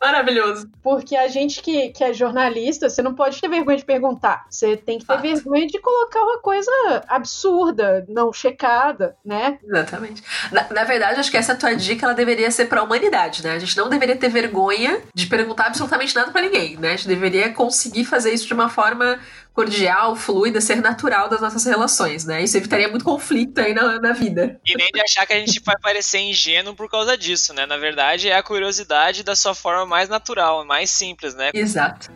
Maravilhoso. 0.00 0.68
porque 0.82 1.16
a 1.16 1.28
gente 1.28 1.62
que, 1.62 1.90
que 1.90 2.04
é 2.04 2.12
jornalista, 2.12 2.88
você 2.88 3.02
não 3.02 3.14
pode 3.14 3.40
ter 3.40 3.48
vergonha 3.48 3.76
de 3.76 3.84
perguntar. 3.84 4.46
Você 4.48 4.76
tem 4.76 4.98
que 4.98 5.06
ter 5.06 5.14
Fato. 5.14 5.22
vergonha 5.22 5.66
de 5.66 5.78
colocar 5.80 6.22
uma 6.22 6.38
coisa 6.38 6.70
absurda, 7.08 8.04
não 8.08 8.32
checada, 8.32 9.16
né? 9.24 9.58
Exatamente. 9.62 10.22
Na, 10.50 10.66
na 10.70 10.84
verdade, 10.84 11.20
acho 11.20 11.30
que 11.30 11.36
essa 11.36 11.54
tua 11.54 11.74
dica 11.74 12.06
ela 12.06 12.14
deveria 12.14 12.50
ser 12.50 12.66
para 12.66 12.80
a 12.80 12.84
humanidade, 12.84 13.42
né? 13.42 13.52
A 13.52 13.58
gente 13.58 13.76
não 13.76 13.88
deveria 13.88 14.16
ter 14.16 14.28
vergonha 14.28 15.00
de 15.14 15.26
perguntar 15.26 15.66
absolutamente 15.66 16.14
nada 16.14 16.30
para 16.30 16.42
ninguém, 16.42 16.76
né? 16.76 16.92
A 16.92 16.96
gente 16.96 17.08
deveria 17.08 17.52
conseguir 17.52 18.04
fazer 18.04 18.32
isso 18.32 18.46
de 18.46 18.54
uma 18.54 18.68
forma 18.68 19.18
cordial, 19.52 20.16
fluida, 20.16 20.60
ser 20.60 20.76
natural 20.76 21.28
das 21.28 21.40
nossas 21.40 21.64
relações, 21.64 22.24
né? 22.24 22.42
Isso 22.42 22.56
evitaria 22.56 22.88
muito 22.88 23.04
conflito 23.04 23.58
aí 23.58 23.74
na, 23.74 24.00
na 24.00 24.12
vida. 24.12 24.60
E 24.66 24.76
nem 24.76 24.88
de 24.92 25.00
achar 25.00 25.26
que 25.26 25.32
a 25.32 25.38
gente 25.38 25.60
vai 25.60 25.76
parecer 25.80 26.18
ingênuo 26.18 26.74
por 26.74 26.88
causa 26.88 27.16
disso, 27.16 27.52
né? 27.52 27.66
Na 27.66 27.76
verdade, 27.76 28.28
é 28.28 28.36
a 28.36 28.42
curiosidade 28.42 29.22
da 29.22 29.34
sua 29.34 29.54
forma 29.54 29.84
mais 29.84 30.08
natural, 30.08 30.64
mais 30.64 30.90
simples, 30.90 31.34
né? 31.34 31.50
Exato. 31.52 32.10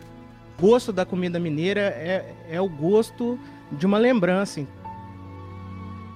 O 0.57 0.61
gosto 0.61 0.93
da 0.93 1.05
comida 1.05 1.39
mineira 1.39 1.81
é, 1.81 2.33
é 2.49 2.61
o 2.61 2.69
gosto 2.69 3.39
de 3.71 3.85
uma 3.85 3.97
lembrança. 3.97 4.65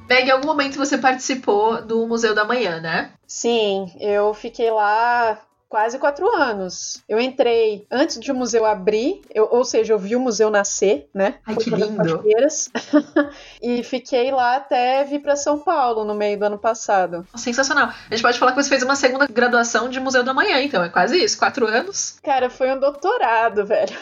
Meg, 0.10 0.28
em 0.28 0.32
algum 0.32 0.48
momento 0.48 0.78
você 0.78 0.98
participou 0.98 1.86
do 1.86 2.08
Museu 2.08 2.34
da 2.34 2.44
Manhã, 2.44 2.80
né? 2.80 3.12
Sim, 3.28 3.92
eu 4.00 4.34
fiquei 4.34 4.72
lá 4.72 5.40
quase 5.70 6.00
quatro 6.00 6.28
anos. 6.36 7.04
Eu 7.08 7.20
entrei 7.20 7.86
antes 7.92 8.20
de 8.20 8.32
o 8.32 8.36
museu 8.36 8.66
abrir, 8.66 9.22
eu, 9.34 9.48
ou 9.52 9.64
seja, 9.64 9.94
eu 9.94 10.00
vi 10.00 10.16
o 10.16 10.20
museu 10.20 10.50
nascer, 10.50 11.08
né? 11.14 11.36
Ai, 11.46 11.56
que 11.56 11.70
lindo! 11.70 12.24
e 13.62 13.84
fiquei 13.84 14.32
lá 14.32 14.56
até 14.56 15.04
vir 15.04 15.20
para 15.20 15.36
São 15.36 15.60
Paulo 15.60 16.04
no 16.04 16.16
meio 16.16 16.38
do 16.40 16.46
ano 16.46 16.58
passado. 16.58 17.26
Sensacional. 17.36 17.90
A 17.90 18.16
gente 18.16 18.24
pode 18.24 18.40
falar 18.40 18.54
que 18.54 18.62
você 18.62 18.70
fez 18.70 18.82
uma 18.82 18.96
segunda 18.96 19.28
graduação 19.28 19.88
de 19.88 20.00
Museu 20.00 20.24
da 20.24 20.34
Manhã, 20.34 20.62
então 20.62 20.84
é 20.84 20.90
quase 20.90 21.24
isso, 21.24 21.38
quatro 21.38 21.68
anos. 21.68 22.18
Cara, 22.24 22.50
foi 22.50 22.72
um 22.72 22.80
doutorado, 22.80 23.64
velho. 23.68 23.96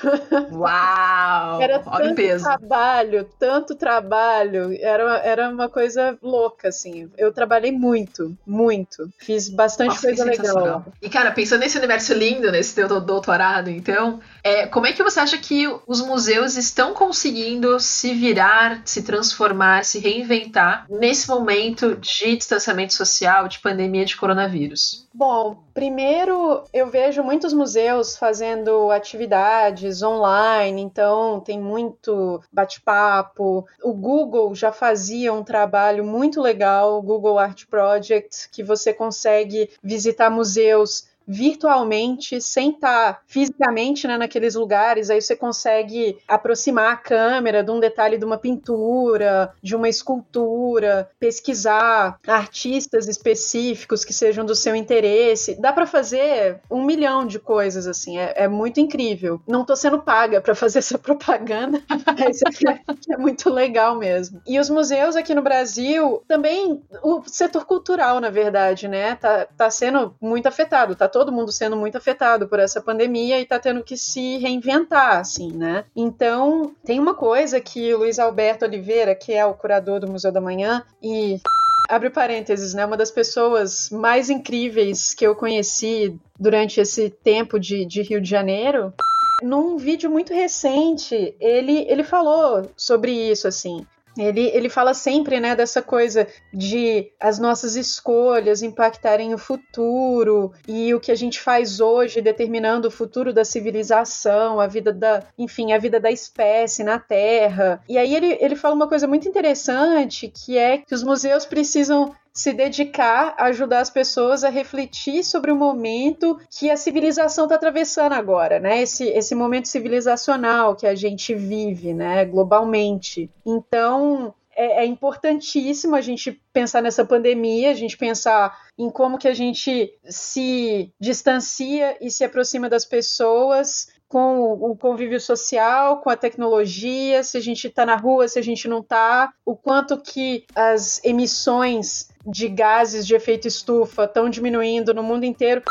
Uau! 0.53 1.61
Era 1.61 1.79
tanto 1.79 2.15
peso. 2.15 2.45
trabalho, 2.45 3.29
tanto 3.37 3.75
trabalho, 3.75 4.77
era, 4.79 5.17
era 5.17 5.49
uma 5.49 5.67
coisa 5.67 6.17
louca, 6.21 6.69
assim. 6.69 7.11
Eu 7.17 7.33
trabalhei 7.33 7.71
muito, 7.71 8.37
muito. 8.45 9.09
Fiz 9.17 9.49
bastante 9.49 9.89
Nossa, 9.89 10.07
coisa 10.07 10.23
legal. 10.23 10.85
E, 11.01 11.09
cara, 11.09 11.31
pensando 11.57 11.59
nesse 11.59 11.77
universo 11.77 12.13
lindo, 12.13 12.51
nesse 12.51 12.75
teu 12.75 12.87
doutorado, 13.01 13.69
então, 13.69 14.19
é, 14.43 14.67
como 14.67 14.85
é 14.85 14.93
que 14.93 15.03
você 15.03 15.19
acha 15.19 15.37
que 15.37 15.67
os 15.85 16.01
museus 16.01 16.55
estão 16.55 16.93
conseguindo 16.93 17.79
se 17.79 18.13
virar, 18.13 18.81
se 18.85 19.03
transformar, 19.03 19.83
se 19.83 19.99
reinventar 19.99 20.85
nesse 20.89 21.27
momento 21.27 21.95
de 21.95 22.35
distanciamento 22.35 22.93
social, 22.93 23.47
de 23.47 23.59
pandemia 23.59 24.05
de 24.05 24.15
coronavírus? 24.15 25.07
Bom, 25.13 25.63
primeiro 25.73 26.63
eu 26.71 26.87
vejo 26.87 27.23
muitos 27.23 27.51
museus 27.51 28.15
fazendo 28.15 28.91
atividades 28.91 30.03
online, 30.03 30.81
então 30.81 31.39
tem 31.39 31.59
muito 31.59 32.39
bate-papo. 32.53 33.65
O 33.83 33.93
Google 33.93 34.53
já 34.53 34.71
fazia 34.71 35.33
um 35.33 35.43
trabalho 35.43 36.05
muito 36.05 36.39
legal, 36.39 36.99
o 36.99 37.01
Google 37.01 37.39
Art 37.39 37.65
Project, 37.65 38.49
que 38.51 38.63
você 38.63 38.93
consegue 38.93 39.71
visitar 39.81 40.29
museus 40.29 41.07
virtualmente, 41.27 42.39
sem 42.39 42.71
estar 42.71 43.21
fisicamente 43.27 44.07
né, 44.07 44.17
naqueles 44.17 44.55
lugares, 44.55 45.09
aí 45.09 45.21
você 45.21 45.35
consegue 45.35 46.17
aproximar 46.27 46.93
a 46.93 46.97
câmera 46.97 47.63
de 47.63 47.71
um 47.71 47.79
detalhe 47.79 48.17
de 48.17 48.23
uma 48.23 48.37
pintura, 48.37 49.53
de 49.61 49.75
uma 49.75 49.89
escultura, 49.89 51.09
pesquisar 51.19 52.19
artistas 52.25 53.07
específicos 53.07 54.05
que 54.05 54.13
sejam 54.13 54.45
do 54.45 54.55
seu 54.55 54.75
interesse. 54.75 55.59
Dá 55.59 55.73
para 55.73 55.85
fazer 55.85 56.61
um 56.71 56.83
milhão 56.83 57.25
de 57.25 57.39
coisas 57.39 57.87
assim, 57.87 58.17
é, 58.17 58.33
é 58.35 58.47
muito 58.47 58.79
incrível. 58.79 59.41
Não 59.47 59.65
tô 59.65 59.75
sendo 59.75 59.99
paga 59.99 60.39
para 60.39 60.55
fazer 60.55 60.79
essa 60.79 60.97
propaganda, 60.97 61.81
mas 62.17 62.41
é, 62.41 63.13
é 63.13 63.17
muito 63.17 63.49
legal 63.49 63.97
mesmo. 63.97 64.41
E 64.47 64.59
os 64.59 64.69
museus 64.69 65.15
aqui 65.15 65.35
no 65.35 65.41
Brasil, 65.41 66.23
também 66.27 66.81
o 67.03 67.21
setor 67.25 67.65
cultural, 67.65 68.19
na 68.19 68.29
verdade, 68.29 68.87
né, 68.87 69.15
tá, 69.15 69.47
tá 69.57 69.69
sendo 69.69 70.15
muito 70.21 70.47
afetado, 70.47 70.95
tá 70.95 71.07
todo 71.17 71.31
mundo 71.31 71.51
sendo 71.51 71.75
muito 71.75 71.97
afetado 71.97 72.47
por 72.47 72.59
essa 72.59 72.79
pandemia 72.79 73.39
e 73.39 73.45
tá 73.45 73.57
tendo 73.57 73.83
que 73.83 73.97
se 73.97 74.37
reinventar, 74.37 75.17
assim, 75.17 75.51
né? 75.51 75.83
Então, 75.95 76.75
tem 76.85 76.99
uma 76.99 77.15
coisa 77.15 77.59
que 77.59 77.95
Luiz 77.95 78.19
Alberto 78.19 78.65
Oliveira, 78.65 79.15
que 79.15 79.33
é 79.33 79.43
o 79.43 79.55
curador 79.55 79.99
do 79.99 80.07
Museu 80.07 80.31
da 80.31 80.39
Manhã, 80.39 80.83
e 81.01 81.41
abre 81.89 82.11
parênteses, 82.11 82.75
né? 82.75 82.85
Uma 82.85 82.95
das 82.95 83.09
pessoas 83.09 83.89
mais 83.89 84.29
incríveis 84.29 85.11
que 85.11 85.25
eu 85.25 85.35
conheci 85.35 86.15
durante 86.39 86.79
esse 86.79 87.09
tempo 87.09 87.59
de, 87.59 87.83
de 87.83 88.03
Rio 88.03 88.21
de 88.21 88.29
Janeiro. 88.29 88.93
Num 89.41 89.75
vídeo 89.75 90.11
muito 90.11 90.35
recente, 90.35 91.35
ele, 91.39 91.83
ele 91.89 92.03
falou 92.03 92.69
sobre 92.77 93.11
isso, 93.11 93.47
assim. 93.47 93.83
Ele, 94.17 94.47
ele 94.53 94.69
fala 94.69 94.93
sempre 94.93 95.39
né, 95.39 95.55
dessa 95.55 95.81
coisa 95.81 96.27
de 96.53 97.11
as 97.19 97.39
nossas 97.39 97.75
escolhas 97.75 98.61
impactarem 98.61 99.33
o 99.33 99.37
futuro 99.37 100.51
e 100.67 100.93
o 100.93 100.99
que 100.99 101.11
a 101.11 101.15
gente 101.15 101.39
faz 101.39 101.79
hoje 101.79 102.21
determinando 102.21 102.87
o 102.87 102.91
futuro 102.91 103.33
da 103.33 103.45
civilização, 103.45 104.59
a 104.59 104.67
vida 104.67 104.91
da, 104.91 105.23
enfim, 105.37 105.73
a 105.73 105.77
vida 105.77 105.99
da 105.99 106.11
espécie 106.11 106.83
na 106.83 106.99
Terra. 106.99 107.81
E 107.87 107.97
aí 107.97 108.15
ele, 108.15 108.37
ele 108.39 108.55
fala 108.55 108.75
uma 108.75 108.87
coisa 108.87 109.07
muito 109.07 109.27
interessante 109.27 110.27
que 110.27 110.57
é 110.57 110.79
que 110.79 110.93
os 110.93 111.03
museus 111.03 111.45
precisam 111.45 112.13
se 112.37 112.53
dedicar 112.53 113.33
a 113.35 113.45
ajudar 113.45 113.79
as 113.79 113.89
pessoas 113.89 114.43
a 114.43 114.49
refletir 114.49 115.23
sobre 115.23 115.51
o 115.51 115.55
momento 115.55 116.39
que 116.51 116.69
a 116.69 116.77
civilização 116.77 117.45
está 117.45 117.55
atravessando 117.55 118.13
agora, 118.13 118.59
né? 118.59 118.79
Esse, 118.79 119.05
esse 119.05 119.33
momento 119.33 119.67
civilizacional 119.67 120.75
que 120.75 120.85
a 120.85 120.93
gente 120.93 121.33
vive, 121.33 121.95
né? 121.95 122.23
Globalmente. 122.25 123.27
Então, 123.43 124.35
é, 124.55 124.83
é, 124.83 124.85
importantíssimo 124.85 125.95
a 125.95 126.01
gente 126.01 126.39
pensar 126.53 126.83
nessa 126.83 127.03
pandemia, 127.03 127.71
a 127.71 127.73
gente 127.73 127.97
pensar 127.97 128.55
em 128.77 128.87
como 128.91 129.17
que 129.17 129.27
a 129.27 129.33
gente 129.33 129.91
se 130.03 130.93
distancia 130.99 131.97
e 131.99 132.11
se 132.11 132.23
aproxima 132.23 132.69
das 132.69 132.85
pessoas 132.85 133.87
com 134.07 134.53
o 134.53 134.77
convívio 134.77 135.19
social, 135.19 136.01
com 136.01 136.09
a 136.09 136.15
tecnologia, 136.15 137.23
se 137.23 137.35
a 137.35 137.41
gente 137.41 137.67
está 137.67 137.85
na 137.85 137.95
rua, 137.95 138.27
se 138.27 138.39
a 138.39 138.41
gente 138.41 138.67
não 138.67 138.79
está, 138.79 139.33
o 139.43 139.55
quanto 139.55 140.01
que 140.01 140.45
as 140.55 141.03
emissões 141.03 142.07
de 142.27 142.49
gases 142.49 143.07
de 143.07 143.15
efeito 143.15 143.47
estufa 143.47 144.03
estão 144.03 144.29
diminuindo 144.29 144.93
no 144.93 145.01
mundo 145.01 145.23
inteiro. 145.23 145.61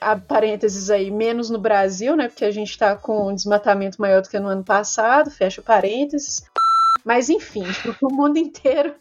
Há 0.00 0.16
parênteses 0.16 0.90
aí, 0.90 1.10
menos 1.10 1.50
no 1.50 1.58
Brasil, 1.58 2.16
né? 2.16 2.28
Porque 2.28 2.44
a 2.44 2.50
gente 2.50 2.70
está 2.70 2.96
com 2.96 3.28
um 3.28 3.34
desmatamento 3.34 4.00
maior 4.00 4.22
do 4.22 4.28
que 4.28 4.38
no 4.38 4.48
ano 4.48 4.64
passado, 4.64 5.30
fecha 5.30 5.62
parênteses. 5.62 6.44
Mas 7.04 7.28
enfim, 7.28 7.64
o 8.00 8.12
mundo 8.12 8.38
inteiro. 8.38 8.94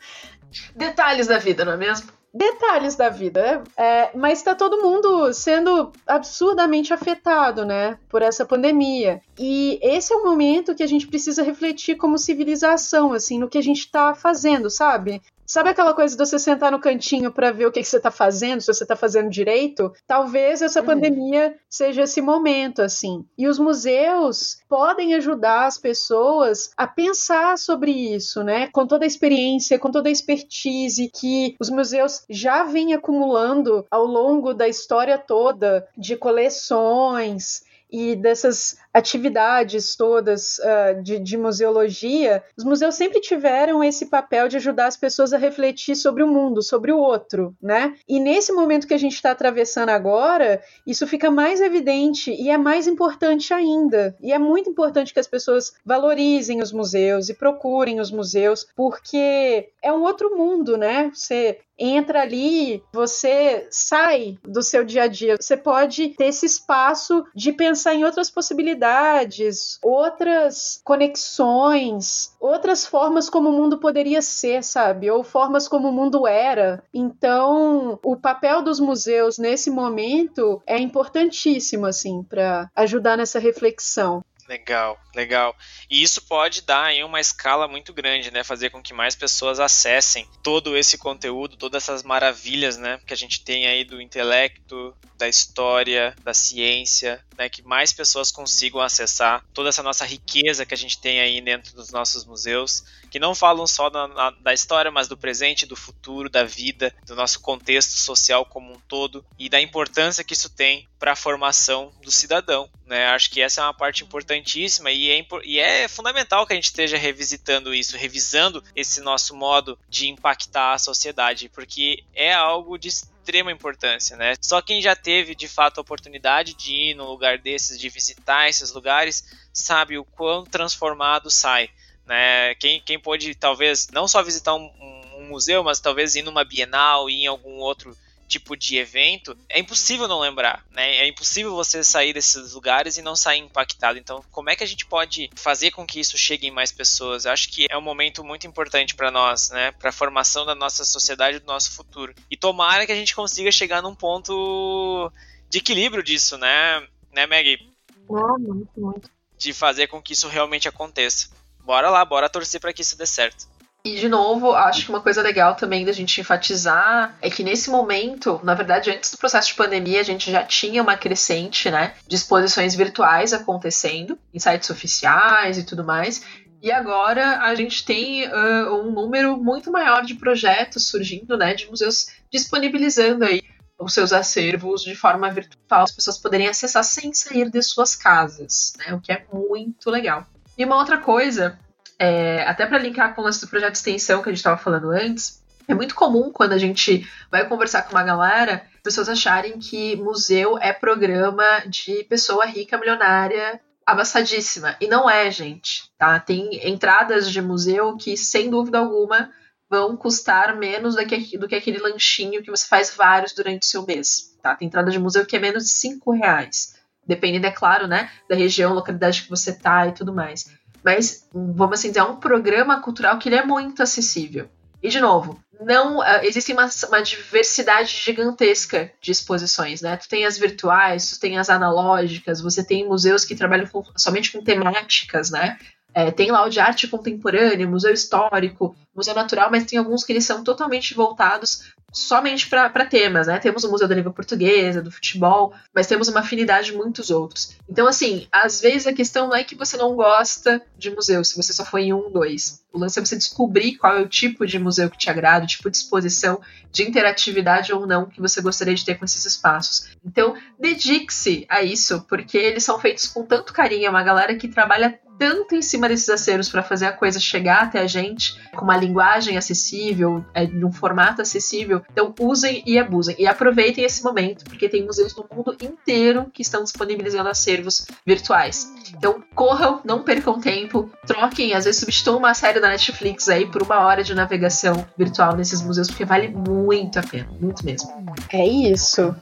Detalhes 0.75 1.27
da 1.27 1.37
vida, 1.37 1.65
não 1.65 1.73
é 1.73 1.77
mesmo? 1.77 2.15
detalhes 2.35 2.95
da 2.95 3.07
vida. 3.07 3.63
É, 3.77 4.09
mas 4.13 4.39
está 4.39 4.53
todo 4.53 4.81
mundo 4.81 5.33
sendo 5.33 5.93
absurdamente 6.05 6.93
afetado, 6.93 7.65
né, 7.65 7.97
por 8.09 8.21
essa 8.21 8.45
pandemia. 8.45 9.21
E 9.39 9.79
esse 9.81 10.11
é 10.11 10.15
o 10.17 10.23
momento 10.23 10.75
que 10.75 10.83
a 10.83 10.87
gente 10.87 11.07
precisa 11.07 11.41
refletir 11.41 11.95
como 11.95 12.17
civilização, 12.17 13.13
assim, 13.13 13.39
no 13.39 13.47
que 13.47 13.57
a 13.57 13.63
gente 13.63 13.79
está 13.79 14.13
fazendo, 14.13 14.69
sabe? 14.69 15.21
Sabe 15.45 15.69
aquela 15.69 15.93
coisa 15.93 16.17
de 16.17 16.25
você 16.25 16.39
sentar 16.39 16.71
no 16.71 16.79
cantinho 16.79 17.31
para 17.31 17.51
ver 17.51 17.67
o 17.67 17.71
que, 17.71 17.81
que 17.81 17.87
você 17.87 17.97
está 17.97 18.09
fazendo, 18.09 18.61
se 18.61 18.73
você 18.73 18.83
está 18.83 18.95
fazendo 18.95 19.29
direito? 19.29 19.93
Talvez 20.07 20.61
essa 20.61 20.79
uhum. 20.79 20.87
pandemia 20.87 21.55
seja 21.69 22.03
esse 22.03 22.19
momento, 22.19 22.81
assim. 22.81 23.23
E 23.37 23.47
os 23.47 23.59
museus 23.59 24.57
podem 24.67 25.13
ajudar 25.13 25.67
as 25.67 25.77
pessoas 25.77 26.71
a 26.75 26.87
pensar 26.87 27.57
sobre 27.57 27.91
isso, 27.91 28.43
né? 28.43 28.69
Com 28.73 28.87
toda 28.87 29.05
a 29.05 29.07
experiência, 29.07 29.77
com 29.77 29.91
toda 29.91 30.09
a 30.09 30.11
expertise 30.11 31.11
que 31.13 31.55
os 31.59 31.69
museus 31.69 32.23
já 32.27 32.63
vêm 32.63 32.93
acumulando 32.93 33.85
ao 33.91 34.05
longo 34.05 34.53
da 34.53 34.67
história 34.67 35.17
toda 35.17 35.87
de 35.95 36.15
coleções 36.15 37.63
e 37.95 38.13
dessas 38.13 38.77
atividades 38.93 39.95
todas 39.95 40.57
uh, 40.59 41.01
de, 41.01 41.17
de, 41.17 41.37
museologia, 41.37 42.43
os 42.57 42.65
museus 42.65 42.95
sempre 42.95 43.21
tiveram 43.21 43.81
esse 43.81 44.07
papel 44.07 44.49
de 44.49 44.57
ajudar 44.57 44.87
as 44.87 44.97
pessoas 44.97 45.31
a 45.31 45.37
refletir 45.37 45.95
sobre 45.95 46.21
o 46.21 46.27
mundo, 46.27 46.61
sobre 46.61 46.91
o 46.91 46.97
outro, 46.97 47.55
né? 47.61 47.95
E 48.05 48.19
nesse 48.19 48.51
momento 48.51 48.85
que 48.85 48.93
a 48.93 48.97
gente 48.97 49.13
está 49.13 49.31
atravessando 49.31 49.89
agora, 49.89 50.61
isso 50.85 51.07
fica 51.07 51.31
mais 51.31 51.61
evidente 51.61 52.31
e 52.31 52.49
é 52.49 52.57
mais 52.57 52.85
importante 52.85 53.53
ainda. 53.53 54.13
E 54.21 54.33
é 54.33 54.37
muito 54.37 54.69
importante 54.69 55.13
que 55.13 55.19
as 55.19 55.27
pessoas 55.27 55.73
valorizem 55.85 56.61
os 56.61 56.73
museus 56.73 57.29
e 57.29 57.33
procurem 57.33 58.01
os 58.01 58.11
museus, 58.11 58.67
porque 58.75 59.69
é 59.81 59.93
um 59.93 60.03
outro 60.03 60.35
mundo, 60.35 60.77
né? 60.77 61.11
Você 61.13 61.59
entra 61.77 62.21
ali, 62.21 62.83
você 62.93 63.67
sai 63.69 64.37
do 64.43 64.61
seu 64.61 64.83
dia 64.83 65.03
a 65.03 65.07
dia, 65.07 65.35
você 65.39 65.57
pode 65.57 66.09
ter 66.09 66.25
esse 66.25 66.45
espaço 66.45 67.23
de 67.35 67.51
pensar 67.51 67.93
em 67.93 68.03
outras 68.03 68.29
possibilidades 68.29 69.79
outras 69.81 70.81
conexões, 70.83 72.35
outras 72.39 72.85
formas 72.85 73.29
como 73.29 73.49
o 73.49 73.53
mundo 73.53 73.77
poderia 73.77 74.21
ser, 74.21 74.63
sabe? 74.63 75.09
Ou 75.09 75.23
formas 75.23 75.67
como 75.67 75.89
o 75.89 75.91
mundo 75.91 76.27
era. 76.27 76.83
Então, 76.93 77.99
o 78.03 78.15
papel 78.15 78.61
dos 78.61 78.79
museus 78.79 79.37
nesse 79.37 79.69
momento 79.69 80.61
é 80.65 80.77
importantíssimo, 80.77 81.85
assim, 81.85 82.23
para 82.23 82.69
ajudar 82.75 83.17
nessa 83.17 83.39
reflexão. 83.39 84.23
Legal, 84.47 84.99
legal. 85.15 85.55
E 85.89 86.03
isso 86.03 86.21
pode 86.21 86.61
dar 86.61 86.93
em 86.93 87.03
uma 87.03 87.19
escala 87.19 87.67
muito 87.67 87.91
grande, 87.91 88.29
né? 88.29 88.43
Fazer 88.43 88.69
com 88.69 88.81
que 88.81 88.93
mais 88.93 89.15
pessoas 89.15 89.59
acessem 89.59 90.29
todo 90.43 90.77
esse 90.77 90.99
conteúdo, 90.99 91.57
todas 91.57 91.83
essas 91.83 92.03
maravilhas, 92.03 92.77
né? 92.77 92.99
Que 93.07 93.13
a 93.13 93.17
gente 93.17 93.43
tem 93.43 93.65
aí 93.65 93.83
do 93.83 93.99
intelecto, 93.99 94.95
da 95.17 95.27
história, 95.27 96.15
da 96.23 96.31
ciência, 96.31 97.25
né? 97.35 97.49
Que 97.49 97.63
mais 97.63 97.91
pessoas 97.91 98.29
consigam 98.29 98.81
acessar 98.81 99.43
toda 99.51 99.69
essa 99.69 99.81
nossa 99.81 100.05
riqueza 100.05 100.65
que 100.65 100.75
a 100.75 100.77
gente 100.77 100.99
tem 100.99 101.19
aí 101.19 101.41
dentro 101.41 101.75
dos 101.75 101.91
nossos 101.91 102.23
museus, 102.23 102.83
que 103.09 103.17
não 103.17 103.33
falam 103.33 103.65
só 103.65 103.89
da, 103.89 104.29
da 104.29 104.53
história, 104.53 104.91
mas 104.91 105.07
do 105.07 105.17
presente, 105.17 105.65
do 105.65 105.75
futuro, 105.75 106.29
da 106.29 106.43
vida, 106.43 106.93
do 107.07 107.15
nosso 107.15 107.39
contexto 107.39 107.97
social 107.97 108.45
como 108.45 108.71
um 108.71 108.79
todo 108.87 109.25
e 109.39 109.49
da 109.49 109.59
importância 109.59 110.23
que 110.23 110.33
isso 110.33 110.49
tem 110.49 110.87
para 110.99 111.13
a 111.13 111.15
formação 111.15 111.91
do 112.03 112.11
cidadão. 112.11 112.69
Né? 112.85 113.07
Acho 113.07 113.29
que 113.29 113.41
essa 113.41 113.61
é 113.61 113.63
uma 113.63 113.73
parte 113.73 114.03
importantíssima 114.35 114.91
e 114.91 115.09
é, 115.11 115.25
e 115.43 115.59
é 115.59 115.87
fundamental 115.87 116.45
que 116.45 116.53
a 116.53 116.55
gente 116.55 116.65
esteja 116.65 116.97
revisitando 116.97 117.73
isso, 117.73 117.97
revisando 117.97 118.63
esse 118.75 119.01
nosso 119.01 119.35
modo 119.35 119.77
de 119.89 120.07
impactar 120.09 120.73
a 120.73 120.77
sociedade, 120.77 121.49
porque 121.49 122.03
é 122.13 122.33
algo 122.33 122.77
de 122.77 122.89
extrema 122.89 123.51
importância, 123.51 124.15
né? 124.15 124.33
Só 124.41 124.61
quem 124.61 124.81
já 124.81 124.95
teve 124.95 125.33
de 125.33 125.47
fato 125.47 125.79
a 125.79 125.81
oportunidade 125.81 126.53
de 126.53 126.73
ir 126.73 126.95
num 126.95 127.05
lugar 127.05 127.37
desses, 127.37 127.79
de 127.79 127.89
visitar 127.89 128.47
esses 128.47 128.71
lugares, 128.71 129.25
sabe 129.51 129.97
o 129.97 130.05
quão 130.05 130.43
transformado 130.43 131.29
sai. 131.29 131.69
Né? 132.05 132.53
Quem, 132.55 132.79
quem 132.81 132.99
pode 132.99 133.33
talvez 133.33 133.87
não 133.91 134.07
só 134.07 134.21
visitar 134.21 134.53
um, 134.53 134.71
um, 134.79 135.21
um 135.21 135.27
museu, 135.29 135.63
mas 135.63 135.79
talvez 135.79 136.15
ir 136.15 136.21
numa 136.21 136.43
Bienal, 136.43 137.09
ir 137.09 137.23
em 137.23 137.27
algum 137.27 137.57
outro 137.57 137.97
tipo 138.27 138.55
de 138.55 138.77
evento, 138.77 139.37
é 139.47 139.59
impossível 139.59 140.07
não 140.07 140.19
lembrar, 140.19 140.65
né? 140.71 140.97
É 140.97 141.07
impossível 141.07 141.55
você 141.55 141.83
sair 141.83 142.13
desses 142.13 142.53
lugares 142.53 142.97
e 142.97 143.01
não 143.01 143.15
sair 143.15 143.39
impactado. 143.39 143.99
Então, 143.99 144.23
como 144.31 144.49
é 144.49 144.55
que 144.55 144.63
a 144.63 144.67
gente 144.67 144.85
pode 144.85 145.29
fazer 145.35 145.71
com 145.71 145.85
que 145.85 145.99
isso 145.99 146.17
chegue 146.17 146.47
em 146.47 146.51
mais 146.51 146.71
pessoas? 146.71 147.25
Eu 147.25 147.31
acho 147.31 147.49
que 147.49 147.67
é 147.69 147.77
um 147.77 147.81
momento 147.81 148.23
muito 148.23 148.47
importante 148.47 148.95
para 148.95 149.11
nós, 149.11 149.49
né? 149.51 149.71
Para 149.71 149.89
a 149.89 149.93
formação 149.93 150.45
da 150.45 150.55
nossa 150.55 150.83
sociedade, 150.83 151.39
do 151.39 151.45
nosso 151.45 151.71
futuro. 151.71 152.13
E 152.29 152.35
tomara 152.35 152.85
que 152.85 152.91
a 152.91 152.95
gente 152.95 153.15
consiga 153.15 153.51
chegar 153.51 153.81
num 153.81 153.95
ponto 153.95 155.11
de 155.49 155.59
equilíbrio 155.59 156.03
disso, 156.03 156.37
né? 156.37 156.85
Né, 157.11 157.25
Maggie? 157.25 157.69
Muito, 158.09 158.69
muito. 158.75 159.09
De 159.37 159.53
fazer 159.53 159.87
com 159.87 160.01
que 160.01 160.13
isso 160.13 160.27
realmente 160.27 160.67
aconteça. 160.67 161.29
Bora 161.59 161.89
lá, 161.89 162.03
bora 162.05 162.29
torcer 162.29 162.59
para 162.59 162.73
que 162.73 162.81
isso 162.81 162.97
dê 162.97 163.05
certo. 163.05 163.47
E, 163.85 163.99
de 163.99 164.09
novo, 164.09 164.51
acho 164.51 164.83
que 164.83 164.89
uma 164.89 164.99
coisa 164.99 165.21
legal 165.21 165.53
também 165.53 165.85
da 165.85 165.91
gente 165.91 166.19
enfatizar 166.19 167.15
é 167.21 167.29
que 167.29 167.43
nesse 167.43 167.69
momento, 167.69 168.41
na 168.43 168.55
verdade, 168.55 168.89
antes 168.89 169.11
do 169.11 169.17
processo 169.19 169.49
de 169.49 169.53
pandemia, 169.53 170.01
a 170.01 170.03
gente 170.03 170.31
já 170.31 170.43
tinha 170.43 170.81
uma 170.81 170.97
crescente, 170.97 171.69
né, 171.69 171.93
de 172.07 172.15
exposições 172.15 172.73
virtuais 172.73 173.31
acontecendo, 173.31 174.17
em 174.33 174.39
sites 174.39 174.71
oficiais 174.71 175.59
e 175.59 175.63
tudo 175.63 175.83
mais. 175.83 176.25
E 176.63 176.71
agora 176.71 177.41
a 177.41 177.53
gente 177.53 177.85
tem 177.85 178.27
uh, 178.27 178.73
um 178.73 178.89
número 178.89 179.37
muito 179.37 179.71
maior 179.71 180.03
de 180.03 180.15
projetos 180.15 180.87
surgindo, 180.87 181.37
né, 181.37 181.53
de 181.53 181.69
museus 181.69 182.07
disponibilizando 182.31 183.23
aí 183.23 183.43
os 183.77 183.93
seus 183.93 184.11
acervos 184.11 184.81
de 184.81 184.95
forma 184.95 185.29
virtual, 185.29 185.83
as 185.83 185.91
pessoas 185.91 186.17
poderem 186.17 186.47
acessar 186.47 186.83
sem 186.83 187.13
sair 187.13 187.51
de 187.51 187.61
suas 187.61 187.95
casas, 187.95 188.73
né, 188.79 188.95
o 188.95 188.99
que 188.99 189.11
é 189.11 189.23
muito 189.31 189.91
legal. 189.91 190.25
E 190.57 190.65
uma 190.65 190.77
outra 190.77 190.97
coisa 190.97 191.59
é, 191.99 192.43
até 192.43 192.65
para 192.65 192.77
linkar 192.77 193.15
com 193.15 193.21
o 193.21 193.25
nosso 193.25 193.47
projeto 193.47 193.71
de 193.71 193.77
extensão 193.77 194.21
que 194.21 194.29
a 194.29 194.31
gente 194.31 194.39
estava 194.39 194.57
falando 194.57 194.91
antes, 194.91 195.43
é 195.67 195.73
muito 195.73 195.95
comum 195.95 196.31
quando 196.31 196.53
a 196.53 196.57
gente 196.57 197.07
vai 197.31 197.47
conversar 197.47 197.83
com 197.83 197.91
uma 197.91 198.03
galera, 198.03 198.65
pessoas 198.83 199.09
acharem 199.09 199.57
que 199.57 199.95
museu 199.95 200.57
é 200.59 200.71
programa 200.71 201.43
de 201.67 202.03
pessoa 202.03 202.45
rica, 202.45 202.77
milionária, 202.77 203.59
abassadíssima. 203.85 204.75
E 204.79 204.87
não 204.87 205.09
é, 205.09 205.31
gente. 205.31 205.89
Tá? 205.97 206.19
Tem 206.19 206.67
entradas 206.69 207.31
de 207.31 207.41
museu 207.41 207.97
que, 207.97 208.15
sem 208.15 208.49
dúvida 208.49 208.77
alguma, 208.77 209.31
vão 209.69 209.97
custar 209.97 210.55
menos 210.55 210.95
do 210.95 211.05
que, 211.05 211.37
do 211.37 211.47
que 211.47 211.55
aquele 211.55 211.79
lanchinho 211.79 212.43
que 212.43 212.51
você 212.51 212.67
faz 212.67 212.93
vários 212.95 213.33
durante 213.33 213.63
o 213.63 213.65
seu 213.65 213.83
mês. 213.85 214.35
Tá? 214.43 214.55
Tem 214.55 214.67
entrada 214.67 214.91
de 214.91 214.99
museu 214.99 215.25
que 215.25 215.35
é 215.35 215.39
menos 215.39 215.63
de 215.63 215.71
5 215.71 216.11
reais. 216.11 216.75
Dependendo, 217.07 217.47
é 217.47 217.51
claro, 217.51 217.87
né, 217.87 218.09
da 218.27 218.35
região, 218.35 218.73
localidade 218.73 219.23
que 219.23 219.29
você 219.29 219.53
tá 219.53 219.87
e 219.87 219.91
tudo 219.91 220.13
mais 220.13 220.45
mas 220.85 221.27
vamos 221.33 221.79
assim 221.79 221.87
dizer, 221.87 222.01
é 222.01 222.03
um 222.03 222.17
programa 222.17 222.79
cultural 222.79 223.17
que 223.17 223.27
ele 223.27 223.37
é 223.37 223.43
muito 223.43 223.81
acessível. 223.81 224.47
E 224.83 224.87
de 224.87 225.01
novo, 225.01 225.39
não 225.59 225.97
uh, 225.97 226.21
existe 226.21 226.53
uma, 226.53 226.69
uma, 226.87 227.01
diversidade 227.01 227.89
gigantesca 227.89 228.91
de 229.01 229.11
exposições, 229.11 229.81
né? 229.81 229.97
Tu 229.97 230.07
tem 230.07 230.25
as 230.25 230.37
virtuais, 230.37 231.09
tu 231.09 231.19
tem 231.19 231.39
as 231.39 231.49
analógicas, 231.49 232.39
você 232.39 232.63
tem 232.63 232.87
museus 232.87 233.25
que 233.25 233.35
trabalham 233.35 233.65
com, 233.65 233.83
somente 233.97 234.31
com 234.31 234.43
temáticas, 234.43 235.31
né? 235.31 235.57
É, 235.95 236.11
tem 236.11 236.29
lá 236.29 236.45
o 236.45 236.49
de 236.49 236.59
arte 236.59 236.89
contemporânea, 236.89 237.65
museu 237.65 237.93
histórico, 237.93 238.75
museu 238.93 239.15
natural, 239.15 239.49
mas 239.49 239.63
tem 239.63 239.79
alguns 239.79 240.03
que 240.03 240.11
eles 240.11 240.25
são 240.25 240.43
totalmente 240.43 240.93
voltados 240.93 241.73
somente 241.95 242.49
para 242.49 242.85
temas, 242.85 243.27
né? 243.27 243.39
Temos 243.39 243.63
o 243.63 243.71
Museu 243.71 243.87
da 243.87 243.95
Língua 243.95 244.11
Portuguesa, 244.11 244.81
do 244.81 244.91
futebol, 244.91 245.53
mas 245.73 245.87
temos 245.87 246.09
uma 246.09 246.19
afinidade 246.19 246.67
de 246.71 246.77
muitos 246.77 247.09
outros. 247.09 247.55
Então, 247.69 247.87
assim, 247.87 248.27
às 248.29 248.59
vezes 248.59 248.85
a 248.85 248.93
questão 248.93 249.29
não 249.29 249.35
é 249.35 249.45
que 249.45 249.55
você 249.55 249.77
não 249.77 249.95
gosta 249.95 250.61
de 250.77 250.91
museu, 250.91 251.23
se 251.23 251.37
você 251.37 251.53
só 251.53 251.63
foi 251.63 251.83
em 251.83 251.93
um, 251.93 252.11
dois. 252.11 252.61
O 252.73 252.77
lance 252.77 252.99
é 252.99 253.05
você 253.05 253.15
descobrir 253.15 253.77
qual 253.77 253.95
é 253.95 254.01
o 254.01 254.09
tipo 254.09 254.45
de 254.45 254.59
museu 254.59 254.89
que 254.89 254.97
te 254.97 255.09
agrada, 255.09 255.45
o 255.45 255.47
tipo 255.47 255.71
de 255.71 255.77
exposição, 255.77 256.41
de 256.69 256.83
interatividade 256.83 257.71
ou 257.71 257.87
não 257.87 258.05
que 258.05 258.19
você 258.19 258.41
gostaria 258.41 258.75
de 258.75 258.83
ter 258.83 258.95
com 258.95 259.05
esses 259.05 259.25
espaços. 259.25 259.87
Então, 260.05 260.35
dedique-se 260.59 261.45
a 261.47 261.63
isso, 261.63 262.05
porque 262.09 262.37
eles 262.37 262.65
são 262.65 262.77
feitos 262.77 263.07
com 263.07 263.25
tanto 263.25 263.53
carinho, 263.53 263.85
é 263.85 263.89
uma 263.89 264.03
galera 264.03 264.35
que 264.35 264.49
trabalha 264.49 264.99
tanto 265.17 265.55
em 265.55 265.61
cima 265.61 265.87
desses 265.87 266.09
acervos 266.09 266.49
para 266.49 266.63
fazer 266.63 266.85
a 266.87 266.93
coisa 266.93 267.19
chegar 267.19 267.63
até 267.63 267.79
a 267.79 267.87
gente 267.87 268.39
com 268.55 268.65
uma 268.65 268.77
linguagem 268.77 269.37
acessível, 269.37 270.25
é, 270.33 270.45
de 270.45 270.63
um 270.63 270.71
formato 270.71 271.21
acessível. 271.21 271.81
Então 271.91 272.13
usem 272.19 272.63
e 272.65 272.77
abusem 272.77 273.15
e 273.17 273.27
aproveitem 273.27 273.83
esse 273.83 274.03
momento, 274.03 274.45
porque 274.45 274.69
tem 274.69 274.85
museus 274.85 275.15
no 275.15 275.25
mundo 275.33 275.55
inteiro 275.61 276.29
que 276.33 276.41
estão 276.41 276.63
disponibilizando 276.63 277.29
acervos 277.29 277.85
virtuais. 278.05 278.71
Então 278.95 279.23
corram, 279.33 279.81
não 279.83 280.03
percam 280.03 280.39
tempo, 280.39 280.89
troquem, 281.05 281.53
às 281.53 281.65
vezes 281.65 281.79
substituam 281.79 282.17
uma 282.17 282.33
série 282.33 282.59
da 282.59 282.69
Netflix 282.69 283.27
aí 283.29 283.45
por 283.45 283.61
uma 283.61 283.79
hora 283.79 284.03
de 284.03 284.13
navegação 284.13 284.85
virtual 284.97 285.35
nesses 285.35 285.61
museus, 285.61 285.87
porque 285.87 286.05
vale 286.05 286.29
muito 286.29 286.99
a 286.99 287.03
pena, 287.03 287.29
muito 287.39 287.65
mesmo. 287.65 287.89
É 288.31 288.45
isso. 288.45 289.15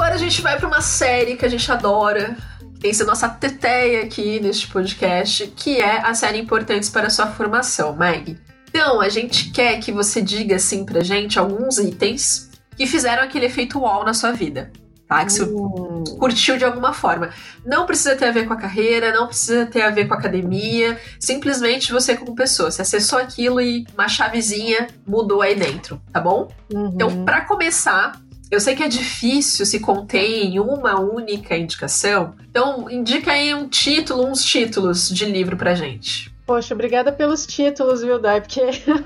Agora 0.00 0.14
a 0.14 0.18
gente 0.18 0.40
vai 0.40 0.58
para 0.58 0.66
uma 0.66 0.80
série 0.80 1.36
que 1.36 1.44
a 1.44 1.48
gente 1.48 1.70
adora, 1.70 2.34
que 2.74 2.80
tem 2.80 2.94
sido 2.94 3.06
nossa 3.08 3.28
teteia 3.28 4.02
aqui 4.02 4.40
neste 4.40 4.66
podcast, 4.66 5.46
que 5.48 5.76
é 5.78 6.00
a 6.00 6.14
série 6.14 6.38
Importantes 6.38 6.88
para 6.88 7.08
a 7.08 7.10
Sua 7.10 7.26
Formação, 7.26 7.94
Meg. 7.94 8.38
Então, 8.70 8.98
a 8.98 9.10
gente 9.10 9.50
quer 9.50 9.78
que 9.78 9.92
você 9.92 10.22
diga 10.22 10.56
assim 10.56 10.86
pra 10.86 11.02
gente 11.04 11.38
alguns 11.38 11.76
itens 11.76 12.50
que 12.78 12.86
fizeram 12.86 13.22
aquele 13.22 13.44
efeito 13.44 13.78
wall 13.78 14.02
na 14.02 14.14
sua 14.14 14.32
vida. 14.32 14.72
Tá? 15.06 15.22
Que 15.22 15.32
você 15.34 15.42
Hum. 15.42 16.02
curtiu 16.18 16.56
de 16.56 16.64
alguma 16.64 16.94
forma. 16.94 17.28
Não 17.66 17.84
precisa 17.84 18.16
ter 18.16 18.24
a 18.24 18.32
ver 18.32 18.46
com 18.46 18.54
a 18.54 18.56
carreira, 18.56 19.12
não 19.12 19.26
precisa 19.26 19.66
ter 19.66 19.82
a 19.82 19.90
ver 19.90 20.08
com 20.08 20.14
a 20.14 20.16
academia. 20.16 20.98
Simplesmente 21.18 21.92
você, 21.92 22.16
como 22.16 22.34
pessoa, 22.34 22.70
você 22.70 22.80
acessou 22.80 23.18
aquilo 23.18 23.60
e 23.60 23.84
uma 23.92 24.08
chavezinha 24.08 24.86
mudou 25.06 25.42
aí 25.42 25.54
dentro, 25.54 26.00
tá 26.10 26.22
bom? 26.22 26.48
Uhum. 26.72 26.92
Então, 26.94 27.24
para 27.24 27.42
começar, 27.42 28.18
eu 28.50 28.60
sei 28.60 28.74
que 28.74 28.82
é 28.82 28.88
difícil 28.88 29.64
se 29.64 29.80
conter 29.80 30.44
em 30.44 30.58
uma 30.58 30.98
única 31.00 31.56
indicação. 31.56 32.34
Então, 32.50 32.90
indica 32.90 33.32
aí 33.32 33.54
um 33.54 33.68
título, 33.68 34.26
uns 34.26 34.44
títulos 34.44 35.08
de 35.08 35.24
livro 35.24 35.56
pra 35.56 35.74
gente. 35.74 36.30
Poxa, 36.46 36.74
obrigada 36.74 37.12
pelos 37.12 37.46
títulos, 37.46 38.02
viu, 38.02 38.18
Dai? 38.18 38.40
Porque 38.40 38.60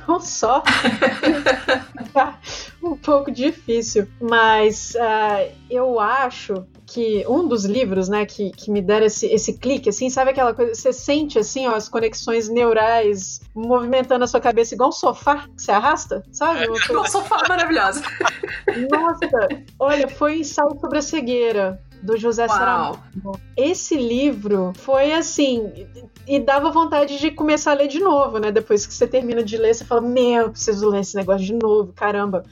não 0.09 0.19
só 0.23 0.63
um 2.83 2.97
pouco 2.97 3.31
difícil. 3.31 4.09
Mas 4.21 4.95
uh, 4.95 5.53
eu 5.69 6.01
acho 6.01 6.67
que 6.95 7.25
um 7.29 7.49
dos 7.49 7.65
livros, 7.65 8.09
né, 8.09 8.25
que, 8.25 8.51
que 8.53 8.71
me 8.71 8.81
deram 8.81 9.07
esse, 9.07 9.27
esse 9.27 9.59
clique, 9.59 9.89
assim, 9.89 10.09
sabe 10.09 10.31
aquela 10.31 10.55
coisa, 10.55 10.73
você 10.77 10.93
sente, 10.93 11.41
assim, 11.41 11.67
ó, 11.67 11.75
as 11.75 11.89
conexões 11.89 12.49
neurais 12.49 13.41
movimentando 13.53 14.23
a 14.23 14.29
sua 14.29 14.39
cabeça 14.41 14.75
igual 14.77 14.91
um 14.91 14.93
sofá 14.93 15.49
que 15.57 15.61
você 15.61 15.73
arrasta, 15.73 16.23
sabe? 16.31 16.69
Uma 16.69 16.79
coisa- 16.87 17.01
Um 17.01 17.05
sofá 17.07 17.43
maravilhosa. 17.49 18.01
Nossa, 18.91 19.49
olha, 19.79 20.07
foi 20.09 20.39
ensaio 20.39 20.79
sobre 20.81 20.99
a 20.99 21.03
cegueira 21.03 21.83
do 22.01 22.17
José. 22.17 22.47
Saramago. 22.47 23.01
Esse 23.57 23.97
livro 23.97 24.73
foi 24.77 25.13
assim, 25.15 25.73
e 26.29 26.39
dava 26.39 26.71
vontade 26.71 27.19
de 27.19 27.31
começar 27.33 27.73
a 27.73 27.75
ler 27.75 27.89
de 27.89 27.99
novo, 27.99 28.39
né? 28.39 28.53
Depois 28.53 28.87
que 28.87 28.95
você 28.95 29.07
termina 29.07 29.43
de 29.43 29.57
ler, 29.57 29.75
você 29.75 29.85
fala: 29.85 30.01
Meu, 30.01 30.43
eu 30.45 30.51
preciso 30.51 30.89
ler 30.91 31.01
esse 31.01 31.17
negócio 31.17 31.45
de 31.45 31.55
novo, 31.55 31.93
caramba. 31.93 32.45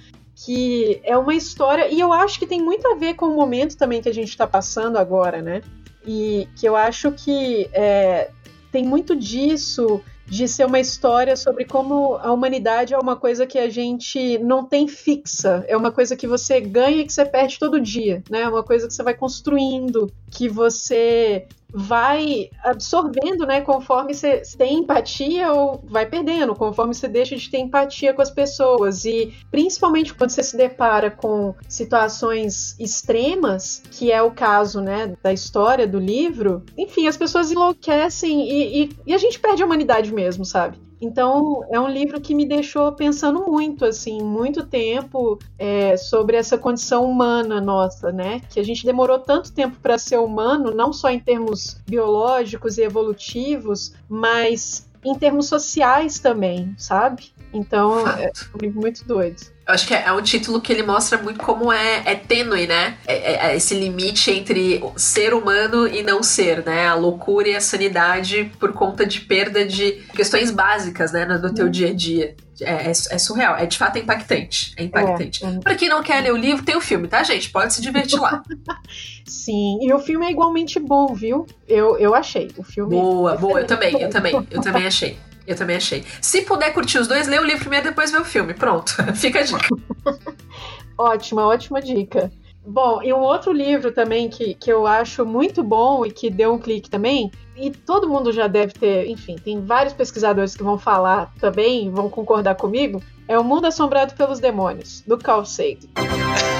Que 0.44 1.00
é 1.04 1.16
uma 1.16 1.34
história, 1.34 1.88
e 1.88 2.00
eu 2.00 2.12
acho 2.12 2.38
que 2.38 2.46
tem 2.46 2.60
muito 2.60 2.86
a 2.88 2.94
ver 2.94 3.14
com 3.14 3.26
o 3.26 3.36
momento 3.36 3.76
também 3.76 4.02
que 4.02 4.08
a 4.08 4.14
gente 4.14 4.28
está 4.28 4.46
passando 4.46 4.96
agora, 4.98 5.40
né? 5.40 5.62
E 6.06 6.48
que 6.56 6.66
eu 6.66 6.74
acho 6.74 7.12
que 7.12 7.68
é, 7.72 8.30
tem 8.72 8.84
muito 8.84 9.14
disso 9.14 10.00
de 10.26 10.48
ser 10.48 10.64
uma 10.64 10.80
história 10.80 11.36
sobre 11.36 11.64
como 11.64 12.16
a 12.16 12.32
humanidade 12.32 12.94
é 12.94 12.98
uma 12.98 13.16
coisa 13.16 13.46
que 13.46 13.58
a 13.58 13.68
gente 13.68 14.38
não 14.38 14.64
tem 14.64 14.88
fixa, 14.88 15.64
é 15.68 15.76
uma 15.76 15.92
coisa 15.92 16.16
que 16.16 16.26
você 16.26 16.60
ganha 16.60 17.02
e 17.02 17.04
que 17.04 17.12
você 17.12 17.24
perde 17.24 17.58
todo 17.58 17.80
dia, 17.80 18.22
né? 18.30 18.40
É 18.40 18.48
uma 18.48 18.62
coisa 18.62 18.86
que 18.86 18.94
você 18.94 19.02
vai 19.02 19.14
construindo, 19.14 20.10
que 20.30 20.48
você 20.48 21.46
vai 21.72 22.50
absorvendo, 22.62 23.46
né, 23.46 23.60
conforme 23.60 24.14
você 24.14 24.42
tem 24.56 24.78
empatia 24.78 25.52
ou 25.52 25.82
vai 25.84 26.06
perdendo, 26.06 26.54
conforme 26.54 26.94
você 26.94 27.08
deixa 27.08 27.36
de 27.36 27.50
ter 27.50 27.58
empatia 27.58 28.12
com 28.12 28.22
as 28.22 28.30
pessoas. 28.30 29.04
E 29.04 29.32
principalmente 29.50 30.14
quando 30.14 30.30
você 30.30 30.42
se 30.42 30.56
depara 30.56 31.10
com 31.10 31.54
situações 31.68 32.78
extremas, 32.78 33.82
que 33.90 34.12
é 34.12 34.22
o 34.22 34.30
caso, 34.30 34.80
né, 34.80 35.14
da 35.22 35.32
história 35.32 35.86
do 35.86 35.98
livro, 35.98 36.62
enfim, 36.76 37.06
as 37.06 37.16
pessoas 37.16 37.50
enlouquecem 37.50 38.48
e, 38.48 38.84
e, 38.84 38.90
e 39.06 39.14
a 39.14 39.18
gente 39.18 39.40
perde 39.40 39.62
a 39.62 39.66
humanidade 39.66 40.12
mesmo, 40.12 40.44
sabe? 40.44 40.78
Então, 41.02 41.64
é 41.68 41.80
um 41.80 41.88
livro 41.88 42.20
que 42.20 42.32
me 42.32 42.46
deixou 42.46 42.92
pensando 42.92 43.44
muito, 43.44 43.84
assim, 43.84 44.22
muito 44.22 44.64
tempo 44.64 45.36
é, 45.58 45.96
sobre 45.96 46.36
essa 46.36 46.56
condição 46.56 47.04
humana 47.04 47.60
nossa, 47.60 48.12
né? 48.12 48.40
Que 48.48 48.60
a 48.60 48.62
gente 48.62 48.86
demorou 48.86 49.18
tanto 49.18 49.52
tempo 49.52 49.80
para 49.82 49.98
ser 49.98 50.18
humano, 50.18 50.70
não 50.70 50.92
só 50.92 51.10
em 51.10 51.18
termos 51.18 51.82
biológicos 51.88 52.78
e 52.78 52.82
evolutivos, 52.82 53.94
mas 54.08 54.88
em 55.04 55.16
termos 55.16 55.48
sociais 55.48 56.20
também, 56.20 56.72
sabe? 56.78 57.31
Então, 57.52 58.08
é 58.08 58.30
um 58.54 58.58
livro 58.58 58.80
muito 58.80 59.04
doido. 59.04 59.52
Eu 59.66 59.74
acho 59.74 59.86
que 59.86 59.94
é, 59.94 60.04
é, 60.06 60.12
um 60.12 60.22
título 60.22 60.60
que 60.60 60.72
ele 60.72 60.82
mostra 60.82 61.18
muito 61.18 61.38
como 61.38 61.72
é, 61.72 62.02
é 62.04 62.14
tênue, 62.16 62.66
né? 62.66 62.96
É, 63.06 63.32
é, 63.32 63.52
é 63.52 63.56
esse 63.56 63.74
limite 63.74 64.30
entre 64.30 64.82
ser 64.96 65.34
humano 65.34 65.86
e 65.86 66.02
não 66.02 66.22
ser, 66.22 66.64
né? 66.64 66.88
A 66.88 66.94
loucura 66.94 67.48
e 67.48 67.54
a 67.54 67.60
sanidade 67.60 68.50
por 68.58 68.72
conta 68.72 69.06
de 69.06 69.20
perda 69.20 69.64
de 69.64 70.02
questões 70.14 70.50
básicas, 70.50 71.12
né? 71.12 71.24
No 71.24 71.54
teu 71.54 71.66
uhum. 71.66 71.70
dia 71.70 71.90
a 71.90 71.94
dia. 71.94 72.36
É, 72.60 72.88
é, 72.88 72.90
é, 72.90 73.18
surreal, 73.18 73.56
é 73.56 73.66
de 73.66 73.78
fato 73.78 73.98
impactante. 73.98 74.72
É 74.76 74.84
impactante. 74.84 75.44
É, 75.44 75.58
Pra 75.60 75.74
quem 75.74 75.88
não 75.88 76.02
quer 76.02 76.22
ler 76.22 76.32
o 76.32 76.36
livro, 76.36 76.64
tem 76.64 76.76
o 76.76 76.80
filme, 76.80 77.08
tá, 77.08 77.22
gente? 77.22 77.50
Pode 77.50 77.72
se 77.72 77.80
divertir 77.80 78.20
lá. 78.20 78.42
Sim, 79.26 79.78
e 79.80 79.92
o 79.92 79.98
filme 79.98 80.26
é 80.26 80.30
igualmente 80.30 80.78
bom, 80.78 81.14
viu? 81.14 81.46
Eu, 81.68 81.96
eu 81.98 82.14
achei. 82.14 82.50
O 82.56 82.62
filme. 82.62 82.96
Boa, 82.96 83.36
boa, 83.36 83.60
eu 83.60 83.66
também, 83.66 84.00
eu 84.00 84.10
também, 84.10 84.46
eu 84.50 84.60
também 84.60 84.86
achei. 84.86 85.18
Eu 85.46 85.56
também 85.56 85.76
achei. 85.76 86.04
Se 86.20 86.42
puder 86.42 86.72
curtir 86.72 86.98
os 86.98 87.08
dois, 87.08 87.26
lê 87.26 87.38
o 87.38 87.44
livro 87.44 87.60
primeiro, 87.60 87.86
depois 87.86 88.10
vê 88.10 88.18
o 88.18 88.24
filme. 88.24 88.54
Pronto, 88.54 88.94
fica 89.14 89.40
a 89.40 89.42
dica. 89.42 89.68
ótima, 90.96 91.46
ótima 91.46 91.80
dica. 91.80 92.30
Bom, 92.64 93.02
e 93.02 93.12
um 93.12 93.18
outro 93.18 93.52
livro 93.52 93.90
também 93.90 94.28
que, 94.28 94.54
que 94.54 94.72
eu 94.72 94.86
acho 94.86 95.26
muito 95.26 95.64
bom 95.64 96.06
e 96.06 96.12
que 96.12 96.30
deu 96.30 96.54
um 96.54 96.58
clique 96.58 96.88
também, 96.88 97.28
e 97.56 97.72
todo 97.72 98.08
mundo 98.08 98.32
já 98.32 98.46
deve 98.46 98.72
ter, 98.72 99.08
enfim, 99.08 99.34
tem 99.34 99.60
vários 99.64 99.92
pesquisadores 99.92 100.56
que 100.56 100.62
vão 100.62 100.78
falar 100.78 101.32
também, 101.40 101.90
vão 101.90 102.08
concordar 102.08 102.54
comigo, 102.54 103.02
é 103.26 103.36
O 103.36 103.42
Mundo 103.42 103.66
Assombrado 103.66 104.14
pelos 104.14 104.38
Demônios, 104.38 105.02
do 105.06 105.18
Carl 105.18 105.44
Sagan. 105.44 105.88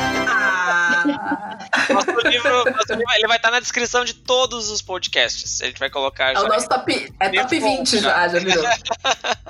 nosso, 1.07 2.29
livro, 2.29 2.65
nosso 2.71 2.93
livro, 2.95 3.15
ele 3.15 3.29
vai 3.29 3.37
estar 3.37 3.51
na 3.51 3.61
descrição 3.61 4.05
de 4.05 4.15
todos 4.15 4.71
os 4.71 4.83
podcasts. 4.83 5.61
A 5.63 5.67
gente 5.67 5.79
vai 5.79 5.91
colocar. 5.91 6.33
É 6.33 6.41
o 6.41 6.49
nosso 6.49 6.69
top, 6.69 7.15
é 7.21 7.29
top 7.31 7.59
20 7.59 7.99
já, 7.99 8.29
já 8.29 8.39
virou. 8.39 8.65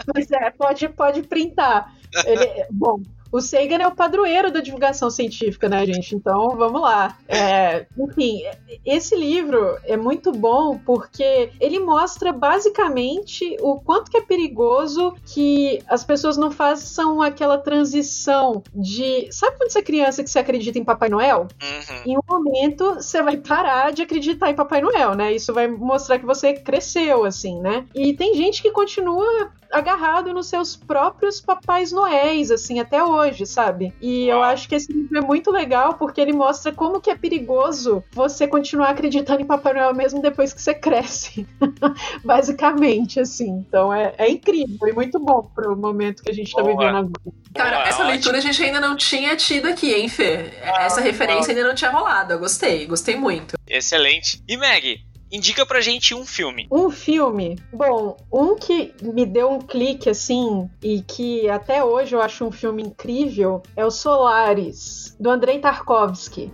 Pois 0.12 0.30
é, 0.32 0.50
pode, 0.50 0.88
pode 0.88 1.22
printar. 1.22 1.92
Ele, 2.26 2.66
bom, 2.70 3.00
o 3.32 3.40
Sagan 3.40 3.78
é 3.78 3.86
o 3.86 3.94
padroeiro 3.94 4.52
da 4.52 4.60
divulgação 4.60 5.10
científica, 5.10 5.68
né, 5.68 5.86
gente? 5.86 6.14
Então, 6.14 6.50
vamos 6.50 6.82
lá. 6.82 7.16
É, 7.26 7.86
enfim, 7.98 8.42
esse 8.84 9.16
livro 9.16 9.78
é 9.84 9.96
muito 9.96 10.30
bom 10.32 10.78
porque 10.78 11.50
ele 11.58 11.80
mostra 11.80 12.32
basicamente 12.32 13.56
o 13.60 13.80
quanto 13.80 14.10
que 14.10 14.18
é 14.18 14.20
perigoso 14.20 15.14
que 15.24 15.80
as 15.88 16.04
pessoas 16.04 16.36
não 16.36 16.50
façam 16.50 17.22
aquela 17.22 17.56
transição 17.56 18.62
de. 18.74 19.28
Sabe 19.32 19.56
quando 19.56 19.70
você 19.70 19.78
é 19.78 19.82
criança 19.82 20.22
que 20.22 20.30
você 20.30 20.38
acredita 20.38 20.78
em 20.78 20.84
Papai 20.84 21.08
Noel? 21.08 21.48
Uhum. 21.62 22.12
Em 22.12 22.18
um 22.18 22.22
momento 22.28 22.96
você 22.96 23.22
vai 23.22 23.38
parar 23.38 23.92
de 23.92 24.02
acreditar 24.02 24.50
em 24.50 24.54
Papai 24.54 24.82
Noel, 24.82 25.14
né? 25.14 25.32
Isso 25.32 25.54
vai 25.54 25.66
mostrar 25.68 26.18
que 26.18 26.26
você 26.26 26.52
cresceu, 26.52 27.24
assim, 27.24 27.60
né? 27.60 27.86
E 27.94 28.12
tem 28.14 28.34
gente 28.34 28.60
que 28.60 28.70
continua 28.70 29.50
agarrado 29.72 30.32
nos 30.34 30.46
seus 30.46 30.76
próprios 30.76 31.40
papais 31.40 31.90
noéis, 31.90 32.50
assim, 32.50 32.78
até 32.78 33.02
hoje, 33.02 33.21
sabe? 33.46 33.92
E 34.00 34.26
eu 34.28 34.42
acho 34.42 34.68
que 34.68 34.74
esse 34.74 34.92
livro 34.92 35.18
é 35.18 35.20
muito 35.20 35.50
legal 35.50 35.94
porque 35.94 36.20
ele 36.20 36.32
mostra 36.32 36.72
como 36.72 37.00
que 37.00 37.10
é 37.10 37.16
perigoso 37.16 38.02
você 38.12 38.46
continuar 38.46 38.90
acreditando 38.90 39.42
em 39.42 39.46
Papai 39.46 39.74
Noel 39.74 39.94
mesmo 39.94 40.20
depois 40.20 40.52
que 40.52 40.60
você 40.60 40.74
cresce. 40.74 41.46
Basicamente, 42.24 43.20
assim. 43.20 43.64
Então 43.66 43.92
é, 43.92 44.14
é 44.18 44.30
incrível 44.30 44.88
e 44.88 44.92
muito 44.92 45.18
bom 45.18 45.50
pro 45.54 45.76
momento 45.76 46.22
que 46.22 46.30
a 46.30 46.34
gente 46.34 46.52
tá 46.52 46.62
Boa. 46.62 46.76
vivendo 46.76 46.96
agora. 46.96 47.42
Cara, 47.54 47.88
essa 47.88 48.04
leitura 48.04 48.38
a 48.38 48.40
gente 48.40 48.62
ainda 48.62 48.80
não 48.80 48.96
tinha 48.96 49.36
tido 49.36 49.68
aqui, 49.68 49.92
hein, 49.92 50.08
Fê? 50.08 50.52
Essa 50.62 51.00
referência 51.00 51.52
ainda 51.52 51.68
não 51.68 51.74
tinha 51.74 51.90
rolado. 51.90 52.32
Eu 52.32 52.38
gostei, 52.38 52.86
gostei 52.86 53.14
muito. 53.14 53.56
Excelente. 53.68 54.42
E 54.48 54.56
Meg, 54.56 55.04
indica 55.31 55.65
pra 55.65 55.81
gente 55.81 56.15
um 56.15 56.25
filme. 56.25 56.67
Um 56.71 56.89
filme? 56.89 57.59
Bom, 57.71 58.17
um 58.31 58.55
que 58.55 58.93
me 59.01 59.25
deu 59.25 59.49
um 59.49 59.59
clique 59.59 60.09
assim 60.09 60.69
e 60.81 61.01
que 61.01 61.49
até 61.49 61.83
hoje 61.83 62.15
eu 62.15 62.21
acho 62.21 62.45
um 62.45 62.51
filme 62.51 62.83
incrível 62.83 63.61
é 63.75 63.85
o 63.85 63.91
Solaris, 63.91 65.15
do 65.19 65.29
Andrei 65.29 65.59
Tarkovsky. 65.59 66.51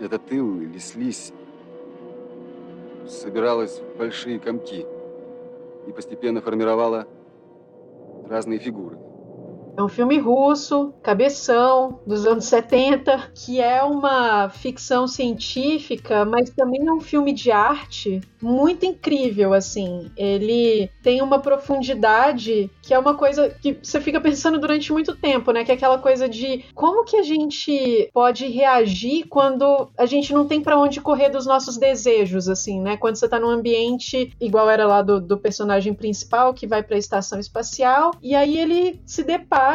Это 0.00 0.18
ты 0.18 0.36
или 0.36 0.78
слизь 0.78 1.32
собиралась 3.06 3.78
в 3.78 3.98
большие 3.98 4.38
комки 4.38 4.86
и 5.86 5.92
постепенно 5.92 6.40
формировала 6.40 7.06
разные 8.28 8.58
фигуры. 8.58 8.98
É 9.77 9.83
um 9.83 9.87
filme 9.87 10.17
russo, 10.17 10.91
cabeção, 11.03 11.99
dos 12.03 12.25
anos 12.25 12.45
70, 12.45 13.31
que 13.35 13.61
é 13.61 13.83
uma 13.83 14.49
ficção 14.49 15.07
científica, 15.07 16.25
mas 16.25 16.49
também 16.49 16.87
é 16.87 16.91
um 16.91 16.99
filme 16.99 17.31
de 17.31 17.51
arte 17.51 18.19
muito 18.41 18.87
incrível, 18.87 19.53
assim. 19.53 20.11
Ele 20.17 20.89
tem 21.03 21.21
uma 21.21 21.37
profundidade 21.37 22.71
que 22.81 22.91
é 22.91 22.97
uma 22.97 23.13
coisa 23.13 23.49
que 23.49 23.77
você 23.83 24.01
fica 24.01 24.19
pensando 24.19 24.59
durante 24.59 24.91
muito 24.91 25.15
tempo, 25.15 25.51
né? 25.51 25.63
Que 25.63 25.71
é 25.71 25.75
aquela 25.75 25.99
coisa 25.99 26.27
de 26.27 26.65
como 26.73 27.05
que 27.05 27.17
a 27.17 27.23
gente 27.23 28.09
pode 28.11 28.47
reagir 28.47 29.27
quando 29.27 29.89
a 29.95 30.07
gente 30.07 30.33
não 30.33 30.47
tem 30.47 30.59
para 30.59 30.79
onde 30.79 30.99
correr 31.01 31.29
dos 31.29 31.45
nossos 31.45 31.77
desejos, 31.77 32.49
assim, 32.49 32.81
né? 32.81 32.97
Quando 32.97 33.17
você 33.17 33.29
tá 33.29 33.39
num 33.39 33.49
ambiente 33.49 34.33
igual 34.41 34.71
era 34.71 34.87
lá 34.87 35.03
do, 35.03 35.21
do 35.21 35.37
personagem 35.37 35.93
principal 35.93 36.51
que 36.51 36.65
vai 36.65 36.81
para 36.81 36.95
a 36.95 36.99
estação 36.99 37.39
espacial 37.39 38.09
e 38.23 38.33
aí 38.33 38.57
ele 38.57 38.99
se 39.05 39.21
depara 39.21 39.66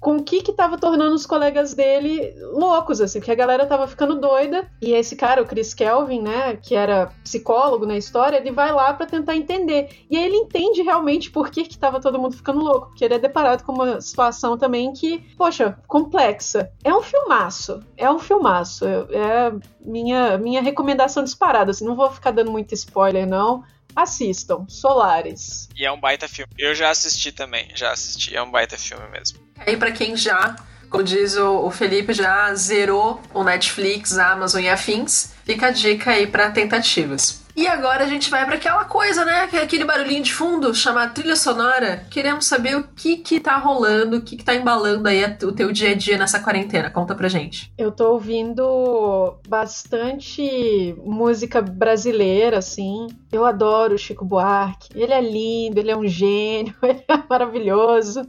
com 0.00 0.16
o 0.16 0.22
que 0.22 0.42
que 0.42 0.52
tava 0.52 0.78
tornando 0.78 1.14
os 1.14 1.26
colegas 1.26 1.74
dele 1.74 2.34
loucos, 2.52 3.00
assim, 3.00 3.20
que 3.20 3.30
a 3.30 3.34
galera 3.34 3.66
tava 3.66 3.86
ficando 3.86 4.20
doida 4.20 4.68
e 4.80 4.92
esse 4.92 5.16
cara, 5.16 5.42
o 5.42 5.46
Chris 5.46 5.74
Kelvin, 5.74 6.22
né, 6.22 6.56
que 6.56 6.74
era 6.74 7.12
psicólogo 7.22 7.86
na 7.86 7.96
história, 7.96 8.36
ele 8.36 8.50
vai 8.50 8.72
lá 8.72 8.92
para 8.92 9.06
tentar 9.06 9.36
entender. 9.36 9.88
E 10.10 10.16
aí 10.16 10.24
ele 10.24 10.36
entende 10.36 10.82
realmente 10.82 11.30
por 11.30 11.50
que 11.50 11.64
que 11.64 11.78
tava 11.78 12.00
todo 12.00 12.18
mundo 12.18 12.36
ficando 12.36 12.60
louco, 12.60 12.88
porque 12.88 13.04
ele 13.04 13.14
é 13.14 13.18
deparado 13.18 13.64
com 13.64 13.72
uma 13.72 14.00
situação 14.00 14.56
também 14.56 14.92
que, 14.92 15.18
poxa, 15.36 15.78
complexa. 15.86 16.70
É 16.84 16.94
um 16.94 17.02
filmaço, 17.02 17.80
é 17.96 18.10
um 18.10 18.18
filmaço. 18.18 18.84
É 18.86 19.52
minha, 19.80 20.38
minha 20.38 20.62
recomendação 20.62 21.24
disparada, 21.24 21.70
assim, 21.70 21.84
não 21.84 21.96
vou 21.96 22.10
ficar 22.10 22.30
dando 22.30 22.50
muito 22.50 22.74
spoiler, 22.74 23.26
não. 23.26 23.62
Assistam, 23.94 24.66
Solares. 24.68 25.68
E 25.76 25.84
é 25.84 25.92
um 25.92 26.00
baita 26.00 26.28
filme. 26.28 26.52
Eu 26.58 26.74
já 26.74 26.90
assisti 26.90 27.32
também, 27.32 27.68
já 27.74 27.92
assisti, 27.92 28.34
é 28.34 28.42
um 28.42 28.50
baita 28.50 28.76
filme 28.76 29.06
mesmo. 29.08 29.38
Aí 29.66 29.76
para 29.76 29.92
quem 29.92 30.16
já 30.16 30.56
como 30.90 31.04
diz 31.04 31.36
o, 31.36 31.66
o, 31.66 31.70
Felipe, 31.70 32.12
já 32.12 32.52
zerou 32.52 33.22
o 33.32 33.44
Netflix, 33.44 34.18
a 34.18 34.32
Amazon 34.32 34.60
e 34.60 34.68
afins. 34.68 35.32
Fica 35.44 35.68
a 35.68 35.70
dica 35.70 36.10
aí 36.10 36.26
para 36.26 36.50
tentativas. 36.50 37.44
E 37.60 37.66
agora 37.66 38.04
a 38.04 38.06
gente 38.06 38.30
vai 38.30 38.46
para 38.46 38.54
aquela 38.54 38.86
coisa, 38.86 39.22
né? 39.22 39.46
É 39.52 39.58
aquele 39.58 39.84
barulhinho 39.84 40.22
de 40.22 40.32
fundo, 40.32 40.74
chamado 40.74 41.12
trilha 41.12 41.36
sonora. 41.36 42.06
Queremos 42.08 42.46
saber 42.46 42.74
o 42.74 42.84
que 42.84 43.18
que 43.18 43.38
tá 43.38 43.58
rolando, 43.58 44.16
o 44.16 44.22
que 44.22 44.34
que 44.34 44.42
tá 44.42 44.54
embalando 44.54 45.06
aí 45.06 45.22
o 45.42 45.52
teu 45.52 45.70
dia 45.70 45.90
a 45.90 45.94
dia 45.94 46.16
nessa 46.16 46.40
quarentena. 46.40 46.88
Conta 46.88 47.14
pra 47.14 47.28
gente. 47.28 47.70
Eu 47.76 47.92
tô 47.92 48.12
ouvindo 48.12 49.36
bastante 49.46 50.96
música 51.04 51.60
brasileira, 51.60 52.56
assim. 52.56 53.08
Eu 53.30 53.44
adoro 53.44 53.94
o 53.94 53.98
Chico 53.98 54.24
Buarque. 54.24 54.88
Ele 54.94 55.12
é 55.12 55.20
lindo, 55.20 55.78
ele 55.78 55.90
é 55.90 55.96
um 55.98 56.08
gênio, 56.08 56.74
ele 56.82 57.04
é 57.06 57.22
maravilhoso. 57.28 58.26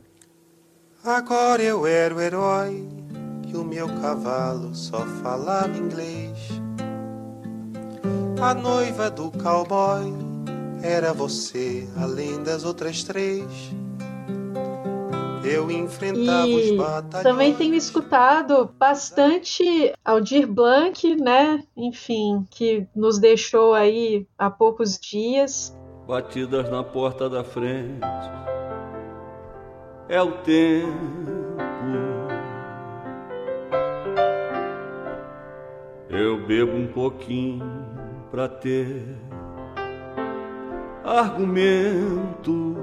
Agora 1.06 1.64
eu 1.64 1.88
era 1.88 2.14
o 2.14 2.20
herói 2.20 2.86
e 3.48 3.56
o 3.56 3.64
meu 3.64 3.88
cavalo 4.02 4.76
só 4.76 5.06
falava 5.24 5.78
inglês. 5.78 6.61
A 8.42 8.56
noiva 8.56 9.12
do 9.12 9.30
cowboy 9.32 10.12
era 10.82 11.14
você, 11.14 11.88
além 11.96 12.42
das 12.42 12.66
outras 12.66 13.04
três. 13.04 13.46
Eu 15.44 15.70
enfrentava 15.70 16.48
e 16.48 16.72
os 16.72 16.78
batalhões. 16.78 17.24
Também 17.24 17.54
tenho 17.54 17.76
escutado 17.76 18.68
bastante 18.80 19.94
Aldir 20.04 20.48
Blanc, 20.48 21.16
né? 21.18 21.64
Enfim, 21.78 22.44
que 22.50 22.88
nos 22.96 23.20
deixou 23.20 23.76
aí 23.76 24.26
há 24.40 24.50
poucos 24.50 24.98
dias. 24.98 25.78
batidas 26.08 26.68
na 26.70 26.84
porta 26.84 27.30
da 27.30 27.44
frente. 27.44 28.02
É 30.10 30.20
o 30.20 30.32
tempo. 30.40 30.92
Eu 36.10 36.46
bebo 36.46 36.76
um 36.76 36.88
pouquinho 36.88 37.62
pra 38.32 38.48
ter 38.48 39.06
argumento. 41.04 42.78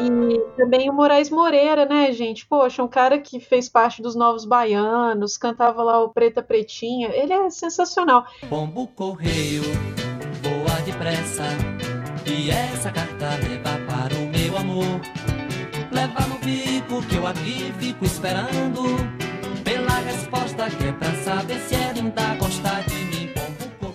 E 0.00 0.38
também 0.56 0.88
o 0.88 0.92
Moraes 0.92 1.28
Moreira, 1.28 1.84
né, 1.84 2.12
gente? 2.12 2.46
Poxa, 2.46 2.82
um 2.82 2.88
cara 2.88 3.18
que 3.18 3.40
fez 3.40 3.68
parte 3.68 4.00
dos 4.00 4.14
Novos 4.14 4.44
Baianos, 4.44 5.36
cantava 5.36 5.82
lá 5.82 6.00
o 6.02 6.10
Preta 6.10 6.40
Pretinha. 6.40 7.08
Ele 7.12 7.32
é 7.32 7.50
sensacional. 7.50 8.24
Pombo 8.48 8.86
correio, 8.88 9.62
voa 10.40 10.80
depressa. 10.84 11.42
E 12.24 12.50
essa 12.50 12.92
carta 12.92 13.30
leva 13.42 13.76
para 13.86 14.14
o 14.14 14.28
meu 14.28 14.56
amor. 14.56 15.00
Leva 15.90 16.20
no 16.28 16.38
bico 16.38 17.02
que 17.08 17.16
eu 17.16 17.26
aqui 17.26 17.72
fico 17.78 18.04
esperando. 18.04 18.82
Pela 19.64 19.98
resposta 19.98 20.70
que 20.70 20.84
é 20.86 20.92
pra 20.92 21.12
saber 21.14 21.58
se 21.58 21.74
ela 21.74 21.94
ainda 21.96 22.34
gosta 22.36 22.82
de 22.86 22.94
mim. 22.94 23.07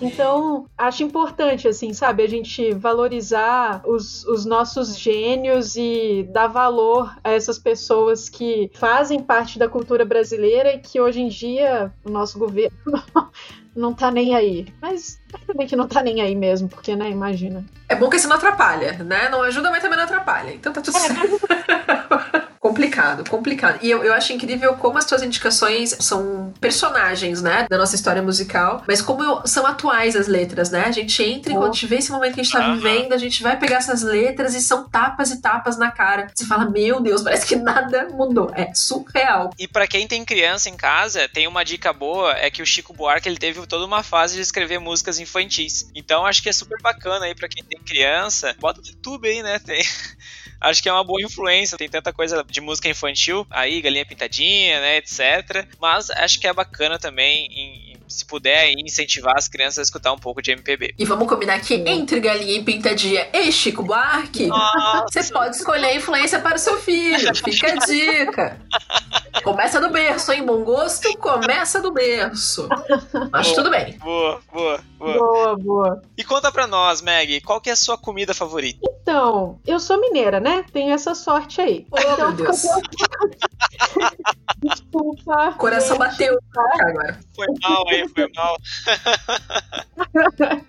Então, 0.00 0.66
acho 0.76 1.02
importante, 1.02 1.68
assim, 1.68 1.92
sabe, 1.92 2.22
a 2.22 2.28
gente 2.28 2.72
valorizar 2.72 3.82
os, 3.84 4.24
os 4.24 4.44
nossos 4.44 4.98
gênios 4.98 5.76
e 5.76 6.28
dar 6.32 6.46
valor 6.46 7.14
a 7.22 7.30
essas 7.30 7.58
pessoas 7.58 8.28
que 8.28 8.70
fazem 8.74 9.20
parte 9.20 9.58
da 9.58 9.68
cultura 9.68 10.04
brasileira 10.04 10.74
e 10.74 10.78
que 10.78 11.00
hoje 11.00 11.20
em 11.20 11.28
dia 11.28 11.92
o 12.04 12.10
nosso 12.10 12.38
governo 12.38 12.76
não 13.74 13.92
tá 13.92 14.10
nem 14.10 14.34
aí. 14.34 14.66
Mas 14.80 15.20
também 15.46 15.66
que 15.66 15.76
não 15.76 15.88
tá 15.88 16.02
nem 16.02 16.20
aí 16.20 16.34
mesmo, 16.34 16.68
porque, 16.68 16.94
né, 16.94 17.10
imagina. 17.10 17.64
É 17.88 17.96
bom 17.96 18.08
que 18.08 18.16
isso 18.16 18.28
não 18.28 18.36
atrapalha, 18.36 18.92
né? 19.04 19.28
Não 19.28 19.42
ajuda, 19.42 19.70
mas 19.70 19.82
também 19.82 19.96
não 19.96 20.04
atrapalha. 20.04 20.52
Então 20.52 20.72
tá 20.72 20.80
tudo 20.80 20.98
certo. 20.98 21.40
complicado, 22.64 23.28
complicado. 23.28 23.78
E 23.82 23.90
eu, 23.90 24.02
eu 24.02 24.14
acho 24.14 24.32
incrível 24.32 24.74
como 24.76 24.96
as 24.96 25.04
tuas 25.04 25.22
indicações 25.22 25.94
são 26.00 26.50
personagens, 26.58 27.42
né, 27.42 27.66
da 27.68 27.76
nossa 27.76 27.94
história 27.94 28.22
musical, 28.22 28.82
mas 28.88 29.02
como 29.02 29.22
eu- 29.22 29.46
são 29.46 29.66
atuais 29.66 30.16
as 30.16 30.26
letras, 30.28 30.70
né? 30.70 30.84
A 30.86 30.90
gente 30.90 31.22
entra 31.22 31.52
e 31.52 31.54
quando 31.56 31.68
a 31.68 31.72
gente 31.72 31.86
vê 31.86 31.96
esse 31.96 32.10
momento 32.10 32.32
que 32.34 32.40
a 32.40 32.42
gente 32.42 32.52
tá 32.54 32.72
vivendo, 32.72 33.12
a 33.12 33.18
gente 33.18 33.42
vai 33.42 33.58
pegar 33.58 33.76
essas 33.76 34.02
letras 34.02 34.54
e 34.54 34.62
são 34.62 34.88
tapas 34.88 35.30
e 35.30 35.42
tapas 35.42 35.76
na 35.76 35.90
cara. 35.90 36.28
Você 36.34 36.46
fala, 36.46 36.64
meu 36.70 37.00
Deus, 37.00 37.20
parece 37.22 37.44
que 37.46 37.54
nada 37.56 38.08
mudou. 38.10 38.50
É 38.54 38.72
surreal. 38.72 39.50
E 39.58 39.68
pra 39.68 39.86
quem 39.86 40.06
tem 40.08 40.24
criança 40.24 40.70
em 40.70 40.76
casa, 40.76 41.28
tem 41.28 41.46
uma 41.46 41.66
dica 41.66 41.92
boa, 41.92 42.32
é 42.32 42.50
que 42.50 42.62
o 42.62 42.66
Chico 42.66 42.94
Buarque 42.94 43.28
ele 43.28 43.36
teve 43.36 43.66
toda 43.66 43.84
uma 43.84 44.02
fase 44.02 44.36
de 44.36 44.40
escrever 44.40 44.78
músicas 44.78 45.18
infantis. 45.18 45.90
Então 45.94 46.24
acho 46.24 46.42
que 46.42 46.48
é 46.48 46.52
super 46.52 46.80
bacana 46.80 47.26
aí 47.26 47.34
pra 47.34 47.46
quem 47.46 47.62
tem 47.62 47.78
criança. 47.80 48.56
Bota 48.58 48.80
no 48.80 48.86
YouTube 48.88 49.28
aí, 49.28 49.42
né? 49.42 49.58
Tem 49.58 49.82
Acho 50.68 50.82
que 50.82 50.88
é 50.88 50.92
uma 50.92 51.04
boa 51.04 51.22
influência, 51.22 51.76
tem 51.78 51.88
tanta 51.88 52.12
coisa 52.12 52.44
de 52.48 52.60
música 52.60 52.88
infantil, 52.88 53.46
aí 53.50 53.80
galinha 53.80 54.06
pintadinha, 54.06 54.80
né, 54.80 54.96
etc. 54.98 55.66
Mas 55.80 56.10
acho 56.10 56.40
que 56.40 56.46
é 56.46 56.52
bacana 56.52 56.98
também 56.98 57.46
em- 57.50 57.93
se 58.08 58.24
puder 58.24 58.58
aí, 58.58 58.74
incentivar 58.78 59.34
as 59.36 59.48
crianças 59.48 59.78
a 59.78 59.82
escutar 59.82 60.12
um 60.12 60.18
pouco 60.18 60.42
de 60.42 60.52
MPB. 60.52 60.94
E 60.98 61.04
vamos 61.04 61.28
combinar 61.28 61.60
que 61.60 61.74
entre 61.74 62.20
Galinha 62.20 62.58
e 62.58 62.64
Pintadinha 62.64 63.28
e 63.32 63.50
Chico 63.50 63.82
Buarque, 63.82 64.46
Nossa. 64.46 65.06
você 65.10 65.32
pode 65.32 65.56
escolher 65.56 65.86
a 65.86 65.96
influência 65.96 66.38
para 66.40 66.56
o 66.56 66.58
seu 66.58 66.78
filho. 66.78 67.34
Fica 67.36 67.72
a 67.72 67.76
dica. 67.86 68.58
Começa 69.42 69.80
do 69.80 69.90
berço, 69.90 70.32
hein? 70.32 70.44
Bom 70.44 70.62
gosto, 70.64 71.16
começa 71.18 71.80
do 71.80 71.92
berço. 71.92 72.68
Mas 73.30 73.46
Boa. 73.48 73.56
tudo 73.56 73.70
bem. 73.70 73.98
Boa, 73.98 74.40
boa, 74.52 74.80
boa. 74.98 75.18
Boa, 75.18 75.56
boa. 75.56 76.02
E 76.16 76.24
conta 76.24 76.50
pra 76.50 76.66
nós, 76.66 77.02
Meg, 77.02 77.40
qual 77.40 77.60
que 77.60 77.70
é 77.70 77.72
a 77.72 77.76
sua 77.76 77.98
comida 77.98 78.32
favorita? 78.32 78.80
Então, 79.02 79.58
eu 79.66 79.78
sou 79.78 80.00
mineira, 80.00 80.40
né? 80.40 80.64
Tenho 80.72 80.92
essa 80.92 81.14
sorte 81.14 81.60
aí. 81.60 81.86
Oh, 81.90 81.98
então, 81.98 82.32
meu 82.32 82.32
Deus. 82.32 82.62
Desculpa. 84.64 85.50
O 85.50 85.56
coração 85.56 85.98
bateu 85.98 86.38
agora. 86.56 87.20
Foi 87.34 87.46
mal 87.62 87.88
aí, 87.88 88.08
foi 88.08 88.30
mal. 88.34 88.56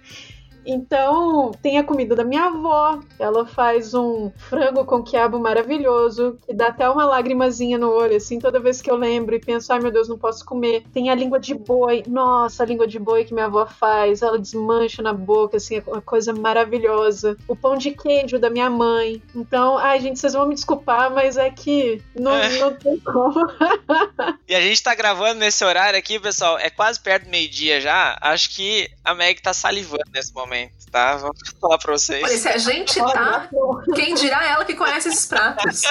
Então, 0.66 1.52
tem 1.62 1.78
a 1.78 1.84
comida 1.84 2.16
da 2.16 2.24
minha 2.24 2.46
avó. 2.46 3.00
Ela 3.20 3.46
faz 3.46 3.94
um 3.94 4.32
frango 4.38 4.84
com 4.86 5.04
quiabo 5.04 5.40
maravilhoso, 5.40 6.38
que 6.46 6.54
dá 6.54 6.68
até 6.68 6.90
uma 6.90 7.06
lagrimazinha 7.06 7.78
no 7.78 7.90
olho, 7.92 8.16
assim, 8.16 8.40
toda 8.40 8.60
vez 8.60 8.82
que 8.82 8.90
eu 8.90 8.96
lembro 8.96 9.36
e 9.36 9.40
penso, 9.40 9.72
ai 9.72 9.80
meu 9.80 9.92
Deus, 9.92 10.08
não 10.10 10.18
posso 10.18 10.44
comer. 10.46 10.84
Tem 10.94 11.10
a 11.10 11.16
língua 11.16 11.40
de 11.40 11.54
boi. 11.54 12.04
Nossa, 12.08 12.64
a 12.64 12.66
língua 12.66 12.88
de 12.88 13.00
boi 13.00 13.26
que 13.26 13.34
minha 13.34 13.46
avó 13.46 13.66
faz. 13.66 14.22
Ela 14.22 14.40
desmancha 14.40 15.02
na 15.02 15.14
boca, 15.14 15.58
assim, 15.58 15.78
é 15.78 15.84
uma 15.88 16.02
coisa 16.02 16.34
maravilhosa. 16.34 17.38
O 17.48 17.56
pão 17.56 17.78
de 17.78 17.92
queijo 17.92 18.40
da 18.40 18.50
minha 18.50 18.70
mãe. 18.70 19.22
Então, 19.36 19.78
ai, 19.78 20.00
gente, 20.00 20.20
vocês 20.20 20.34
vão 20.34 20.48
me 20.48 20.56
desculpar, 20.56 21.12
mas 21.12 21.38
é 21.38 21.50
que 21.50 22.02
não, 22.18 22.34
É. 22.36 22.60
não 22.60 22.74
tem 22.74 22.98
como. 23.00 23.36
E 24.48 24.54
a 24.54 24.62
gente 24.62 24.82
tá 24.84 24.94
gravando 24.94 25.40
nesse 25.40 25.64
horário 25.66 25.98
aqui, 25.98 26.20
pessoal, 26.20 26.58
é 26.60 26.70
quase 26.70 27.00
perto 27.00 27.26
do 27.26 27.32
meio-dia 27.32 27.82
já. 27.82 28.16
Acho 28.22 28.50
que 28.56 28.88
a 29.04 29.14
Meg 29.16 29.42
tá 29.42 29.54
salivando 29.54 30.04
nesse 30.14 30.32
momento, 30.34 30.55
tá? 30.96 31.18
Vou 31.18 31.32
falar 31.60 31.78
pra 31.78 31.92
vocês. 31.92 32.24
Olha, 32.24 32.38
se 32.38 32.48
a 32.48 32.58
gente 32.58 32.98
tá, 32.98 33.50
quem 33.94 34.16
dirá 34.16 34.46
ela 34.46 34.64
que 34.64 34.74
conhece 34.74 35.10
esses 35.10 35.26
pratos? 35.26 35.82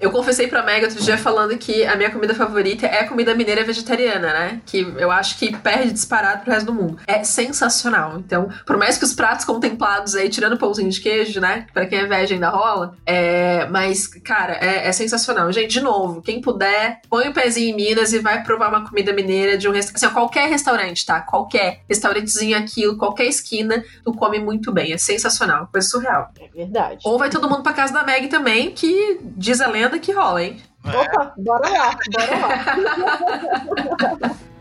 Eu 0.00 0.10
confessei 0.10 0.46
pra 0.46 0.62
Meg 0.62 0.84
outro 0.84 1.02
dia 1.02 1.18
falando 1.18 1.56
que 1.58 1.84
a 1.84 1.96
minha 1.96 2.10
comida 2.10 2.34
favorita 2.34 2.86
é 2.86 3.00
a 3.00 3.08
comida 3.08 3.34
mineira 3.34 3.64
vegetariana, 3.64 4.32
né? 4.32 4.62
Que 4.64 4.80
eu 4.96 5.10
acho 5.10 5.38
que 5.38 5.56
perde 5.56 5.92
disparado 5.92 6.42
pro 6.42 6.52
resto 6.52 6.66
do 6.66 6.74
mundo. 6.74 6.98
É 7.06 7.24
sensacional. 7.24 8.18
Então, 8.18 8.48
por 8.64 8.76
mais 8.76 8.96
que 8.96 9.04
os 9.04 9.12
pratos 9.12 9.44
contemplados 9.44 10.14
aí, 10.14 10.28
tirando 10.28 10.56
pãozinho 10.56 10.90
de 10.90 11.00
queijo, 11.00 11.40
né? 11.40 11.66
Pra 11.72 11.86
quem 11.86 11.98
é 11.98 12.06
vegem 12.06 12.36
ainda 12.36 12.50
rola. 12.50 12.96
É, 13.04 13.66
mas, 13.66 14.06
cara, 14.06 14.54
é, 14.54 14.88
é 14.88 14.92
sensacional. 14.92 15.50
Gente, 15.52 15.70
de 15.72 15.80
novo, 15.80 16.22
quem 16.22 16.40
puder, 16.40 17.00
põe 17.08 17.28
o 17.28 17.32
pezinho 17.32 17.70
em 17.70 17.74
Minas 17.74 18.12
e 18.12 18.18
vai 18.18 18.42
provar 18.42 18.68
uma 18.68 18.88
comida 18.88 19.12
mineira 19.12 19.56
de 19.56 19.68
um 19.68 19.72
restaurante. 19.72 20.04
Assim, 20.04 20.14
qualquer 20.14 20.48
restaurante, 20.48 21.04
tá? 21.04 21.20
Qualquer 21.20 21.80
restaurantezinho 21.88 22.56
qualquer 22.96 23.26
esquina, 23.26 23.84
tu 24.04 24.12
come 24.12 24.38
muito 24.38 24.72
bem. 24.72 24.92
É 24.92 24.98
sensacional. 24.98 25.68
Coisa 25.70 25.88
surreal. 25.88 26.30
É 26.38 26.48
verdade. 26.48 27.00
Ou 27.04 27.18
vai 27.18 27.30
todo 27.30 27.48
mundo 27.48 27.62
pra 27.62 27.72
casa 27.72 27.92
da 27.92 28.04
Meg 28.04 28.28
também, 28.28 28.72
que 28.72 29.20
diz 29.36 29.60
a 29.60 29.68
lenda 29.68 29.98
que 29.98 30.12
rola, 30.12 30.42
hein? 30.42 30.56
Opa, 30.84 31.34
bora 31.36 31.68
lá, 31.68 31.98
bora 32.12 32.38
lá. 32.38 34.36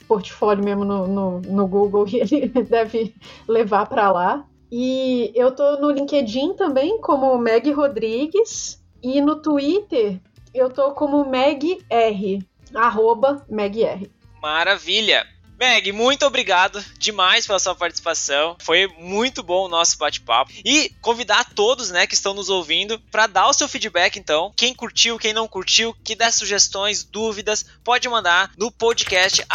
Portfólio 0.06 0.64
mesmo 0.64 0.84
no, 0.84 1.06
no, 1.06 1.40
no 1.40 1.66
Google 1.66 2.06
e 2.08 2.20
ele 2.20 2.48
deve 2.48 3.14
levar 3.48 3.86
para 3.86 4.12
lá. 4.12 4.44
E 4.70 5.32
eu 5.34 5.50
tô 5.54 5.80
no 5.80 5.90
LinkedIn 5.90 6.54
também 6.54 7.00
como 7.00 7.36
Meg 7.38 7.70
Rodrigues 7.72 8.80
e 9.02 9.20
no 9.20 9.42
Twitter 9.42 10.20
eu 10.54 10.70
tô 10.70 10.92
como 10.92 11.24
Meg 11.24 11.84
R, 11.90 12.38
arroba 12.74 13.44
Meg 13.48 13.82
R. 13.82 14.08
Maravilha! 14.40 15.26
Meg, 15.62 15.92
muito 15.92 16.26
obrigado 16.26 16.84
demais 16.98 17.46
pela 17.46 17.60
sua 17.60 17.72
participação. 17.72 18.56
Foi 18.60 18.88
muito 18.98 19.44
bom 19.44 19.66
o 19.66 19.68
nosso 19.68 19.96
bate-papo. 19.96 20.50
E 20.64 20.90
convidar 21.00 21.54
todos, 21.54 21.92
né, 21.92 22.04
que 22.04 22.14
estão 22.14 22.34
nos 22.34 22.48
ouvindo 22.48 22.98
para 23.12 23.28
dar 23.28 23.46
o 23.46 23.52
seu 23.52 23.68
feedback, 23.68 24.18
então. 24.18 24.52
Quem 24.56 24.74
curtiu, 24.74 25.20
quem 25.20 25.32
não 25.32 25.46
curtiu, 25.46 25.94
que 26.02 26.16
der 26.16 26.32
sugestões, 26.32 27.04
dúvidas, 27.04 27.64
pode 27.84 28.08
mandar 28.08 28.50
no 28.58 28.72
podcast 28.72 29.46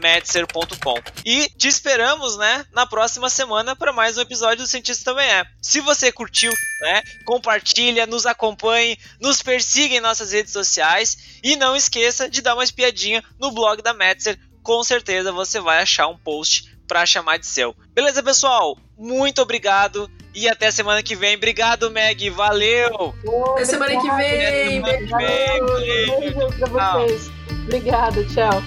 medser.com. 0.00 0.94
E 1.22 1.50
te 1.50 1.68
esperamos, 1.68 2.38
né, 2.38 2.64
na 2.72 2.86
próxima 2.86 3.28
semana 3.28 3.76
para 3.76 3.92
mais 3.92 4.16
um 4.16 4.22
episódio 4.22 4.64
do 4.64 4.66
Cientista 4.66 5.04
Também 5.04 5.28
É. 5.28 5.44
Se 5.60 5.82
você 5.82 6.10
curtiu, 6.10 6.50
né, 6.80 7.02
compartilha, 7.26 8.06
nos 8.06 8.24
acompanhe, 8.24 8.98
nos 9.20 9.42
persiga 9.42 9.96
em 9.96 10.00
nossas 10.00 10.32
redes 10.32 10.54
sociais 10.54 11.18
e 11.42 11.56
não 11.56 11.76
esqueça 11.76 12.26
de 12.26 12.40
dar 12.40 12.54
uma 12.54 12.64
espiadinha 12.64 13.22
no 13.38 13.50
blog 13.50 13.82
da 13.82 13.92
Metzer 13.92 14.38
com 14.62 14.82
certeza 14.84 15.32
você 15.32 15.60
vai 15.60 15.82
achar 15.82 16.06
um 16.08 16.16
post 16.16 16.76
pra 16.86 17.06
chamar 17.06 17.38
de 17.38 17.46
seu. 17.46 17.74
Beleza, 17.94 18.22
pessoal? 18.22 18.78
Muito 18.96 19.42
obrigado 19.42 20.10
e 20.34 20.48
até 20.48 20.70
semana 20.70 21.02
que 21.02 21.16
vem. 21.16 21.36
Obrigado, 21.36 21.90
Meg. 21.90 22.30
Valeu! 22.30 23.14
Até 23.52 23.64
semana 23.64 24.00
que 24.00 24.10
vem. 24.10 24.82
Semana 24.82 24.98
que 24.98 25.16
vem. 25.16 25.60
Valeu. 25.60 26.20
Beijo 26.20 26.70
pra 26.70 26.92
vocês. 26.92 27.30
Obrigada, 27.64 28.24
tchau. 28.26 28.62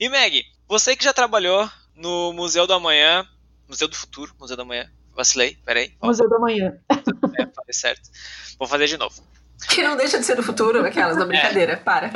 E 0.00 0.08
Meg, 0.08 0.44
você 0.68 0.96
que 0.96 1.04
já 1.04 1.12
trabalhou 1.12 1.70
no 1.94 2.32
Museu 2.32 2.66
do 2.66 2.72
Amanhã, 2.72 3.26
Museu 3.68 3.86
do 3.86 3.94
Futuro, 3.94 4.34
Museu 4.38 4.56
do 4.56 4.62
Amanhã, 4.62 4.90
vacilei, 5.14 5.56
peraí. 5.64 5.92
Ó, 6.00 6.08
Museu 6.08 6.28
da 6.28 6.38
Manhã. 6.38 6.76
é, 6.90 7.46
falei 7.46 7.72
certo. 7.72 8.10
Vou 8.58 8.66
fazer 8.66 8.86
de 8.86 8.96
novo. 8.96 9.22
Que 9.68 9.82
não 9.82 9.96
deixa 9.96 10.18
de 10.18 10.24
ser 10.24 10.36
do 10.36 10.42
futuro, 10.42 10.84
aquelas 10.84 11.16
da 11.16 11.24
brincadeira. 11.24 11.76
Para. 11.76 12.10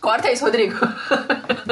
Corta 0.00 0.30
isso, 0.32 0.44
Rodrigo. 0.44 0.76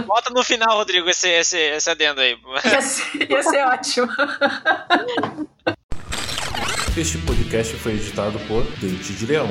Bota 0.07 0.31
no 0.31 0.45
final, 0.45 0.77
Rodrigo, 0.77 1.09
esse, 1.09 1.29
esse, 1.29 1.59
esse 1.59 1.91
adendo 1.91 2.21
aí. 2.21 2.37
Ia 2.65 2.83
ser, 2.83 3.31
ia 3.31 3.43
ser 3.43 3.65
ótimo. 3.67 4.09
Este 6.97 7.19
podcast 7.19 7.77
foi 7.77 7.93
editado 7.93 8.39
por 8.41 8.65
Dente 8.81 9.13
de 9.13 9.27
Leão. 9.27 9.49